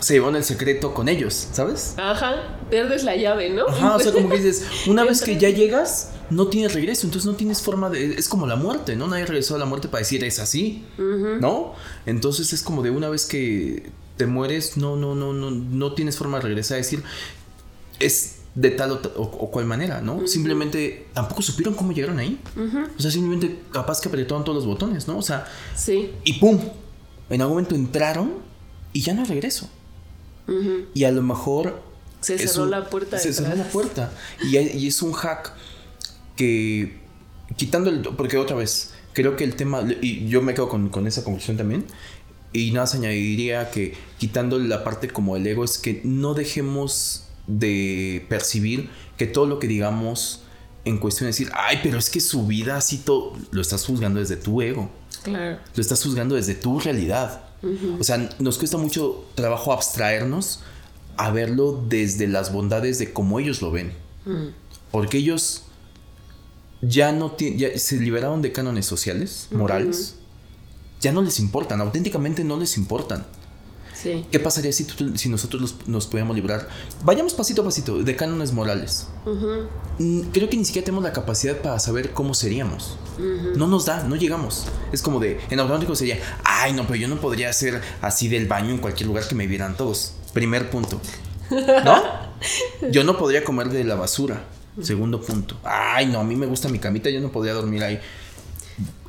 se 0.00 0.14
llevan 0.14 0.36
el 0.36 0.44
secreto 0.44 0.92
con 0.92 1.08
ellos, 1.08 1.48
¿sabes? 1.52 1.94
Ajá, 1.96 2.58
pierdes 2.70 3.04
la 3.04 3.16
llave, 3.16 3.50
¿no? 3.50 3.66
Ajá, 3.66 3.96
o 3.96 4.00
sea, 4.00 4.12
como 4.12 4.28
que 4.28 4.36
dices, 4.36 4.66
una 4.86 5.04
vez 5.04 5.22
que 5.22 5.38
ya 5.38 5.48
llegas, 5.48 6.10
no 6.30 6.48
tienes 6.48 6.74
regreso, 6.74 7.06
entonces 7.06 7.30
no 7.30 7.36
tienes 7.36 7.62
forma 7.62 7.90
de... 7.90 8.14
Es 8.14 8.28
como 8.28 8.46
la 8.46 8.56
muerte, 8.56 8.96
¿no? 8.96 9.06
Nadie 9.06 9.26
regresó 9.26 9.54
a 9.54 9.58
la 9.58 9.64
muerte 9.64 9.88
para 9.88 10.00
decir 10.00 10.22
es 10.24 10.38
así, 10.38 10.84
¿no? 10.98 11.74
Entonces 12.06 12.52
es 12.52 12.62
como 12.62 12.82
de 12.82 12.90
una 12.90 13.08
vez 13.08 13.26
que 13.26 13.90
te 14.16 14.26
mueres, 14.26 14.76
no, 14.76 14.96
no, 14.96 15.14
no, 15.14 15.32
no, 15.32 15.50
no 15.50 15.94
tienes 15.94 16.16
forma 16.16 16.38
de 16.38 16.44
regresar 16.44 16.76
a 16.76 16.78
decir, 16.78 17.02
es 17.98 18.36
de 18.54 18.70
tal 18.70 19.00
o, 19.16 19.50
cual 19.50 19.66
manera, 19.66 20.00
¿no? 20.00 20.26
Simplemente 20.28 21.08
tampoco 21.12 21.42
supieron 21.42 21.74
cómo 21.74 21.92
llegaron 21.92 22.18
ahí. 22.18 22.40
O 22.96 23.00
sea, 23.02 23.10
simplemente 23.10 23.60
capaz 23.72 24.00
que 24.00 24.08
apretaron 24.08 24.44
todos 24.44 24.56
los 24.56 24.66
botones, 24.66 25.08
¿no? 25.08 25.18
O 25.18 25.22
sea, 25.22 25.46
sí. 25.74 26.12
y 26.24 26.34
¡pum! 26.34 26.60
En 27.30 27.40
algún 27.40 27.56
momento 27.56 27.74
entraron 27.74 28.34
y 28.92 29.00
ya 29.00 29.14
no 29.14 29.24
regreso. 29.24 29.68
Y 30.94 31.04
a 31.04 31.10
lo 31.10 31.22
mejor... 31.22 31.82
Se 32.20 32.38
cerró 32.38 32.66
la 32.66 32.88
puerta. 32.88 33.18
Se 33.18 33.32
cerró 33.32 33.56
la 33.56 33.64
puerta. 33.64 34.12
Y, 34.42 34.56
y, 34.56 34.86
es 34.86 35.02
un 35.02 35.12
hack 35.12 35.52
que, 36.36 37.00
quitando 37.56 37.90
el... 37.90 38.00
Porque 38.00 38.38
otra 38.38 38.56
vez, 38.56 38.92
creo 39.12 39.36
que 39.36 39.44
el 39.44 39.56
tema... 39.56 39.84
Y 40.00 40.28
yo 40.28 40.42
me 40.42 40.54
quedo 40.54 40.68
con, 40.68 40.90
con 40.90 41.06
esa 41.06 41.24
conclusión 41.24 41.56
también. 41.56 41.86
Y 42.52 42.70
nada 42.70 42.84
más 42.84 42.94
añadiría 42.94 43.70
que 43.70 43.94
quitando 44.18 44.58
la 44.60 44.84
parte 44.84 45.08
como 45.08 45.36
el 45.36 45.46
ego 45.46 45.64
es 45.64 45.76
que 45.78 46.00
no 46.04 46.34
dejemos 46.34 47.23
de 47.46 48.24
percibir 48.28 48.90
que 49.16 49.26
todo 49.26 49.46
lo 49.46 49.58
que 49.58 49.66
digamos 49.66 50.42
en 50.84 50.98
cuestión 50.98 51.26
de 51.26 51.28
decir, 51.28 51.50
ay, 51.54 51.80
pero 51.82 51.98
es 51.98 52.10
que 52.10 52.20
su 52.20 52.46
vida 52.46 52.76
así 52.76 52.98
todo, 52.98 53.32
lo 53.50 53.62
estás 53.62 53.84
juzgando 53.86 54.20
desde 54.20 54.36
tu 54.36 54.60
ego. 54.60 54.90
Claro. 55.22 55.58
Lo 55.74 55.80
estás 55.80 56.02
juzgando 56.02 56.34
desde 56.34 56.54
tu 56.54 56.78
realidad. 56.78 57.42
O 57.98 58.04
sea, 58.04 58.28
nos 58.38 58.58
cuesta 58.58 58.76
mucho 58.76 59.24
trabajo 59.34 59.72
abstraernos 59.72 60.60
a 61.16 61.30
verlo 61.30 61.82
desde 61.88 62.26
las 62.28 62.52
bondades 62.52 62.98
de 62.98 63.12
cómo 63.12 63.40
ellos 63.40 63.62
lo 63.62 63.70
ven. 63.70 63.94
Porque 64.90 65.18
ellos 65.18 65.64
ya 66.82 67.12
no 67.12 67.36
ya 67.38 67.78
se 67.78 67.98
liberaron 67.98 68.42
de 68.42 68.52
cánones 68.52 68.84
sociales, 68.84 69.48
morales. 69.50 70.16
Ya 71.00 71.12
no 71.12 71.22
les 71.22 71.40
importan, 71.40 71.80
auténticamente 71.80 72.44
no 72.44 72.58
les 72.58 72.76
importan. 72.76 73.26
¿Qué 74.30 74.38
pasaría 74.38 74.72
si, 74.72 74.86
si 75.14 75.28
nosotros 75.28 75.76
nos 75.86 76.06
pudiéramos 76.06 76.36
librar? 76.36 76.68
Vayamos 77.02 77.34
pasito 77.34 77.62
a 77.62 77.64
pasito, 77.64 78.02
de 78.02 78.16
cánones 78.16 78.52
morales. 78.52 79.08
Mm, 79.98 80.20
creo 80.32 80.48
que 80.48 80.56
ni 80.56 80.64
siquiera 80.64 80.84
tenemos 80.84 81.04
la 81.04 81.12
capacidad 81.12 81.56
para 81.56 81.78
saber 81.78 82.12
cómo 82.12 82.34
seríamos. 82.34 82.96
No 83.56 83.66
nos 83.66 83.86
da, 83.86 84.04
no 84.04 84.16
llegamos. 84.16 84.66
Es 84.92 85.02
como 85.02 85.20
de, 85.20 85.40
en 85.50 85.60
automático 85.60 85.94
sería, 85.94 86.18
ay, 86.44 86.72
no, 86.72 86.86
pero 86.86 86.96
yo 86.96 87.08
no 87.08 87.20
podría 87.20 87.48
hacer 87.50 87.80
así 88.00 88.28
del 88.28 88.46
baño 88.46 88.70
en 88.70 88.78
cualquier 88.78 89.06
lugar 89.06 89.26
que 89.26 89.34
me 89.34 89.46
vieran 89.46 89.76
todos. 89.76 90.14
Primer 90.32 90.70
punto. 90.70 91.00
¿No? 91.50 92.02
Yo 92.90 93.04
no 93.04 93.16
podría 93.16 93.44
comer 93.44 93.68
de 93.70 93.84
la 93.84 93.94
basura. 93.94 94.44
Segundo 94.82 95.20
punto. 95.20 95.56
Ay, 95.62 96.06
no, 96.06 96.18
a 96.18 96.24
mí 96.24 96.34
me 96.34 96.46
gusta 96.46 96.68
mi 96.68 96.80
camita, 96.80 97.08
yo 97.08 97.20
no 97.20 97.30
podría 97.30 97.54
dormir 97.54 97.84
ahí. 97.84 98.00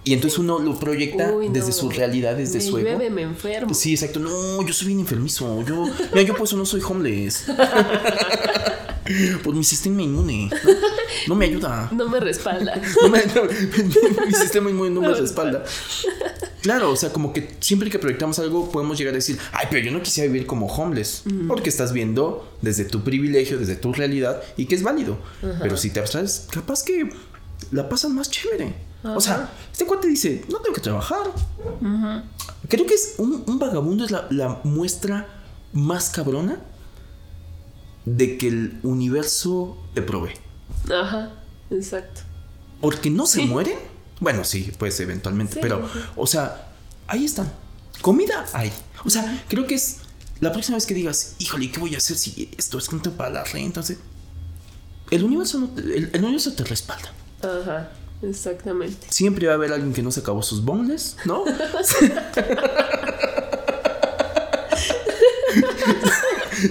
Y 0.05 0.13
entonces 0.13 0.37
uno 0.37 0.59
lo 0.59 0.79
proyecta 0.79 1.31
desde 1.51 1.71
su 1.71 1.89
realidad, 1.89 2.35
desde 2.35 2.61
su 2.61 2.77
ego. 2.77 2.97
me 3.09 3.23
enfermo. 3.23 3.73
Sí, 3.73 3.93
exacto. 3.93 4.19
No, 4.19 4.65
yo 4.65 4.71
soy 4.71 4.87
bien 4.87 4.99
enfermizo. 4.99 5.65
Yo, 5.65 5.87
mira, 6.13 6.21
yo 6.21 6.35
por 6.35 6.45
eso 6.45 6.55
no 6.55 6.65
soy 6.65 6.81
homeless. 6.87 7.45
Por 9.43 9.53
mi 9.53 9.63
sistema 9.63 10.01
inmune. 10.01 10.49
No, 11.27 11.35
me 11.35 11.45
ayuda. 11.45 11.89
No 11.91 12.09
me 12.09 12.19
respalda. 12.19 12.79
mi 14.25 14.33
sistema 14.33 14.69
inmune 14.69 14.91
no, 14.91 15.01
me 15.01 15.13
respalda. 15.13 15.63
Claro, 16.61 16.91
o 16.91 16.95
sea, 16.95 17.11
como 17.13 17.31
que 17.31 17.55
siempre 17.59 17.89
que 17.89 17.99
proyectamos 17.99 18.39
algo 18.39 18.71
podemos 18.71 18.97
llegar 18.97 19.13
a 19.13 19.17
decir, 19.17 19.37
ay, 19.51 19.67
pero 19.69 19.85
yo 19.85 19.91
no 19.91 20.01
quisiera 20.01 20.31
vivir 20.31 20.47
como 20.47 20.67
homeless. 20.67 21.23
Porque 21.47 21.69
estás 21.69 21.93
viendo 21.93 22.51
desde 22.61 22.85
tu 22.85 23.03
privilegio, 23.03 23.57
desde 23.57 23.75
tu 23.75 23.93
realidad 23.93 24.41
y 24.57 24.65
que 24.65 24.75
es 24.75 24.83
válido. 24.83 25.17
Pero 25.61 25.77
si 25.77 25.89
te 25.89 25.99
abstraes, 25.99 26.47
capaz 26.51 26.83
que 26.83 27.09
la 27.71 27.87
pasan 27.89 28.15
más 28.15 28.29
chévere. 28.29 28.73
O 29.13 29.21
sea, 29.21 29.51
este 29.71 29.85
cuate 29.85 30.07
dice, 30.07 30.43
no 30.49 30.59
tengo 30.59 30.73
que 30.73 30.81
trabajar. 30.81 31.31
Creo 32.67 32.85
que 32.85 32.93
es 32.93 33.15
un, 33.17 33.59
vagabundo 33.59 34.05
es 34.05 34.11
la, 34.11 34.61
muestra 34.63 35.27
más 35.73 36.09
cabrona 36.09 36.59
de 38.05 38.37
que 38.37 38.47
el 38.47 38.79
universo 38.83 39.77
te 39.93 40.01
provee. 40.01 40.33
Ajá, 40.91 41.33
exacto. 41.69 42.21
Porque 42.81 43.09
no 43.09 43.27
se 43.27 43.45
mueren. 43.45 43.77
Bueno, 44.19 44.43
sí, 44.43 44.71
pues 44.77 44.99
eventualmente, 44.99 45.59
pero, 45.61 45.87
o 46.15 46.25
sea, 46.25 46.71
ahí 47.07 47.25
están. 47.25 47.51
Comida 48.01 48.45
hay. 48.53 48.71
O 49.03 49.09
sea, 49.09 49.43
creo 49.47 49.67
que 49.67 49.75
es 49.75 49.97
la 50.39 50.51
próxima 50.51 50.77
vez 50.77 50.85
que 50.85 50.93
digas, 50.93 51.35
híjole, 51.39 51.71
¿qué 51.71 51.79
voy 51.79 51.95
a 51.95 51.97
hacer 51.97 52.17
si 52.17 52.49
esto 52.57 52.77
es 52.77 52.87
cuento 52.87 53.11
para 53.11 53.29
la 53.29 53.43
renta? 53.43 53.81
Entonces, 53.81 53.99
el 55.11 55.23
universo, 55.23 55.69
el 55.77 56.11
universo 56.23 56.53
te 56.53 56.63
respalda. 56.63 57.11
Ajá. 57.41 57.91
Exactamente. 58.21 59.07
Siempre 59.09 59.47
va 59.47 59.53
a 59.53 59.55
haber 59.55 59.73
alguien 59.73 59.93
que 59.93 60.01
no 60.01 60.11
se 60.11 60.21
acabó 60.21 60.41
sus 60.41 60.63
bonles, 60.63 61.17
¿no? 61.25 61.43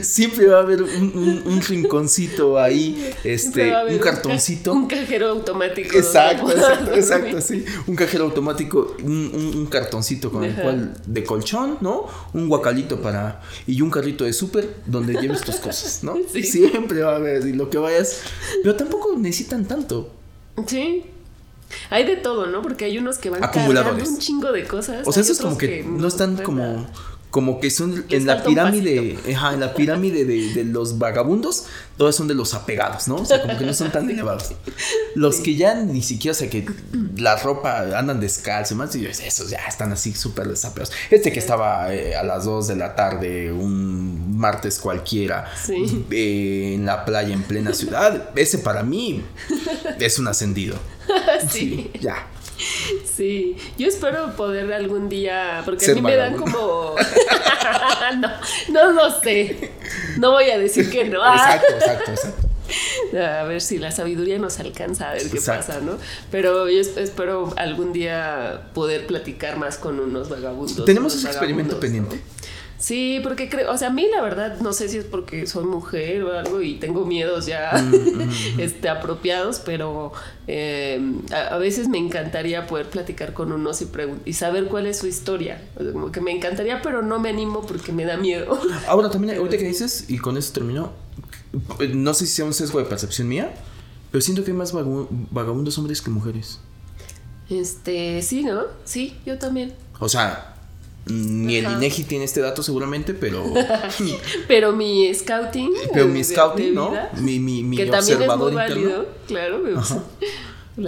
Siempre 0.02 0.46
va 0.46 0.58
a 0.58 0.62
haber 0.62 0.82
un, 0.82 1.60
rinconcito 1.66 2.58
ahí, 2.58 3.12
este, 3.22 3.72
un 3.88 3.98
cartoncito. 3.98 4.72
Un, 4.72 4.86
cajero 4.86 5.28
automático. 5.28 5.96
Exacto, 5.96 6.50
exacto, 6.50 6.94
exacto, 6.94 7.40
sí. 7.40 7.64
Un 7.86 7.94
cajero 7.94 8.24
automático, 8.24 8.96
un, 9.02 9.66
cartoncito 9.70 10.30
con 10.30 10.44
el 10.44 10.54
cual, 10.54 10.96
de 11.06 11.24
colchón, 11.24 11.78
¿no? 11.80 12.06
Un 12.32 12.48
guacalito 12.48 13.00
para, 13.00 13.42
y 13.66 13.80
un 13.82 13.90
carrito 13.90 14.24
de 14.24 14.32
súper 14.32 14.76
donde 14.86 15.14
lleves 15.14 15.42
tus 15.42 15.56
cosas, 15.56 16.02
¿no? 16.02 16.16
Siempre 16.42 17.02
va 17.02 17.12
a 17.12 17.16
haber, 17.16 17.46
y 17.46 17.52
lo 17.52 17.70
que 17.70 17.78
vayas, 17.78 18.22
pero 18.62 18.74
tampoco 18.76 19.14
necesitan 19.18 19.66
tanto. 19.66 20.10
Sí, 20.66 21.04
hay 21.90 22.04
de 22.04 22.16
todo, 22.16 22.46
¿no? 22.46 22.62
Porque 22.62 22.86
hay 22.86 22.98
unos 22.98 23.18
que 23.18 23.30
van 23.30 23.40
cargando 23.40 24.04
un 24.04 24.18
chingo 24.18 24.52
de 24.52 24.64
cosas. 24.64 25.06
O 25.06 25.12
sea, 25.12 25.22
eso 25.22 25.32
es 25.32 25.40
como 25.40 25.58
que, 25.58 25.84
no 25.84 26.06
están 26.06 26.36
como 26.36 26.86
como 27.34 27.58
que 27.58 27.68
son 27.68 28.04
en 28.10 28.26
la 28.26 28.44
pirámide, 28.44 29.18
en 29.26 29.58
la 29.58 29.74
pirámide 29.74 30.24
de, 30.24 30.62
los 30.66 30.98
vagabundos, 31.00 31.64
todos 31.96 32.14
son 32.14 32.28
de 32.28 32.34
los 32.34 32.54
apegados, 32.54 33.08
¿no? 33.08 33.16
O 33.16 33.24
sea, 33.24 33.42
como 33.42 33.58
que 33.58 33.64
no 33.66 33.74
son 33.74 33.90
tan 33.90 34.08
elevados. 34.10 34.52
Los 35.16 35.38
que 35.38 35.56
ya 35.56 35.74
ni 35.74 36.00
siquiera, 36.00 36.30
o 36.30 36.38
sea, 36.38 36.48
que 36.48 36.64
la 37.16 37.34
ropa 37.34 37.98
andan 37.98 38.20
descalzo, 38.20 38.76
más, 38.76 38.94
y 38.94 39.06
esos 39.06 39.50
ya 39.50 39.58
están 39.66 39.90
así 39.90 40.14
súper 40.14 40.46
desapegados. 40.46 40.94
Este 41.10 41.32
que 41.32 41.40
estaba 41.40 41.92
eh, 41.92 42.14
a 42.14 42.22
las 42.22 42.44
2 42.44 42.68
de 42.68 42.76
la 42.76 42.94
tarde, 42.94 43.50
un 43.50 44.38
martes 44.38 44.78
cualquiera, 44.78 45.52
eh, 45.68 46.74
en 46.76 46.86
la 46.86 47.04
playa 47.04 47.34
en 47.34 47.42
plena 47.42 47.74
ciudad, 47.74 48.30
ese 48.36 48.58
para 48.58 48.84
mí 48.84 49.24
es 49.98 50.20
un 50.20 50.28
ascendido. 50.28 50.76
sí. 51.50 51.90
Ya. 52.00 52.26
Sí, 53.04 53.56
yo 53.78 53.88
espero 53.88 54.34
poder 54.36 54.72
algún 54.72 55.08
día, 55.08 55.62
porque 55.64 55.90
a 55.90 55.94
mí 55.94 56.02
me 56.02 56.16
dan 56.16 56.36
como... 56.36 56.94
no, 58.20 58.30
no 58.70 58.92
lo 58.92 59.20
sé. 59.20 59.72
No 60.18 60.32
voy 60.32 60.50
a 60.50 60.58
decir 60.58 60.90
que 60.90 61.04
no. 61.04 61.18
exacto, 61.34 61.74
exacto, 61.74 62.10
exacto. 62.12 62.48
A 63.18 63.44
ver 63.44 63.60
si 63.60 63.78
la 63.78 63.92
sabiduría 63.92 64.38
nos 64.38 64.58
alcanza 64.58 65.10
a 65.10 65.14
ver 65.14 65.28
qué 65.30 65.40
pasa, 65.40 65.80
¿no? 65.80 65.98
Pero 66.30 66.68
yo 66.68 66.80
espero 66.80 67.52
algún 67.56 67.92
día 67.92 68.68
poder 68.72 69.06
platicar 69.06 69.58
más 69.58 69.76
con 69.76 70.00
unos 70.00 70.28
vagabundos. 70.28 70.84
Tenemos 70.84 71.14
ese 71.14 71.28
experimento 71.28 71.78
pendiente. 71.78 72.20
Sí, 72.84 73.18
porque 73.22 73.48
creo, 73.48 73.72
o 73.72 73.78
sea, 73.78 73.88
a 73.88 73.90
mí 73.90 74.06
la 74.14 74.20
verdad 74.20 74.60
no 74.60 74.74
sé 74.74 74.90
si 74.90 74.98
es 74.98 75.06
porque 75.06 75.46
soy 75.46 75.64
mujer 75.64 76.22
o 76.22 76.38
algo 76.38 76.60
y 76.60 76.74
tengo 76.74 77.06
miedos 77.06 77.46
ya 77.46 77.72
mm, 77.82 77.88
mm, 77.94 78.56
mm. 78.56 78.60
este, 78.60 78.90
apropiados, 78.90 79.60
pero 79.60 80.12
eh, 80.46 81.00
a, 81.32 81.56
veces 81.56 81.88
me 81.88 81.96
encantaría 81.96 82.66
poder 82.66 82.90
platicar 82.90 83.32
con 83.32 83.52
unos 83.52 83.80
y, 83.80 83.88
y 84.26 84.34
saber 84.34 84.66
cuál 84.66 84.84
es 84.84 84.98
su 84.98 85.06
historia. 85.06 85.66
como 85.94 86.12
que 86.12 86.20
me 86.20 86.30
encantaría, 86.30 86.82
pero 86.82 87.00
no 87.00 87.18
me 87.18 87.30
animo 87.30 87.62
porque 87.62 87.90
me 87.90 88.04
da 88.04 88.18
miedo. 88.18 88.60
Ahora 88.86 89.08
también, 89.08 89.38
ahorita 89.38 89.56
que 89.56 89.64
dices, 89.64 90.04
y 90.08 90.18
con 90.18 90.36
eso 90.36 90.52
termino, 90.52 90.92
no 91.94 92.12
sé 92.12 92.26
si 92.26 92.32
sea 92.32 92.44
un 92.44 92.52
sesgo 92.52 92.80
de 92.80 92.84
percepción 92.84 93.28
mía, 93.28 93.54
pero 94.10 94.20
siento 94.20 94.44
que 94.44 94.50
hay 94.50 94.58
más 94.58 94.74
vagabundos 94.74 95.78
hombres 95.78 96.02
que 96.02 96.10
mujeres. 96.10 96.60
Este, 97.48 98.20
sí, 98.20 98.42
¿no? 98.42 98.64
Sí, 98.84 99.16
yo 99.24 99.38
también. 99.38 99.72
O 100.00 100.08
sea, 100.10 100.53
ni 101.06 101.56
el 101.56 101.70
INEGI 101.70 102.04
tiene 102.04 102.24
este 102.24 102.40
dato 102.40 102.62
seguramente, 102.62 103.14
pero. 103.14 103.44
pero 104.48 104.72
mi 104.72 105.12
scouting. 105.14 105.70
Pero 105.92 106.06
mi 106.08 106.24
scouting, 106.24 106.74
¿no? 106.74 106.92
Mi, 107.20 107.38
mi, 107.38 107.62
mi 107.62 107.76
que 107.76 107.90
observador 107.90 108.54
también 108.54 108.70
es 108.70 108.76
muy 108.78 108.92
válido, 108.92 109.08
claro. 109.26 109.62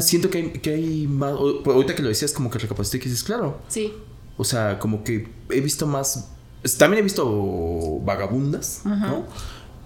Siento 0.01 0.31
que 0.31 0.39
hay, 0.39 0.51
que 0.53 0.71
hay 0.71 1.07
más. 1.07 1.33
Ahorita 1.33 1.95
que 1.95 2.03
lo 2.03 2.09
decías, 2.09 2.33
como 2.33 2.51
que 2.51 2.59
recapacité 2.59 2.99
que 2.99 3.09
dices, 3.09 3.25
claro. 3.25 3.61
Sí. 3.69 3.93
O 4.39 4.45
sea, 4.45 4.79
como 4.79 5.05
que 5.05 5.29
he 5.51 5.61
visto 5.61 5.87
más. 5.87 6.31
También 6.79 7.01
he 7.01 7.03
visto 7.03 8.01
vagabundas, 8.01 8.83
¿no? 8.85 9.27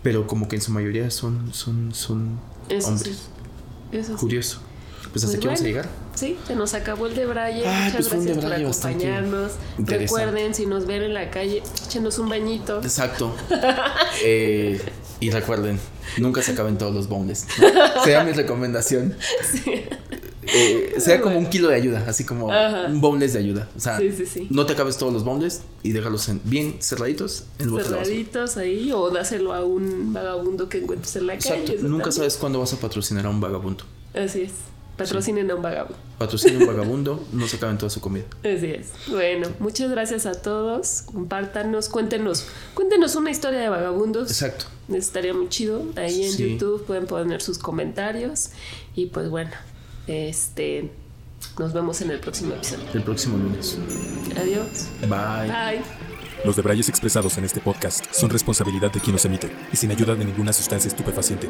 Pero 0.02 0.26
como 0.26 0.48
que 0.48 0.56
en 0.56 0.62
su 0.62 0.70
mayoría 0.70 1.10
son, 1.10 1.52
son, 1.52 1.92
son 1.92 2.40
hombres. 2.86 3.28
Eso 3.92 4.16
Curioso. 4.16 4.60
Pues 5.12 5.24
hasta 5.24 5.36
pues 5.38 5.38
aquí 5.38 5.46
vamos 5.46 5.60
a 5.60 5.64
llegar. 5.64 5.88
Sí, 6.14 6.36
se 6.46 6.54
nos 6.54 6.74
acabó 6.74 7.06
el 7.06 7.14
de 7.16 7.26
Braille. 7.26 7.64
Muchas 7.66 8.08
pues 8.08 8.24
gracias 8.26 8.38
por 8.44 8.52
acompañarnos. 8.52 9.52
Recuerden, 9.78 10.54
si 10.54 10.66
nos 10.66 10.86
ven 10.86 11.02
en 11.02 11.14
la 11.14 11.30
calle, 11.30 11.62
échenos 11.86 12.18
un 12.18 12.28
bañito. 12.28 12.78
Exacto. 12.82 13.34
eh, 14.24 14.80
y 15.20 15.30
recuerden, 15.30 15.78
nunca 16.18 16.42
se 16.42 16.52
acaben 16.52 16.78
todos 16.78 16.94
los 16.94 17.08
bondes. 17.08 17.46
Sea 18.04 18.24
mi 18.24 18.32
recomendación. 18.32 19.16
Sí. 19.50 19.82
eh, 20.42 20.94
sea 20.98 21.20
como 21.20 21.38
un 21.38 21.46
kilo 21.46 21.68
de 21.68 21.74
ayuda, 21.76 22.04
así 22.08 22.24
como 22.24 22.46
un 22.46 23.00
boneless 23.00 23.34
de 23.34 23.38
ayuda. 23.40 23.68
O 23.76 23.80
sea, 23.80 23.98
Sí, 23.98 24.10
sí, 24.12 24.26
sí. 24.26 24.46
no 24.50 24.66
te 24.66 24.72
acabes 24.72 24.96
todos 24.96 25.12
los 25.12 25.24
boneless 25.24 25.62
y 25.82 25.92
déjalos 25.92 26.28
en- 26.28 26.40
bien 26.44 26.76
cerraditos 26.80 27.44
en 27.58 27.66
el 27.66 27.70
bote 27.70 27.84
de 27.84 27.90
la 27.90 27.96
basura. 27.98 28.14
Cerraditos 28.14 28.56
ahí 28.56 28.92
o 28.92 29.10
dáselo 29.10 29.52
a 29.52 29.64
un 29.64 30.12
vagabundo 30.12 30.68
que 30.68 30.78
encuentres 30.78 31.14
en 31.16 31.26
la 31.26 31.36
calle. 31.36 31.48
Exacto. 31.60 31.72
Nunca 31.82 32.04
también. 32.04 32.12
sabes 32.12 32.36
cuándo 32.36 32.58
vas 32.60 32.72
a 32.72 32.76
patrocinar 32.76 33.26
a 33.26 33.30
un 33.30 33.40
vagabundo. 33.40 33.84
Así 34.14 34.42
es. 34.42 34.52
Patrocinen 35.04 35.50
a 35.50 35.54
un 35.54 35.62
vagabundo. 35.62 35.96
Patrocina 36.18 36.54
a 36.56 36.58
un 36.60 36.66
vagabundo, 36.66 37.24
no 37.32 37.46
se 37.46 37.56
acaben 37.56 37.78
toda 37.78 37.90
su 37.90 38.00
comida. 38.00 38.24
Así 38.40 38.66
es. 38.66 38.88
Bueno, 39.08 39.48
muchas 39.58 39.90
gracias 39.90 40.26
a 40.26 40.32
todos. 40.32 41.02
Compártanos, 41.02 41.88
cuéntenos, 41.88 42.46
cuéntenos 42.74 43.16
una 43.16 43.30
historia 43.30 43.60
de 43.60 43.68
vagabundos. 43.68 44.30
Exacto. 44.30 44.66
Estaría 44.92 45.34
muy 45.34 45.48
chido. 45.48 45.84
Ahí 45.96 46.24
en 46.24 46.32
Sí. 46.32 46.52
YouTube 46.52 46.84
pueden 46.84 47.06
poner 47.06 47.42
sus 47.42 47.58
comentarios. 47.58 48.50
Y 48.94 49.06
pues 49.06 49.28
bueno, 49.30 49.50
este 50.06 50.90
nos 51.58 51.72
vemos 51.72 52.00
en 52.02 52.10
el 52.10 52.20
próximo 52.20 52.54
episodio. 52.54 52.84
El 52.92 53.02
próximo 53.02 53.38
lunes. 53.38 53.78
Adiós. 54.38 54.86
Bye. 55.00 55.48
Bye. 55.48 55.82
Los 56.44 56.56
debrayes 56.56 56.88
expresados 56.88 57.36
en 57.38 57.44
este 57.44 57.60
podcast 57.60 58.04
son 58.12 58.30
responsabilidad 58.30 58.90
de 58.90 59.00
quien 59.00 59.12
los 59.12 59.24
emite 59.26 59.50
y 59.72 59.76
sin 59.76 59.90
ayuda 59.90 60.14
de 60.14 60.24
ninguna 60.24 60.52
sustancia 60.52 60.88
estupefaciente. 60.88 61.48